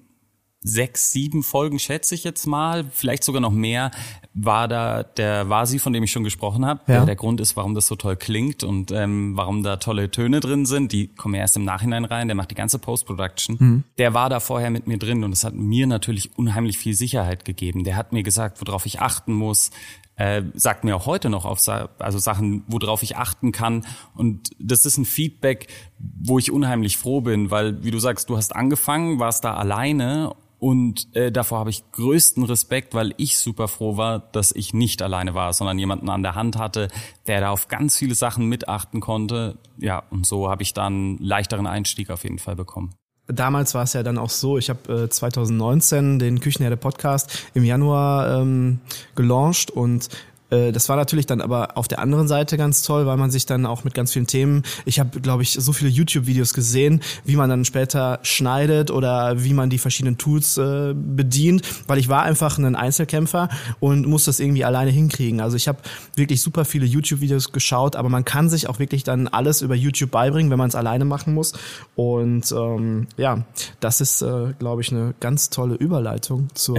sechs, 0.60 1.12
sieben 1.12 1.44
Folgen, 1.44 1.78
schätze 1.78 2.16
ich 2.16 2.24
jetzt 2.24 2.44
mal, 2.46 2.84
vielleicht 2.90 3.22
sogar 3.22 3.40
noch 3.40 3.52
mehr, 3.52 3.92
war 4.34 4.66
da 4.66 5.04
der 5.04 5.48
Vasi, 5.48 5.78
von 5.78 5.92
dem 5.92 6.02
ich 6.02 6.10
schon 6.10 6.24
gesprochen 6.24 6.66
habe. 6.66 6.80
Ja. 6.88 6.96
Der, 6.96 7.06
der 7.06 7.16
Grund 7.16 7.40
ist, 7.40 7.56
warum 7.56 7.74
das 7.74 7.86
so 7.86 7.94
toll 7.94 8.16
klingt 8.16 8.64
und 8.64 8.90
ähm, 8.90 9.36
warum 9.36 9.62
da 9.62 9.76
tolle 9.76 10.10
Töne 10.10 10.40
drin 10.40 10.66
sind. 10.66 10.90
Die 10.90 11.06
kommen 11.06 11.34
erst 11.34 11.56
im 11.56 11.64
Nachhinein 11.64 12.04
rein. 12.04 12.26
Der 12.26 12.34
macht 12.34 12.50
die 12.50 12.56
ganze 12.56 12.80
Post-Production. 12.80 13.56
Mhm. 13.60 13.84
Der 13.98 14.12
war 14.12 14.28
da 14.28 14.40
vorher 14.40 14.70
mit 14.70 14.88
mir 14.88 14.98
drin 14.98 15.22
und 15.22 15.32
es 15.32 15.44
hat 15.44 15.54
mir 15.54 15.86
natürlich 15.86 16.36
unheimlich 16.36 16.78
viel 16.78 16.94
Sicherheit 16.94 17.44
gegeben. 17.44 17.84
Der 17.84 17.94
hat 17.94 18.12
mir 18.12 18.24
gesagt, 18.24 18.60
worauf 18.60 18.86
ich 18.86 19.00
achten 19.00 19.32
muss, 19.32 19.70
äh, 20.16 20.42
sagt 20.54 20.84
mir 20.84 20.96
auch 20.96 21.06
heute 21.06 21.30
noch 21.30 21.44
auf 21.44 21.60
also 21.98 22.18
Sachen, 22.18 22.64
worauf 22.66 23.02
ich 23.02 23.16
achten 23.16 23.52
kann. 23.52 23.86
Und 24.14 24.50
das 24.58 24.86
ist 24.86 24.96
ein 24.96 25.04
Feedback, 25.04 25.68
wo 25.98 26.38
ich 26.38 26.50
unheimlich 26.50 26.96
froh 26.96 27.20
bin, 27.20 27.50
weil, 27.50 27.84
wie 27.84 27.90
du 27.90 27.98
sagst, 27.98 28.28
du 28.30 28.36
hast 28.36 28.54
angefangen, 28.54 29.18
warst 29.18 29.44
da 29.44 29.54
alleine 29.54 30.32
und 30.58 31.14
äh, 31.14 31.30
davor 31.30 31.58
habe 31.58 31.70
ich 31.70 31.84
größten 31.92 32.42
Respekt, 32.44 32.94
weil 32.94 33.12
ich 33.18 33.38
super 33.38 33.68
froh 33.68 33.98
war, 33.98 34.20
dass 34.20 34.52
ich 34.52 34.72
nicht 34.72 35.02
alleine 35.02 35.34
war, 35.34 35.52
sondern 35.52 35.78
jemanden 35.78 36.08
an 36.08 36.22
der 36.22 36.34
Hand 36.34 36.56
hatte, 36.56 36.88
der 37.26 37.40
da 37.40 37.50
auf 37.50 37.68
ganz 37.68 37.96
viele 37.96 38.14
Sachen 38.14 38.46
mitachten 38.46 39.00
konnte. 39.00 39.58
Ja, 39.76 40.02
und 40.10 40.26
so 40.26 40.48
habe 40.48 40.62
ich 40.62 40.72
dann 40.72 41.18
leichteren 41.18 41.66
Einstieg 41.66 42.10
auf 42.10 42.24
jeden 42.24 42.38
Fall 42.38 42.56
bekommen. 42.56 42.94
Damals 43.28 43.74
war 43.74 43.82
es 43.82 43.92
ja 43.92 44.02
dann 44.02 44.18
auch 44.18 44.30
so, 44.30 44.56
ich 44.56 44.70
habe 44.70 45.04
äh, 45.04 45.08
2019 45.08 46.18
den 46.18 46.40
Küchenherde 46.40 46.76
Podcast 46.76 47.46
im 47.54 47.64
Januar 47.64 48.40
ähm, 48.40 48.78
gelauncht 49.16 49.70
und 49.70 50.08
äh, 50.56 50.72
das 50.72 50.88
war 50.88 50.96
natürlich 50.96 51.26
dann 51.26 51.40
aber 51.40 51.76
auf 51.76 51.88
der 51.88 51.98
anderen 51.98 52.28
Seite 52.28 52.56
ganz 52.56 52.82
toll, 52.82 53.06
weil 53.06 53.16
man 53.16 53.30
sich 53.30 53.46
dann 53.46 53.66
auch 53.66 53.84
mit 53.84 53.94
ganz 53.94 54.12
vielen 54.12 54.26
Themen, 54.26 54.62
ich 54.84 54.98
habe, 54.98 55.20
glaube 55.20 55.42
ich, 55.42 55.52
so 55.52 55.72
viele 55.72 55.90
YouTube-Videos 55.90 56.54
gesehen, 56.54 57.02
wie 57.24 57.36
man 57.36 57.50
dann 57.50 57.64
später 57.64 58.18
schneidet 58.22 58.90
oder 58.90 59.42
wie 59.42 59.54
man 59.54 59.70
die 59.70 59.78
verschiedenen 59.78 60.18
Tools 60.18 60.56
äh, 60.56 60.94
bedient, 60.94 61.62
weil 61.86 61.98
ich 61.98 62.08
war 62.08 62.22
einfach 62.22 62.58
ein 62.58 62.74
Einzelkämpfer 62.74 63.48
und 63.80 64.06
muss 64.06 64.24
das 64.24 64.40
irgendwie 64.40 64.64
alleine 64.64 64.90
hinkriegen. 64.90 65.40
Also 65.40 65.56
ich 65.56 65.68
habe 65.68 65.78
wirklich 66.14 66.42
super 66.42 66.64
viele 66.64 66.86
YouTube-Videos 66.86 67.52
geschaut, 67.52 67.96
aber 67.96 68.08
man 68.08 68.24
kann 68.24 68.48
sich 68.48 68.68
auch 68.68 68.78
wirklich 68.78 69.04
dann 69.04 69.28
alles 69.28 69.62
über 69.62 69.74
YouTube 69.74 70.10
beibringen, 70.10 70.50
wenn 70.50 70.58
man 70.58 70.68
es 70.68 70.74
alleine 70.74 71.04
machen 71.04 71.34
muss. 71.34 71.52
Und 71.94 72.50
ähm, 72.52 73.06
ja, 73.16 73.44
das 73.80 74.00
ist, 74.00 74.22
äh, 74.22 74.54
glaube 74.58 74.82
ich, 74.82 74.92
eine 74.92 75.14
ganz 75.20 75.50
tolle 75.50 75.74
Überleitung 75.74 76.48
zur. 76.54 76.78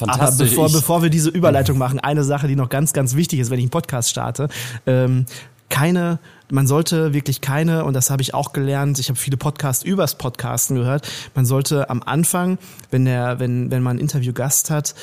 Aber 0.00 0.32
bevor, 0.32 0.70
bevor 0.70 1.02
wir 1.02 1.10
diese 1.10 1.30
Überleitung 1.30 1.78
machen, 1.78 2.00
eine 2.00 2.24
Sache, 2.24 2.48
die 2.48 2.56
noch 2.56 2.68
ganz, 2.68 2.92
ganz 2.92 3.09
wichtig 3.16 3.40
ist, 3.40 3.50
wenn 3.50 3.58
ich 3.58 3.64
einen 3.64 3.70
Podcast 3.70 4.10
starte. 4.10 4.48
Ähm, 4.86 5.26
keine, 5.68 6.18
man 6.50 6.66
sollte 6.66 7.14
wirklich 7.14 7.40
keine, 7.40 7.84
und 7.84 7.94
das 7.94 8.10
habe 8.10 8.22
ich 8.22 8.34
auch 8.34 8.52
gelernt, 8.52 8.98
ich 8.98 9.08
habe 9.08 9.18
viele 9.18 9.36
Podcasts 9.36 9.84
übers 9.84 10.16
Podcasten 10.16 10.76
gehört, 10.76 11.08
man 11.34 11.46
sollte 11.46 11.88
am 11.88 12.02
Anfang, 12.02 12.58
wenn 12.90 13.04
der, 13.04 13.38
wenn, 13.38 13.70
wenn 13.70 13.82
man 13.82 13.92
einen 13.92 14.00
Interviewgast 14.00 14.70
hat, 14.70 14.94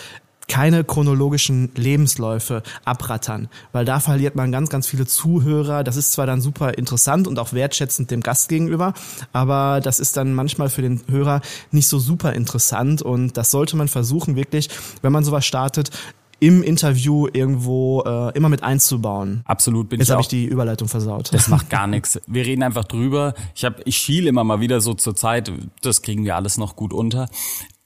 keine 0.47 0.83
chronologischen 0.83 1.71
Lebensläufe 1.75 2.63
abrattern, 2.85 3.49
weil 3.73 3.85
da 3.85 3.99
verliert 3.99 4.35
man 4.35 4.51
ganz, 4.51 4.69
ganz 4.69 4.87
viele 4.87 5.05
Zuhörer. 5.05 5.83
Das 5.83 5.97
ist 5.97 6.13
zwar 6.13 6.25
dann 6.25 6.39
super 6.39 6.77
interessant 6.77 7.27
und 7.27 7.37
auch 7.37 7.51
wertschätzend 7.53 8.11
dem 8.11 8.21
Gast 8.21 8.47
gegenüber, 8.49 8.93
aber 9.33 9.81
das 9.81 9.99
ist 9.99 10.15
dann 10.15 10.33
manchmal 10.33 10.69
für 10.69 10.81
den 10.81 11.01
Hörer 11.09 11.41
nicht 11.71 11.87
so 11.87 11.99
super 11.99 12.33
interessant 12.33 13.01
und 13.01 13.35
das 13.35 13.51
sollte 13.51 13.75
man 13.75 13.87
versuchen 13.87 14.35
wirklich, 14.35 14.69
wenn 15.01 15.11
man 15.11 15.25
sowas 15.25 15.45
startet, 15.45 15.91
im 16.39 16.63
Interview 16.63 17.27
irgendwo 17.31 18.03
äh, 18.05 18.35
immer 18.37 18.49
mit 18.49 18.63
einzubauen. 18.63 19.41
Absolut 19.45 19.89
bin 19.89 19.99
Jetzt 19.99 20.09
habe 20.09 20.21
ich 20.21 20.27
die 20.27 20.45
Überleitung 20.45 20.87
versaut. 20.87 21.33
Das 21.33 21.47
macht 21.47 21.69
gar 21.69 21.87
nichts. 21.87 22.19
Wir 22.27 22.45
reden 22.45 22.63
einfach 22.63 22.85
drüber. 22.85 23.33
Ich 23.55 23.65
habe 23.65 23.81
ich 23.85 23.97
schiel 23.97 24.27
immer 24.27 24.43
mal 24.43 24.59
wieder 24.59 24.81
so 24.81 24.93
zur 24.93 25.15
Zeit, 25.15 25.51
das 25.81 26.01
kriegen 26.01 26.23
wir 26.25 26.35
alles 26.35 26.57
noch 26.57 26.75
gut 26.75 26.93
unter. 26.93 27.27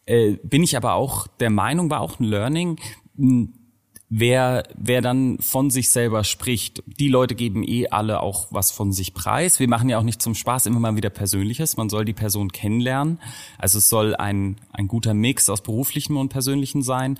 Äh, 0.06 0.38
bin 0.44 0.64
ich 0.64 0.76
aber 0.76 0.94
auch 0.94 1.28
der 1.28 1.50
Meinung, 1.50 1.90
war 1.90 2.02
auch 2.02 2.20
ein 2.20 2.26
Learning, 2.26 2.80
hm, 3.16 3.54
wer, 4.12 4.64
wer 4.76 5.02
dann 5.02 5.38
von 5.40 5.72
sich 5.72 5.90
selber 5.90 6.24
spricht, 6.24 6.84
die 6.86 7.08
Leute 7.08 7.34
geben 7.34 7.64
eh 7.64 7.88
alle 7.88 8.20
auch 8.20 8.48
was 8.52 8.70
von 8.70 8.92
sich 8.92 9.14
preis. 9.14 9.60
Wir 9.60 9.70
machen 9.70 9.90
ja 9.90 9.98
auch 9.98 10.04
nicht 10.04 10.22
zum 10.22 10.36
Spaß 10.36 10.66
immer 10.66 10.80
mal 10.80 10.96
wieder 10.98 11.10
Persönliches. 11.10 11.78
Man 11.78 11.90
soll 11.90 12.04
die 12.04 12.14
Person 12.14 12.52
kennenlernen. 12.52 13.20
Also 13.58 13.78
es 13.78 13.90
soll 13.90 14.14
ein, 14.16 14.58
ein 14.74 14.88
guter 14.88 15.14
Mix 15.14 15.50
aus 15.50 15.62
beruflichem 15.62 16.18
und 16.18 16.30
persönlichem 16.30 16.82
sein. 16.82 17.18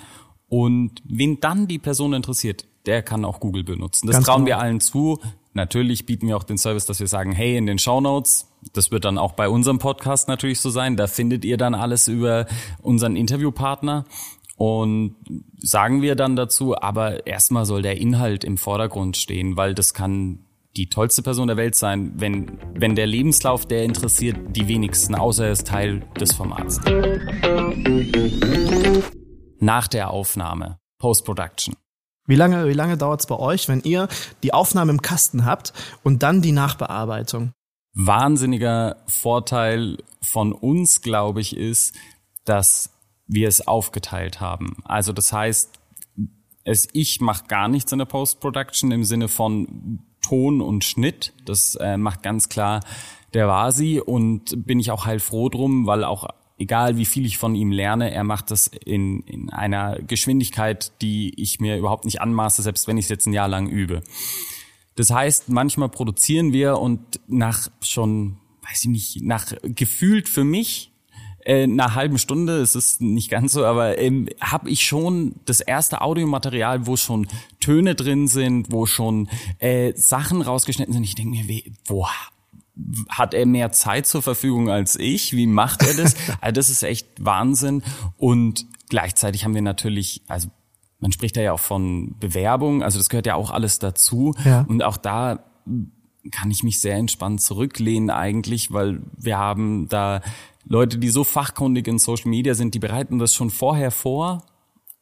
Und 0.52 1.02
wen 1.06 1.40
dann 1.40 1.70
die 1.70 1.80
Person 1.80 2.12
interessiert, 2.12 2.66
der 2.86 3.04
kann 3.04 3.24
auch 3.24 3.40
Google 3.40 3.64
benutzen. 3.64 4.08
Das 4.08 4.18
Ganz 4.18 4.26
trauen 4.26 4.44
genau. 4.44 4.58
wir 4.58 4.60
allen 4.60 4.82
zu. 4.82 5.18
Natürlich 5.54 6.06
bieten 6.06 6.28
wir 6.28 6.36
auch 6.36 6.44
den 6.44 6.58
Service, 6.58 6.86
dass 6.86 7.00
wir 7.00 7.08
sagen, 7.08 7.32
hey, 7.32 7.56
in 7.56 7.68
den 7.68 7.80
Show 7.80 8.02
Notes, 8.02 8.52
das 8.74 8.92
wird 8.92 9.06
dann 9.06 9.18
auch 9.18 9.32
bei 9.32 9.48
unserem 9.48 9.80
Podcast 9.80 10.28
natürlich 10.28 10.60
so 10.60 10.70
sein, 10.70 10.98
da 10.98 11.08
findet 11.08 11.46
ihr 11.46 11.56
dann 11.56 11.74
alles 11.74 12.10
über 12.10 12.48
unseren 12.82 13.16
Interviewpartner. 13.16 14.04
Und 14.58 15.16
sagen 15.58 16.02
wir 16.02 16.16
dann 16.16 16.36
dazu, 16.36 16.76
aber 16.78 17.26
erstmal 17.26 17.66
soll 17.66 17.82
der 17.82 17.98
Inhalt 17.98 18.44
im 18.44 18.58
Vordergrund 18.58 19.16
stehen, 19.16 19.56
weil 19.56 19.74
das 19.74 19.94
kann 19.94 20.40
die 20.76 20.90
tollste 20.90 21.22
Person 21.22 21.48
der 21.48 21.56
Welt 21.56 21.76
sein, 21.76 22.12
wenn, 22.18 22.60
wenn 22.74 22.96
der 22.96 23.08
Lebenslauf, 23.08 23.66
der 23.66 23.86
interessiert 23.86 24.36
die 24.50 24.68
wenigsten, 24.68 25.16
außer 25.16 25.46
er 25.46 25.52
ist 25.54 25.68
Teil 25.68 26.02
des 26.20 26.34
Formats 26.34 26.82
nach 29.62 29.88
der 29.88 30.12
Aufnahme, 30.12 30.80
Post-Production. 31.00 31.76
Wie 32.28 32.36
lange, 32.36 32.68
wie 32.68 32.74
lange 32.74 32.98
dauert 32.98 33.22
es 33.22 33.28
bei 33.28 33.38
euch, 33.38 33.68
wenn 33.68 33.82
ihr 33.82 34.08
die 34.44 34.54
Aufnahme 34.54 34.92
im 34.92 35.02
Kasten 35.02 35.46
habt 35.46 35.74
und 36.04 36.24
dann 36.24 36.42
die 36.42 36.52
Nachbearbeitung? 36.52 37.54
Wahnsinniger 37.94 38.98
Vorteil 39.08 39.98
von 40.22 40.54
uns, 40.54 41.02
glaube 41.02 41.42
ich, 41.42 41.56
ist, 41.58 41.96
dass 42.46 42.92
wir 43.28 43.48
es 43.48 43.68
aufgeteilt 43.68 44.40
haben. 44.40 44.78
Also 44.84 45.14
das 45.14 45.34
heißt, 45.34 45.80
es, 46.64 46.88
ich 46.94 47.22
mache 47.22 47.46
gar 47.48 47.68
nichts 47.68 47.92
in 47.92 48.00
der 48.00 48.06
Post-Production 48.06 48.92
im 48.92 49.04
Sinne 49.04 49.28
von 49.28 50.00
Ton 50.22 50.62
und 50.62 50.84
Schnitt. 50.84 51.34
Das 51.46 51.76
äh, 51.76 51.98
macht 51.98 52.24
ganz 52.24 52.50
klar 52.50 52.82
der 53.34 53.48
Vasi 53.48 54.00
und 54.00 54.66
bin 54.66 54.80
ich 54.80 54.92
auch 54.92 55.06
heilfroh 55.06 55.50
drum, 55.50 55.88
weil 55.88 56.04
auch 56.04 56.28
egal 56.62 56.98
wie 56.98 57.06
viel 57.06 57.26
ich 57.26 57.38
von 57.38 57.56
ihm 57.56 57.72
lerne, 57.72 58.12
er 58.12 58.24
macht 58.24 58.52
das 58.52 58.68
in, 58.68 59.22
in 59.22 59.50
einer 59.50 60.00
Geschwindigkeit, 60.02 60.94
die 61.02 61.34
ich 61.36 61.60
mir 61.60 61.78
überhaupt 61.78 62.06
nicht 62.06 62.22
anmaße, 62.22 62.62
selbst 62.62 62.88
wenn 62.88 62.98
ich 62.98 63.06
es 63.06 63.10
jetzt 63.10 63.26
ein 63.26 63.34
Jahr 63.34 63.48
lang 63.48 63.68
übe. 63.68 64.04
Das 64.96 65.10
heißt, 65.10 65.50
manchmal 65.50 65.90
produzieren 65.90 66.54
wir 66.54 66.78
und 66.78 67.00
nach 67.28 67.70
schon, 67.82 68.38
weiß 68.70 68.84
ich 68.84 68.90
nicht, 68.90 69.24
nach 69.24 69.54
gefühlt 69.64 70.30
für 70.30 70.44
mich 70.44 70.92
äh, 71.46 71.66
nach 71.66 71.96
halben 71.96 72.20
Stunde, 72.20 72.60
es 72.60 72.76
ist 72.76 73.02
nicht 73.02 73.32
ganz 73.32 73.54
so, 73.54 73.66
aber 73.66 73.98
ähm, 73.98 74.30
habe 74.40 74.70
ich 74.70 74.86
schon 74.86 75.34
das 75.46 75.60
erste 75.60 76.02
Audiomaterial, 76.02 76.86
wo 76.86 76.98
schon 76.98 77.28
Töne 77.60 77.96
drin 77.96 78.28
sind, 78.28 78.72
wo 78.72 78.86
schon 78.86 79.28
äh, 79.58 79.94
Sachen 79.96 80.44
rausgeschnitten 80.44 80.94
sind. 80.94 81.04
Ich 81.04 81.16
denke 81.16 81.32
mir, 81.32 81.48
wie, 81.48 81.74
wo 81.86 82.06
hat 83.10 83.34
er 83.34 83.46
mehr 83.46 83.72
Zeit 83.72 84.08
zur 84.08 84.22
Verfügung 84.22 84.70
als 84.70 84.98
ich? 84.98 85.34
Wie 85.34 85.48
macht 85.48 85.84
er 85.84 85.94
das? 85.94 86.16
also 86.42 86.54
das 86.54 86.70
ist 86.70 86.84
echt 86.84 87.08
Wahnsinn. 87.24 87.84
Und 88.18 88.66
gleichzeitig 88.90 89.44
haben 89.44 89.56
wir 89.56 89.62
natürlich, 89.62 90.22
also 90.28 90.50
man 91.00 91.12
spricht 91.12 91.36
da 91.36 91.42
ja 91.42 91.54
auch 91.54 91.60
von 91.60 92.16
Bewerbung, 92.20 92.84
also 92.84 92.98
das 92.98 93.10
gehört 93.10 93.26
ja 93.26 93.36
auch 93.36 93.52
alles 93.52 93.80
dazu. 93.80 94.34
Ja. 94.46 94.62
Und 94.62 94.84
auch 94.84 94.98
da 94.98 95.44
kann 96.32 96.52
ich 96.52 96.64
mich 96.64 96.80
sehr 96.80 96.96
entspannt 96.96 97.42
zurücklehnen 97.42 98.10
eigentlich, 98.12 98.72
weil 98.72 99.02
wir 99.18 99.38
haben 99.38 99.88
da 99.90 100.22
Leute, 100.66 101.00
die 101.00 101.10
so 101.10 101.24
fachkundig 101.24 101.88
in 101.88 101.98
Social 101.98 102.30
Media 102.30 102.54
sind, 102.54 102.76
die 102.76 102.80
bereiten 102.80 103.18
das 103.18 103.34
schon 103.34 103.50
vorher 103.50 103.92
vor 103.92 104.46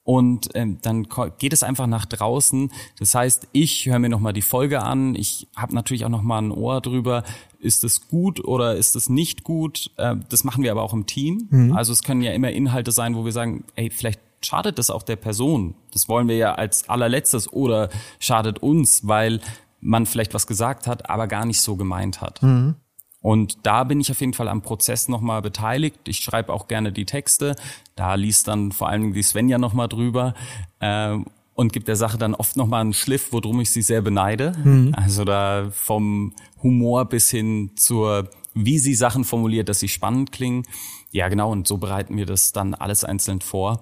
und 0.10 0.50
ähm, 0.56 0.80
dann 0.82 1.06
geht 1.38 1.54
es 1.54 1.62
einfach 1.62 1.86
nach 1.86 2.08
draußen. 2.08 2.72
Das 2.98 3.14
heißt, 3.14 3.48
ich 3.52 3.86
höre 3.86 4.00
mir 4.00 4.10
nochmal 4.10 4.34
die 4.34 4.42
Folge 4.42 4.82
an. 4.82 5.14
Ich 5.14 5.48
habe 5.56 5.76
natürlich 5.76 6.04
auch 6.04 6.10
nochmal 6.10 6.42
ein 6.42 6.52
Ohr 6.52 6.82
drüber. 6.82 7.22
Ist 7.60 7.84
es 7.84 8.08
gut 8.08 8.44
oder 8.44 8.76
ist 8.76 8.96
es 8.96 9.08
nicht 9.08 9.44
gut? 9.44 9.92
Äh, 9.98 10.16
das 10.28 10.44
machen 10.44 10.64
wir 10.64 10.72
aber 10.72 10.82
auch 10.82 10.94
im 10.94 11.06
Team. 11.06 11.48
Mhm. 11.52 11.78
Also 11.78 11.94
es 11.94 12.02
können 12.02 12.24
ja 12.24 12.32
immer 12.32 12.50
Inhalte 12.50 12.92
sein, 12.92 13.16
wo 13.16 13.24
wir 13.24 13.32
sagen, 13.32 13.66
ey, 13.76 13.92
vielleicht 13.92 14.20
schadet 14.42 14.80
das 14.80 14.90
auch 14.90 15.04
der 15.04 15.16
Person. 15.16 15.76
Das 15.94 16.10
wollen 16.10 16.28
wir 16.28 16.38
ja 16.38 16.56
als 16.56 16.90
allerletztes 16.90 17.54
oder 17.54 17.90
schadet 18.20 18.64
uns, 18.64 19.08
weil 19.08 19.40
man 19.80 20.08
vielleicht 20.08 20.34
was 20.34 20.48
gesagt 20.48 20.88
hat, 20.88 21.08
aber 21.08 21.28
gar 21.28 21.46
nicht 21.46 21.62
so 21.62 21.76
gemeint 21.76 22.20
hat. 22.20 22.42
Mhm. 22.42 22.78
Und 23.22 23.58
da 23.64 23.84
bin 23.84 24.00
ich 24.00 24.12
auf 24.12 24.22
jeden 24.22 24.34
Fall 24.34 24.48
am 24.48 24.62
Prozess 24.62 25.10
nochmal 25.10 25.42
beteiligt. 25.42 26.08
Ich 26.08 26.20
schreibe 26.20 26.54
auch 26.54 26.68
gerne 26.68 26.92
die 26.92 27.06
Texte. 27.06 27.56
Da 27.96 28.16
liest 28.16 28.48
dann 28.48 28.72
vor 28.72 28.88
allem 28.88 29.14
die 29.14 29.24
Svenja 29.24 29.58
nochmal 29.58 29.90
drüber. 29.90 30.34
Äh, 30.80 31.18
und 31.60 31.74
gibt 31.74 31.90
der 31.90 31.98
Sache 31.98 32.18
dann 32.18 32.36
oft 32.36 32.56
nochmal 32.56 32.80
einen 32.80 32.94
Schliff, 32.94 33.34
worum 33.34 33.60
ich 33.60 33.72
sie 33.72 33.82
sehr 33.82 34.02
beneide. 34.02 34.54
Mhm. 34.64 34.96
Also 34.96 35.26
da 35.26 35.70
vom 35.72 36.34
Humor 36.64 37.04
bis 37.04 37.30
hin 37.30 37.72
zur, 37.76 38.30
wie 38.54 38.80
sie 38.80 38.96
Sachen 38.96 39.26
formuliert, 39.26 39.68
dass 39.68 39.80
sie 39.80 39.90
spannend 39.90 40.32
klingen. 40.32 40.64
Ja, 41.12 41.28
genau. 41.28 41.52
Und 41.52 41.68
so 41.68 41.76
bereiten 41.78 42.16
wir 42.16 42.26
das 42.26 42.54
dann 42.54 42.74
alles 42.74 43.04
einzeln 43.04 43.42
vor. 43.42 43.82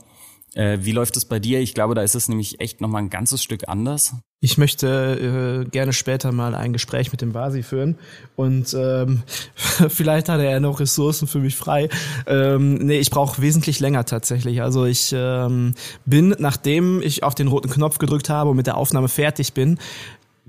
Äh, 0.54 0.80
wie 0.82 0.92
läuft 0.92 1.18
es 1.18 1.26
bei 1.26 1.40
dir? 1.40 1.60
Ich 1.60 1.74
glaube, 1.74 1.94
da 1.94 2.02
ist 2.02 2.16
es 2.16 2.30
nämlich 2.30 2.60
echt 2.60 2.82
nochmal 2.82 3.04
ein 3.04 3.10
ganzes 3.10 3.44
Stück 3.44 3.68
anders. 3.68 4.16
Ich 4.40 4.58
möchte 4.58 5.66
äh, 5.66 5.70
gerne 5.70 5.94
später 5.94 6.32
mal 6.32 6.54
ein 6.54 6.72
Gespräch 6.72 7.12
mit 7.12 7.22
dem 7.22 7.34
Vasi 7.34 7.64
führen 7.64 7.98
und 8.36 8.72
ähm, 8.78 9.24
vielleicht 9.90 10.30
hat 10.30 10.40
er 10.40 10.52
ja 10.52 10.60
noch 10.60 10.80
Ressourcen 10.80 11.28
für 11.28 11.40
mich 11.40 11.56
frei. 11.56 11.90
Ähm, 12.28 12.76
nee, 12.76 13.00
ich 13.00 13.10
brauche 13.10 13.42
wesentlich 13.42 13.80
länger 13.80 14.06
tatsächlich. 14.06 14.62
Also 14.62 14.86
ich 14.86 15.12
ähm, 15.12 15.74
bin, 16.06 16.36
nachdem 16.38 17.02
ich 17.02 17.24
auf 17.24 17.34
den 17.34 17.48
roten 17.48 17.70
Knopf 17.70 17.98
gedrückt 17.98 18.30
habe 18.30 18.52
und 18.52 18.58
mit 18.58 18.68
der 18.68 18.78
Aufnahme 18.78 19.08
fertig 19.08 19.54
bin, 19.54 19.80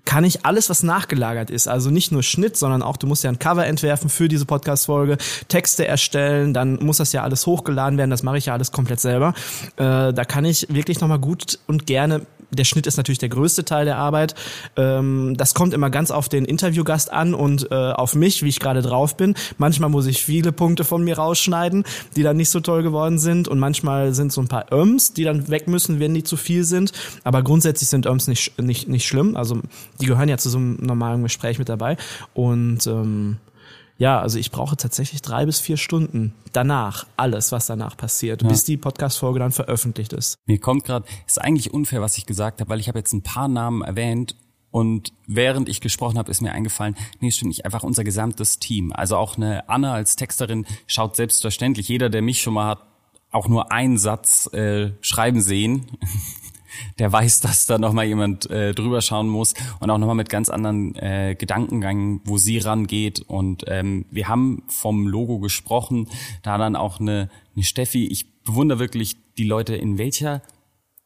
kann 0.08 0.24
ich 0.24 0.46
alles, 0.46 0.70
was 0.70 0.82
nachgelagert 0.82 1.50
ist, 1.50 1.68
also 1.68 1.90
nicht 1.90 2.12
nur 2.12 2.22
Schnitt, 2.22 2.56
sondern 2.56 2.80
auch, 2.80 2.96
du 2.96 3.06
musst 3.06 3.24
ja 3.24 3.30
ein 3.30 3.38
Cover 3.38 3.66
entwerfen 3.66 4.08
für 4.08 4.26
diese 4.26 4.46
Podcast-Folge, 4.46 5.18
Texte 5.48 5.86
erstellen, 5.86 6.54
dann 6.54 6.76
muss 6.76 6.96
das 6.96 7.12
ja 7.12 7.22
alles 7.24 7.44
hochgeladen 7.44 7.98
werden, 7.98 8.08
das 8.08 8.22
mache 8.22 8.38
ich 8.38 8.46
ja 8.46 8.54
alles 8.54 8.72
komplett 8.72 9.00
selber. 9.00 9.34
Äh, 9.76 10.14
da 10.14 10.24
kann 10.24 10.46
ich 10.46 10.66
wirklich 10.70 11.02
nochmal 11.02 11.18
gut 11.18 11.58
und 11.66 11.84
gerne 11.84 12.22
der 12.50 12.64
Schnitt 12.64 12.86
ist 12.86 12.96
natürlich 12.96 13.18
der 13.18 13.28
größte 13.28 13.64
Teil 13.64 13.84
der 13.84 13.96
Arbeit. 13.96 14.34
Ähm, 14.76 15.34
das 15.36 15.54
kommt 15.54 15.74
immer 15.74 15.90
ganz 15.90 16.10
auf 16.10 16.28
den 16.28 16.44
Interviewgast 16.44 17.12
an 17.12 17.34
und 17.34 17.70
äh, 17.70 17.74
auf 17.74 18.14
mich, 18.14 18.42
wie 18.42 18.48
ich 18.48 18.60
gerade 18.60 18.82
drauf 18.82 19.16
bin. 19.16 19.34
Manchmal 19.58 19.90
muss 19.90 20.06
ich 20.06 20.24
viele 20.24 20.52
Punkte 20.52 20.84
von 20.84 21.04
mir 21.04 21.18
rausschneiden, 21.18 21.84
die 22.16 22.22
dann 22.22 22.36
nicht 22.36 22.50
so 22.50 22.60
toll 22.60 22.82
geworden 22.82 23.18
sind. 23.18 23.48
Und 23.48 23.58
manchmal 23.58 24.14
sind 24.14 24.32
so 24.32 24.40
ein 24.40 24.48
paar 24.48 24.72
Öms, 24.72 25.12
die 25.12 25.24
dann 25.24 25.48
weg 25.48 25.68
müssen, 25.68 26.00
wenn 26.00 26.14
die 26.14 26.22
zu 26.22 26.36
viel 26.36 26.64
sind. 26.64 26.92
Aber 27.24 27.42
grundsätzlich 27.42 27.88
sind 27.88 28.06
Öms 28.06 28.28
nicht, 28.28 28.60
nicht, 28.60 28.88
nicht 28.88 29.06
schlimm. 29.06 29.36
Also 29.36 29.60
die 30.00 30.06
gehören 30.06 30.28
ja 30.28 30.38
zu 30.38 30.48
so 30.48 30.58
einem 30.58 30.76
normalen 30.80 31.22
Gespräch 31.22 31.58
mit 31.58 31.68
dabei. 31.68 31.96
Und 32.34 32.86
ähm, 32.86 33.36
Ja, 33.98 34.20
also 34.20 34.38
ich 34.38 34.52
brauche 34.52 34.76
tatsächlich 34.76 35.22
drei 35.22 35.44
bis 35.44 35.58
vier 35.58 35.76
Stunden 35.76 36.32
danach, 36.52 37.06
alles, 37.16 37.50
was 37.50 37.66
danach 37.66 37.96
passiert, 37.96 38.42
ja. 38.42 38.48
bis 38.48 38.64
die 38.64 38.76
Podcast-Folge 38.76 39.40
dann 39.40 39.50
veröffentlicht 39.50 40.12
ist. 40.12 40.36
Mir 40.46 40.60
kommt 40.60 40.84
gerade, 40.84 41.04
ist 41.26 41.40
eigentlich 41.40 41.74
unfair, 41.74 42.00
was 42.00 42.16
ich 42.16 42.24
gesagt 42.24 42.60
habe, 42.60 42.70
weil 42.70 42.78
ich 42.78 42.88
habe 42.88 42.98
jetzt 42.98 43.12
ein 43.12 43.22
paar 43.22 43.48
Namen 43.48 43.82
erwähnt 43.82 44.36
und 44.70 45.12
während 45.26 45.68
ich 45.68 45.80
gesprochen 45.80 46.16
habe, 46.16 46.30
ist 46.30 46.42
mir 46.42 46.52
eingefallen, 46.52 46.94
nee, 47.20 47.30
stimmt 47.32 47.48
nicht, 47.48 47.64
einfach 47.64 47.82
unser 47.82 48.04
gesamtes 48.04 48.60
Team. 48.60 48.92
Also 48.92 49.16
auch 49.16 49.36
eine 49.36 49.68
Anna 49.68 49.94
als 49.94 50.14
Texterin 50.14 50.66
schaut 50.86 51.16
selbstverständlich. 51.16 51.88
Jeder, 51.88 52.08
der 52.10 52.22
mich 52.22 52.40
schon 52.40 52.54
mal 52.54 52.68
hat, 52.68 52.82
auch 53.30 53.48
nur 53.48 53.72
einen 53.72 53.98
Satz 53.98 54.52
äh, 54.52 54.92
schreiben 55.00 55.40
sehen, 55.40 55.86
der 56.98 57.12
weiß, 57.12 57.40
dass 57.40 57.66
da 57.66 57.78
nochmal 57.78 58.06
jemand 58.06 58.50
äh, 58.50 58.74
drüber 58.74 59.00
schauen 59.02 59.28
muss 59.28 59.54
und 59.80 59.90
auch 59.90 59.98
nochmal 59.98 60.16
mit 60.16 60.28
ganz 60.28 60.48
anderen 60.48 60.94
äh, 60.96 61.36
Gedankengängen, 61.38 62.20
wo 62.24 62.38
sie 62.38 62.58
rangeht. 62.58 63.20
Und 63.26 63.64
ähm, 63.68 64.06
wir 64.10 64.28
haben 64.28 64.62
vom 64.68 65.06
Logo 65.06 65.38
gesprochen, 65.38 66.08
da 66.42 66.58
dann 66.58 66.76
auch 66.76 67.00
eine, 67.00 67.30
eine 67.54 67.64
Steffi. 67.64 68.06
Ich 68.06 68.42
bewundere 68.42 68.78
wirklich 68.78 69.16
die 69.36 69.44
Leute, 69.44 69.76
in 69.76 69.98
welcher 69.98 70.42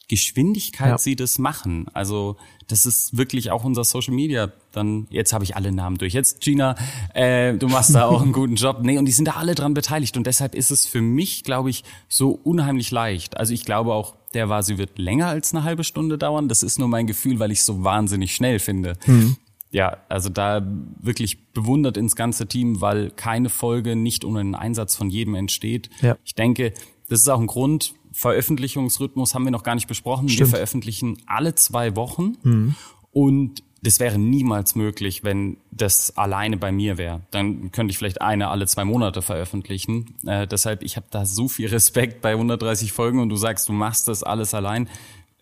Geschwindigkeit 0.09 0.91
ja. 0.91 0.99
sie 0.99 1.17
das 1.17 1.39
machen. 1.39 1.87
Also 1.93 2.37
das 2.69 2.87
ist 2.87 3.17
wirklich 3.17 3.51
auch 3.51 3.65
unser 3.65 3.85
Social 3.85 4.15
Media. 4.15 4.53
Dann 4.73 5.07
jetzt 5.11 5.33
habe 5.33 5.45
ich 5.45 5.57
alle 5.57 5.73
Namen 5.73 5.99
durch. 5.99 6.13
Jetzt 6.13 6.41
Gina, 6.41 6.75
äh, 7.15 7.55
du 7.55 7.69
machst 7.69 7.95
da 7.95 8.07
auch 8.07 8.23
einen 8.23 8.33
guten 8.35 8.57
Job. 8.57 8.81
Nee, 8.83 8.99
und 8.99 9.07
die 9.07 9.13
sind 9.13 9.27
da 9.27 9.33
alle 9.33 9.55
dran 9.55 9.75
beteiligt 9.75 10.17
und 10.17 10.27
deshalb 10.27 10.55
ist 10.55 10.71
es 10.71 10.87
für 10.87 11.01
mich, 11.01 11.45
glaube 11.45 11.71
ich, 11.71 11.85
so 12.09 12.31
unheimlich 12.31 12.91
leicht. 12.91 13.37
Also 13.37 13.55
ich 13.55 13.65
glaube 13.65 13.93
auch, 13.95 14.17
der 14.35 14.49
war, 14.49 14.63
sie 14.63 14.79
wird 14.79 14.99
länger 14.99 15.29
als 15.29 15.55
eine 15.55 15.65
halbe 15.65 15.85
Stunde 15.85 16.19
dauern. 16.19 16.49
Das 16.49 16.63
ist 16.63 16.79
nur 16.79 16.89
mein 16.89 17.07
Gefühl, 17.07 17.39
weil 17.39 17.53
ich 17.53 17.61
es 17.61 17.67
so 17.67 17.85
wahnsinnig 17.85 18.35
schnell 18.35 18.59
finde. 18.59 18.95
Mhm. 19.07 19.37
Ja, 19.71 19.99
also 20.09 20.29
da 20.29 20.67
wirklich 21.01 21.53
bewundert 21.53 21.97
ins 21.97 22.15
ganze 22.15 22.47
Team, 22.47 22.83
weil 22.83 23.11
keine 23.11 23.49
Folge 23.49 23.97
nicht 23.97 24.25
ohne 24.25 24.41
den 24.41 24.55
Einsatz 24.55 24.95
von 24.95 25.09
jedem 25.09 25.35
entsteht. 25.35 25.89
Ja. 26.03 26.17
Ich 26.25 26.35
denke, 26.35 26.75
das 27.09 27.21
ist 27.21 27.29
auch 27.29 27.41
ein 27.41 27.47
Grund, 27.47 27.95
Veröffentlichungsrhythmus 28.13 29.35
haben 29.35 29.45
wir 29.45 29.51
noch 29.51 29.63
gar 29.63 29.75
nicht 29.75 29.89
besprochen. 29.89 30.29
Stimmt. 30.29 30.51
Wir 30.51 30.57
veröffentlichen 30.57 31.19
alle 31.27 31.55
zwei 31.55 31.97
Wochen 31.97 32.37
mhm. 32.43 32.75
und 33.11 33.63
das 33.85 33.99
wäre 33.99 34.17
niemals 34.17 34.77
möglich, 34.77 35.25
wenn 35.25 35.57
das 35.73 36.17
alleine 36.17 36.57
bei 36.57 36.71
mir 36.71 36.99
wäre. 36.99 37.23
Dann 37.33 37.73
könnte 37.73 37.91
ich 37.91 37.99
vielleicht 37.99 38.21
eine 38.21 38.49
alle 38.49 38.67
zwei 38.69 38.85
Monate 38.85 39.23
veröffentlichen. 39.23 40.15
Äh, 40.25 40.47
deshalb, 40.47 40.85
ich 40.85 40.97
habe 40.97 41.07
da 41.11 41.27
so 41.27 41.49
viel 41.49 41.69
Respekt 41.69 42.21
bei 42.23 42.31
130 42.31 42.93
Folgen 42.93 43.19
und 43.19 43.29
du 43.29 43.37
sagst, 43.37 43.69
du 43.69 43.73
machst 43.73 44.07
das 44.07 44.23
alles 44.23 44.55
allein, 44.55 44.89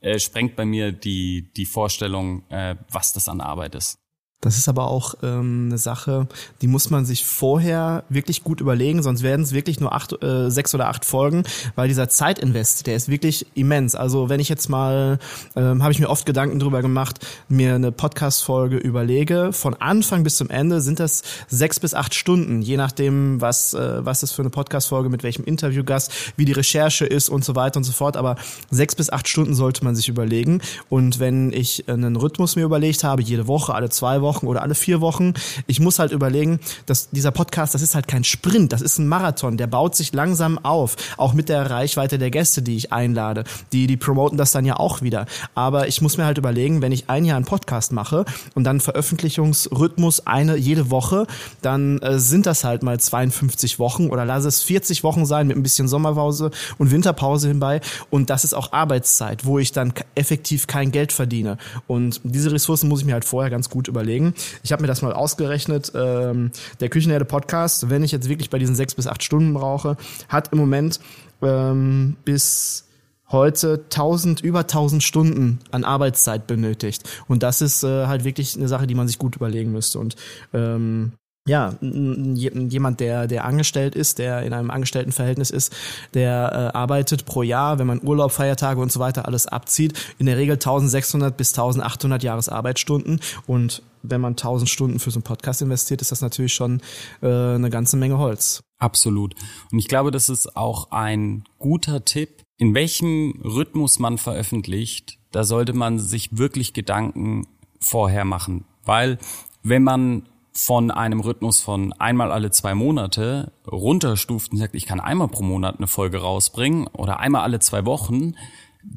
äh, 0.01 0.19
sprengt 0.19 0.57
bei 0.57 0.65
mir 0.65 0.91
die, 0.91 1.51
die 1.55 1.67
Vorstellung, 1.67 2.43
äh, 2.49 2.77
was 2.91 3.13
das 3.13 3.29
an 3.29 3.43
Arbeit 3.43 3.75
ist. 3.75 4.00
Das 4.43 4.57
ist 4.57 4.71
aber 4.71 4.89
auch 4.89 5.17
ähm, 5.23 5.67
eine 5.69 5.77
Sache, 5.77 6.27
die 6.63 6.67
muss 6.67 6.89
man 6.89 7.05
sich 7.05 7.27
vorher 7.27 8.05
wirklich 8.09 8.43
gut 8.43 8.63
überlegen, 8.63 9.03
sonst 9.03 9.23
werden 9.23 9.43
es 9.43 9.53
wirklich 9.53 9.81
nur 9.81 9.95
acht, 9.95 10.23
äh, 10.23 10.51
sechs 10.51 10.75
oder 10.75 10.89
acht 10.89 11.05
Folgen, 11.05 11.43
weil 11.75 11.89
dieser 11.89 12.09
Zeitinvest, 12.09 12.87
der 12.87 12.97
ist 12.97 13.11
wirklich 13.11 13.47
immens. 13.53 13.95
Also 13.95 14.31
wenn 14.31 14.41
ich 14.41 14.49
jetzt 14.49 14.71
mal, 14.71 15.19
ähm, 15.57 15.83
habe 15.83 15.93
ich 15.93 15.99
mir 15.99 16.09
oft 16.09 16.25
Gedanken 16.25 16.59
drüber 16.59 16.81
gemacht, 16.81 17.19
mir 17.51 17.75
eine 17.75 17.93
Podcast-Folge 17.93 18.79
überlege, 18.79 19.53
von 19.53 19.75
Anfang 19.75 20.23
bis 20.25 20.37
zum 20.37 20.49
Ende 20.49 20.81
sind 20.81 21.01
das 21.01 21.23
sechs 21.49 21.79
bis 21.79 21.93
acht 21.93 22.15
Stunden, 22.15 22.63
je 22.63 22.79
nachdem, 22.79 23.43
was, 23.43 23.75
äh, 23.75 24.07
was 24.07 24.21
das 24.21 24.33
für 24.33 24.41
eine 24.41 24.51
Podcast-Folge, 24.51 25.11
mit 25.11 25.23
welchem 25.23 25.45
Interviewgast, 25.45 26.13
wie 26.37 26.47
die 26.47 26.53
Recherche 26.53 27.05
ist 27.05 27.29
und 27.29 27.45
so 27.45 27.57
weiter 27.57 27.77
und 27.77 27.85
so 27.85 27.93
fort. 27.93 28.17
Aber 28.17 28.37
sechs 28.71 28.95
bis 28.95 29.11
acht 29.11 29.29
Stunden 29.29 29.55
sollte 29.55 29.85
man 29.85 29.95
sich 29.95 30.09
überlegen. 30.09 30.63
Und 30.89 31.21
wenn 31.21 31.53
ich 31.53 31.91
einen 31.91 32.17
Rhythmus 32.17 32.57
mir 32.57 32.65
überlegt 32.65 33.05
habe, 33.05 33.21
jede 33.21 33.47
Woche, 33.47 33.75
alle 33.75 33.91
zwei 33.91 34.23
Wochen, 34.23 34.30
Wochen 34.31 34.47
oder 34.47 34.63
alle 34.63 34.77
vier 34.77 35.01
Wochen. 35.01 35.35
Ich 35.67 35.81
muss 35.81 35.99
halt 35.99 36.13
überlegen, 36.13 36.61
dass 36.87 37.11
dieser 37.11 37.33
Podcast, 37.33 37.75
das 37.75 37.83
ist 37.83 37.97
halt 37.97 38.07
kein 38.07 38.23
Sprint, 38.23 38.73
das 38.73 38.81
ist 38.81 38.99
ein 38.99 39.09
Marathon, 39.09 39.57
der 39.57 39.67
baut 39.67 39.97
sich 39.97 40.13
langsam 40.13 40.57
auf, 40.65 40.95
auch 41.17 41.33
mit 41.33 41.49
der 41.49 41.69
Reichweite 41.69 42.17
der 42.17 42.31
Gäste, 42.31 42.63
die 42.63 42.77
ich 42.77 42.93
einlade. 42.93 43.43
Die, 43.73 43.89
die 43.89 43.97
promoten 43.97 44.39
das 44.39 44.53
dann 44.53 44.65
ja 44.65 44.77
auch 44.77 45.03
wieder. 45.03 45.27
Aber 45.57 45.89
ich 45.89 46.01
muss 46.01 46.17
mir 46.17 46.27
halt 46.27 46.39
überlegen, 46.39 46.81
wenn 46.81 46.93
ich 46.93 47.11
ein 47.11 47.25
Jahr 47.25 47.39
einen 47.39 47.45
Podcast 47.45 47.91
mache 47.91 48.25
und 48.55 48.63
dann 48.63 48.79
Veröffentlichungsrhythmus 48.79 50.29
eine 50.29 50.57
jede 50.57 50.91
Woche, 50.91 51.27
dann 51.61 51.99
äh, 51.99 52.21
sind 52.21 52.47
das 52.47 52.63
halt 52.63 52.85
mal 52.85 53.01
52 53.01 53.81
Wochen 53.81 54.11
oder 54.11 54.25
lass 54.25 54.45
es 54.45 54.63
40 54.63 55.03
Wochen 55.03 55.27
sein 55.27 55.49
mit 55.49 55.57
ein 55.57 55.65
bisschen 55.65 55.89
Sommerpause 55.89 56.53
und 56.79 56.93
Winterpause 56.93 57.49
hinbei. 57.49 57.81
Und 58.11 58.31
das 58.31 58.45
ist 58.45 58.55
auch 58.55 58.73
Arbeitszeit, 58.73 59.45
wo 59.45 59.59
ich 59.59 59.73
dann 59.73 59.93
effektiv 60.15 60.69
kein 60.69 60.93
Geld 60.93 61.13
verdiene. 61.13 61.59
Und 61.89 62.21
diese 62.23 62.53
Ressourcen 62.53 62.89
muss 62.89 63.01
ich 63.01 63.07
mir 63.07 63.15
halt 63.15 63.25
vorher 63.25 63.51
ganz 63.51 63.69
gut 63.71 63.89
überlegen 63.89 64.20
überlegen. 64.21 64.35
Ich 64.63 64.73
habe 64.73 64.83
mir 64.83 64.89
das 64.89 65.03
mal 65.03 65.13
ausgerechnet. 65.13 65.93
Ähm, 65.95 66.51
der 66.81 66.89
Küchenherde 66.89 67.25
Podcast, 67.25 67.91
wenn 67.91 68.03
ich 68.03 68.13
jetzt 68.13 68.29
wirklich 68.29 68.51
bei 68.51 68.59
diesen 68.59 68.75
sechs 68.75 68.95
bis 68.95 69.07
acht 69.07 69.23
Stunden 69.23 69.55
brauche, 69.55 69.97
hat 70.29 70.53
im 70.53 70.59
Moment 70.59 71.01
ähm, 71.43 72.17
bis 72.25 72.87
heute 73.31 73.85
1000 73.85 74.41
über 74.41 74.61
1000 74.61 75.03
Stunden 75.03 75.61
an 75.71 75.85
Arbeitszeit 75.85 76.49
benötigt 76.49 77.09
und 77.29 77.45
das 77.45 77.61
ist 77.63 77.85
äh, 77.85 78.07
halt 78.09 78.25
wirklich 78.25 78.57
eine 78.57 78.67
Sache, 78.67 78.89
die 78.89 78.97
man 78.97 79.07
sich 79.07 79.19
gut 79.19 79.37
überlegen 79.37 79.71
müsste 79.71 80.01
und 80.01 80.17
ähm, 80.53 81.13
ja, 81.51 81.75
jemand, 81.81 83.01
der, 83.01 83.27
der 83.27 83.45
angestellt 83.45 83.95
ist, 83.95 84.19
der 84.19 84.43
in 84.43 84.53
einem 84.53 84.71
Angestelltenverhältnis 84.71 85.51
ist, 85.51 85.75
der 86.13 86.73
äh, 86.75 86.77
arbeitet 86.77 87.25
pro 87.25 87.43
Jahr, 87.43 87.79
wenn 87.79 87.87
man 87.87 88.03
Urlaub, 88.03 88.31
Feiertage 88.31 88.81
und 88.81 88.93
so 88.93 89.01
weiter 89.01 89.27
alles 89.27 89.47
abzieht, 89.47 89.95
in 90.19 90.27
der 90.27 90.37
Regel 90.37 90.55
1600 90.55 91.37
bis 91.37 91.53
1800 91.53 92.23
Jahresarbeitsstunden 92.23 93.21
und 93.47 93.83
wenn 94.03 94.21
man 94.21 94.33
1000 94.33 94.69
Stunden 94.69 94.99
für 94.99 95.11
so 95.11 95.19
einen 95.19 95.25
Podcast 95.25 95.63
investiert, 95.63 96.01
ist 96.01 96.13
das 96.13 96.21
natürlich 96.21 96.55
schon 96.55 96.81
äh, 97.23 97.27
eine 97.27 97.71
ganze 97.71 97.97
Menge 97.97 98.19
Holz. 98.19 98.63
Absolut. 98.79 99.35
Und 99.71 99.79
ich 99.79 99.89
glaube, 99.89 100.11
das 100.11 100.29
ist 100.29 100.57
auch 100.57 100.91
ein 100.91 101.45
guter 101.59 102.05
Tipp, 102.05 102.43
in 102.57 102.75
welchem 102.75 103.41
Rhythmus 103.45 103.99
man 103.99 104.19
veröffentlicht. 104.19 105.19
Da 105.33 105.45
sollte 105.45 105.73
man 105.73 105.99
sich 105.99 106.37
wirklich 106.37 106.73
Gedanken 106.73 107.47
vorher 107.79 108.25
machen, 108.25 108.65
weil 108.85 109.19
wenn 109.63 109.83
man 109.83 110.29
von 110.53 110.91
einem 110.91 111.21
Rhythmus 111.21 111.61
von 111.61 111.93
einmal 111.95 112.33
alle 112.33 112.51
zwei 112.51 112.75
Monate 112.75 113.53
runterstuft 113.71 114.53
und 114.53 114.59
sagt, 114.59 114.75
ich 114.75 114.87
kann 114.87 115.01
einmal 115.01 115.29
pro 115.29 115.43
Monat 115.43 115.77
eine 115.79 115.87
Folge 115.87 116.19
rausbringen 116.19 116.87
oder 116.89 117.21
einmal 117.21 117.43
alle 117.43 117.61
zwei 117.61 117.87
Wochen, 117.87 118.35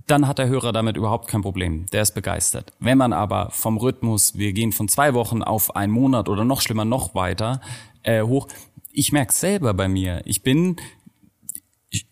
dann 0.08 0.28
hat 0.28 0.40
der 0.40 0.48
Hörer 0.48 0.72
damit 0.72 0.98
überhaupt 0.98 1.28
kein 1.28 1.42
Problem. 1.42 1.86
Der 1.88 2.02
ist 2.02 2.14
begeistert. 2.14 2.74
Wenn 2.80 2.98
man 2.98 3.14
aber 3.14 3.50
vom 3.52 3.78
Rhythmus, 3.78 4.38
wir 4.38 4.54
gehen 4.54 4.72
von 4.72 4.88
zwei 4.88 5.14
Wochen 5.14 5.42
auf 5.44 5.76
einen 5.76 5.92
Monat 5.92 6.30
oder 6.30 6.46
noch 6.46 6.62
schlimmer 6.62 6.86
noch 6.86 7.16
weiter 7.16 7.62
äh, 8.04 8.22
hoch, 8.24 8.48
ich 8.92 9.12
merke 9.12 9.34
selber 9.34 9.74
bei 9.74 9.88
mir. 9.88 10.22
Ich 10.26 10.44
bin 10.44 10.78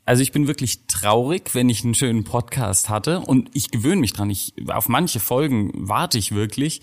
also 0.06 0.22
ich 0.22 0.32
bin 0.32 0.48
wirklich 0.48 0.86
traurig, 0.88 1.56
wenn 1.56 1.70
ich 1.70 1.84
einen 1.84 1.96
schönen 1.96 2.24
Podcast 2.24 2.90
hatte 2.90 3.22
und 3.22 3.50
ich 3.54 3.72
gewöhne 3.72 4.02
mich 4.02 4.14
dran. 4.14 4.30
Ich 4.30 4.54
auf 4.68 4.90
manche 4.90 5.20
Folgen 5.20 5.72
warte 5.74 6.18
ich 6.18 6.34
wirklich 6.34 6.82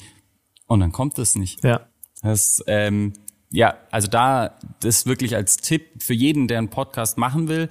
und 0.67 0.81
dann 0.81 0.93
kommt 0.93 1.19
es 1.19 1.37
nicht. 1.37 1.63
Ja. 1.63 1.87
Das, 2.23 2.63
ähm, 2.67 3.13
ja, 3.51 3.77
also 3.91 4.09
da 4.09 4.59
das 4.81 5.07
wirklich 5.07 5.37
als 5.37 5.59
Tipp 5.59 6.03
für 6.03 6.15
jeden, 6.15 6.49
der 6.49 6.59
einen 6.59 6.71
Podcast 6.71 7.19
machen 7.19 7.49
will, 7.49 7.69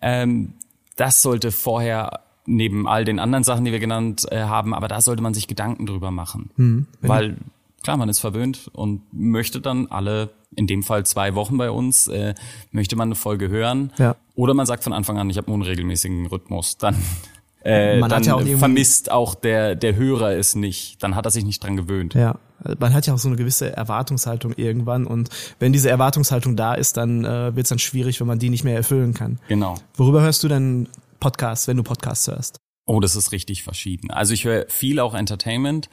ähm, 0.00 0.54
das 0.96 1.22
sollte 1.22 1.52
vorher 1.52 2.20
neben 2.50 2.88
all 2.88 3.04
den 3.04 3.18
anderen 3.18 3.44
Sachen, 3.44 3.64
die 3.64 3.72
wir 3.72 3.78
genannt 3.78 4.26
äh, 4.30 4.40
haben, 4.40 4.74
aber 4.74 4.88
da 4.88 5.00
sollte 5.00 5.22
man 5.22 5.34
sich 5.34 5.46
Gedanken 5.46 5.86
drüber 5.86 6.10
machen, 6.10 6.50
mhm, 6.56 6.86
weil 7.00 7.36
klar, 7.82 7.96
man 7.96 8.08
ist 8.08 8.18
verwöhnt 8.18 8.70
und 8.72 9.02
möchte 9.12 9.60
dann 9.60 9.86
alle, 9.88 10.30
in 10.54 10.66
dem 10.66 10.82
Fall 10.82 11.06
zwei 11.06 11.34
Wochen 11.34 11.56
bei 11.56 11.70
uns, 11.70 12.08
äh, 12.08 12.34
möchte 12.72 12.96
man 12.96 13.08
eine 13.08 13.14
Folge 13.14 13.48
hören. 13.48 13.92
Ja. 13.98 14.16
Oder 14.34 14.54
man 14.54 14.66
sagt 14.66 14.84
von 14.84 14.92
Anfang 14.92 15.18
an, 15.18 15.30
ich 15.30 15.36
habe 15.36 15.52
einen 15.52 15.62
regelmäßigen 15.62 16.26
Rhythmus. 16.26 16.76
Dann 16.76 16.96
äh, 17.64 17.98
man 17.98 18.10
dann 18.10 18.22
ja 18.24 18.34
auch 18.34 18.44
vermisst 18.58 19.10
auch 19.10 19.34
der, 19.34 19.74
der 19.74 19.96
Hörer 19.96 20.32
es 20.32 20.54
nicht. 20.54 21.02
Dann 21.02 21.14
hat 21.14 21.24
er 21.24 21.30
sich 21.30 21.44
nicht 21.44 21.62
dran 21.62 21.76
gewöhnt. 21.76 22.14
Ja, 22.14 22.36
man 22.78 22.92
hat 22.92 23.06
ja 23.06 23.14
auch 23.14 23.18
so 23.18 23.28
eine 23.28 23.36
gewisse 23.36 23.74
Erwartungshaltung 23.74 24.52
irgendwann 24.56 25.06
und 25.06 25.30
wenn 25.58 25.72
diese 25.72 25.88
Erwartungshaltung 25.88 26.56
da 26.56 26.74
ist, 26.74 26.96
dann 26.96 27.24
äh, 27.24 27.56
wird 27.56 27.64
es 27.64 27.70
dann 27.70 27.78
schwierig, 27.78 28.20
wenn 28.20 28.26
man 28.26 28.38
die 28.38 28.50
nicht 28.50 28.64
mehr 28.64 28.76
erfüllen 28.76 29.14
kann. 29.14 29.38
Genau. 29.48 29.76
Worüber 29.94 30.20
hörst 30.20 30.42
du 30.42 30.48
denn 30.48 30.88
Podcasts, 31.20 31.68
wenn 31.68 31.76
du 31.76 31.82
Podcasts 31.82 32.26
hörst? 32.26 32.58
Oh, 32.86 32.98
das 33.00 33.14
ist 33.14 33.32
richtig 33.32 33.62
verschieden. 33.62 34.10
Also 34.10 34.34
ich 34.34 34.44
höre 34.44 34.66
viel 34.68 34.98
auch 34.98 35.14
Entertainment. 35.14 35.88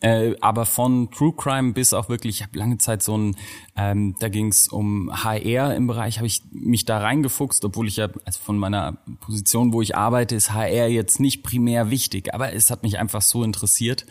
Äh, 0.00 0.34
aber 0.42 0.66
von 0.66 1.10
True 1.10 1.32
Crime 1.34 1.72
bis 1.72 1.94
auch 1.94 2.10
wirklich, 2.10 2.36
ich 2.36 2.42
habe 2.42 2.58
lange 2.58 2.76
Zeit 2.76 3.02
so 3.02 3.16
ein, 3.16 3.36
ähm, 3.76 4.14
da 4.20 4.28
ging 4.28 4.48
es 4.48 4.68
um 4.68 5.10
HR 5.24 5.74
im 5.74 5.86
Bereich, 5.86 6.18
habe 6.18 6.26
ich 6.26 6.42
mich 6.50 6.84
da 6.84 6.98
reingefuchst, 6.98 7.64
obwohl 7.64 7.88
ich 7.88 7.96
ja, 7.96 8.08
also 8.26 8.38
von 8.40 8.58
meiner 8.58 8.98
Position, 9.20 9.72
wo 9.72 9.80
ich 9.80 9.96
arbeite, 9.96 10.34
ist 10.34 10.52
HR 10.52 10.88
jetzt 10.88 11.18
nicht 11.18 11.42
primär 11.42 11.90
wichtig, 11.90 12.34
aber 12.34 12.52
es 12.52 12.70
hat 12.70 12.82
mich 12.82 12.98
einfach 12.98 13.22
so 13.22 13.42
interessiert. 13.42 14.04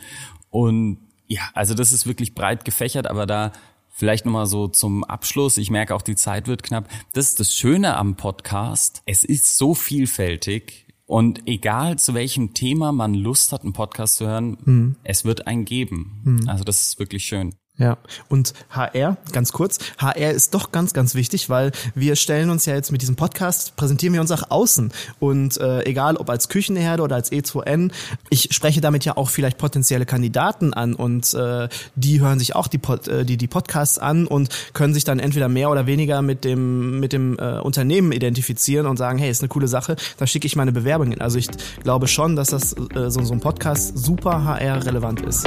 Und 0.49 0.97
ja, 1.27 1.41
also 1.53 1.75
das 1.75 1.91
ist 1.91 2.07
wirklich 2.07 2.33
breit 2.33 2.65
gefächert, 2.65 3.07
aber 3.07 3.27
da 3.27 3.51
Vielleicht 3.97 4.25
nochmal 4.25 4.45
so 4.45 4.67
zum 4.67 5.05
Abschluss. 5.05 5.57
Ich 5.57 5.71
merke 5.71 5.95
auch, 5.95 6.01
die 6.01 6.17
Zeit 6.17 6.49
wird 6.49 6.63
knapp. 6.63 6.89
Das 7.13 7.29
ist 7.29 7.39
das 7.39 7.55
Schöne 7.55 7.95
am 7.95 8.17
Podcast. 8.17 9.01
Es 9.05 9.23
ist 9.23 9.57
so 9.57 9.73
vielfältig. 9.73 10.87
Und 11.05 11.47
egal 11.47 11.97
zu 11.97 12.13
welchem 12.13 12.53
Thema 12.53 12.91
man 12.91 13.13
Lust 13.13 13.53
hat, 13.53 13.63
einen 13.63 13.71
Podcast 13.71 14.17
zu 14.17 14.27
hören, 14.27 14.57
mhm. 14.65 14.95
es 15.05 15.23
wird 15.23 15.47
einen 15.47 15.63
geben. 15.63 16.21
Mhm. 16.25 16.49
Also 16.49 16.65
das 16.65 16.81
ist 16.81 16.99
wirklich 16.99 17.23
schön. 17.23 17.55
Ja, 17.77 17.97
und 18.29 18.53
HR, 18.69 19.17
ganz 19.33 19.51
kurz, 19.51 19.79
HR 19.97 20.31
ist 20.31 20.53
doch 20.53 20.71
ganz, 20.71 20.93
ganz 20.93 21.13
wichtig, 21.13 21.49
weil 21.49 21.73
wir 21.93 22.15
stellen 22.15 22.49
uns 22.49 22.65
ja 22.65 22.73
jetzt 22.73 22.89
mit 22.93 23.01
diesem 23.01 23.17
Podcast, 23.17 23.75
präsentieren 23.75 24.13
wir 24.13 24.21
uns 24.21 24.31
auch 24.31 24.49
außen. 24.49 24.93
Und 25.19 25.57
äh, 25.57 25.83
egal 25.83 26.15
ob 26.15 26.29
als 26.29 26.47
Küchenherde 26.47 27.03
oder 27.03 27.15
als 27.17 27.33
E2N, 27.33 27.91
ich 28.29 28.47
spreche 28.51 28.79
damit 28.79 29.03
ja 29.03 29.17
auch 29.17 29.29
vielleicht 29.29 29.57
potenzielle 29.57 30.05
Kandidaten 30.05 30.73
an 30.73 30.93
und 30.93 31.33
äh, 31.33 31.67
die 31.95 32.21
hören 32.21 32.39
sich 32.39 32.55
auch 32.55 32.67
die, 32.67 32.77
Pod, 32.77 33.09
äh, 33.09 33.25
die, 33.25 33.35
die 33.35 33.47
Podcasts 33.47 33.99
an 33.99 34.25
und 34.25 34.47
können 34.73 34.93
sich 34.93 35.03
dann 35.03 35.19
entweder 35.19 35.49
mehr 35.49 35.69
oder 35.69 35.85
weniger 35.85 36.21
mit 36.21 36.45
dem, 36.45 37.01
mit 37.01 37.11
dem 37.11 37.37
äh, 37.39 37.59
Unternehmen 37.59 38.13
identifizieren 38.13 38.85
und 38.87 38.95
sagen, 38.95 39.19
hey, 39.19 39.29
ist 39.29 39.41
eine 39.41 39.49
coole 39.49 39.67
Sache, 39.67 39.97
da 40.17 40.25
schicke 40.25 40.47
ich 40.47 40.55
meine 40.55 40.71
Bewerbung 40.71 41.09
hin. 41.09 41.19
Also 41.19 41.37
ich 41.37 41.49
glaube 41.83 42.07
schon, 42.07 42.37
dass 42.37 42.47
das 42.47 42.71
äh, 42.71 43.09
so, 43.09 43.21
so 43.21 43.33
ein 43.33 43.41
Podcast 43.41 43.97
super 43.97 44.45
HR-relevant 44.45 45.21
ist. 45.23 45.45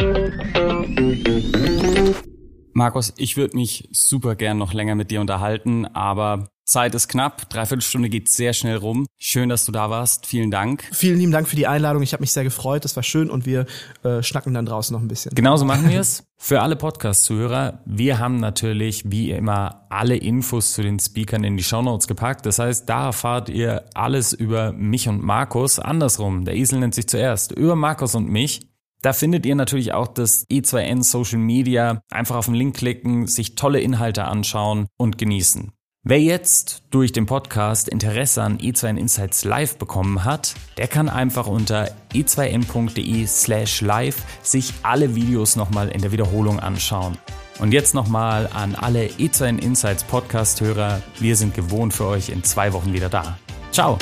Markus, 2.72 3.14
ich 3.16 3.36
würde 3.36 3.56
mich 3.56 3.88
super 3.92 4.36
gern 4.36 4.58
noch 4.58 4.72
länger 4.72 4.94
mit 4.94 5.10
dir 5.10 5.20
unterhalten, 5.20 5.86
aber 5.86 6.48
Zeit 6.68 6.94
ist 6.94 7.08
knapp. 7.08 7.48
Dreiviertel 7.48 7.80
Stunde 7.80 8.10
geht 8.10 8.28
sehr 8.28 8.52
schnell 8.52 8.76
rum. 8.76 9.06
Schön, 9.16 9.48
dass 9.48 9.64
du 9.64 9.72
da 9.72 9.88
warst. 9.88 10.26
Vielen 10.26 10.50
Dank. 10.50 10.84
Vielen 10.92 11.18
lieben 11.18 11.32
Dank 11.32 11.48
für 11.48 11.56
die 11.56 11.66
Einladung. 11.66 12.02
Ich 12.02 12.12
habe 12.12 12.20
mich 12.20 12.30
sehr 12.30 12.44
gefreut. 12.44 12.84
Das 12.84 12.94
war 12.94 13.02
schön 13.02 13.30
und 13.30 13.46
wir 13.46 13.64
äh, 14.04 14.22
schnacken 14.22 14.52
dann 14.52 14.66
draußen 14.66 14.94
noch 14.94 15.00
ein 15.00 15.08
bisschen. 15.08 15.34
Genauso 15.34 15.64
machen 15.64 15.88
wir 15.88 15.98
es. 15.98 16.24
Für 16.36 16.60
alle 16.60 16.76
Podcast-Zuhörer, 16.76 17.80
wir 17.86 18.18
haben 18.18 18.38
natürlich 18.38 19.10
wie 19.10 19.30
immer 19.30 19.86
alle 19.88 20.16
Infos 20.16 20.74
zu 20.74 20.82
den 20.82 20.98
Speakern 21.00 21.42
in 21.42 21.56
die 21.56 21.64
Shownotes 21.64 22.06
gepackt. 22.06 22.44
Das 22.44 22.58
heißt, 22.58 22.86
da 22.88 23.06
erfahrt 23.06 23.48
ihr 23.48 23.86
alles 23.94 24.34
über 24.34 24.72
mich 24.72 25.08
und 25.08 25.22
Markus. 25.22 25.78
Andersrum, 25.78 26.44
der 26.44 26.54
Esel 26.54 26.80
nennt 26.80 26.94
sich 26.94 27.08
zuerst. 27.08 27.50
Über 27.50 27.76
Markus 27.76 28.14
und 28.14 28.28
mich. 28.28 28.60
Da 29.00 29.12
findet 29.12 29.46
ihr 29.46 29.54
natürlich 29.54 29.92
auch 29.92 30.08
das 30.08 30.48
E2N 30.48 31.04
Social 31.04 31.38
Media. 31.38 32.02
Einfach 32.10 32.36
auf 32.36 32.46
den 32.46 32.54
Link 32.54 32.76
klicken, 32.76 33.28
sich 33.28 33.54
tolle 33.54 33.80
Inhalte 33.80 34.24
anschauen 34.24 34.88
und 34.96 35.18
genießen. 35.18 35.72
Wer 36.02 36.20
jetzt 36.20 36.82
durch 36.90 37.12
den 37.12 37.26
Podcast 37.26 37.88
Interesse 37.88 38.42
an 38.42 38.58
E2N 38.58 38.96
Insights 38.96 39.44
Live 39.44 39.76
bekommen 39.76 40.24
hat, 40.24 40.54
der 40.78 40.88
kann 40.88 41.08
einfach 41.08 41.46
unter 41.46 41.90
e2n.de 42.12 43.26
slash 43.26 43.82
live 43.82 44.22
sich 44.42 44.72
alle 44.82 45.14
Videos 45.14 45.54
nochmal 45.54 45.90
in 45.90 46.00
der 46.00 46.10
Wiederholung 46.10 46.60
anschauen. 46.60 47.18
Und 47.58 47.72
jetzt 47.72 47.94
nochmal 47.94 48.48
an 48.52 48.74
alle 48.74 49.06
E2N 49.06 49.58
Insights 49.58 50.02
Podcast-Hörer. 50.04 51.02
Wir 51.18 51.36
sind 51.36 51.54
gewohnt 51.54 51.92
für 51.92 52.06
euch 52.06 52.30
in 52.30 52.42
zwei 52.42 52.72
Wochen 52.72 52.92
wieder 52.92 53.08
da. 53.08 53.38
Ciao! 53.70 53.98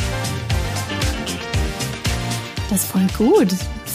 Das 2.70 2.82
ist 2.82 2.90
voll 2.90 3.06
gut. 3.16 3.48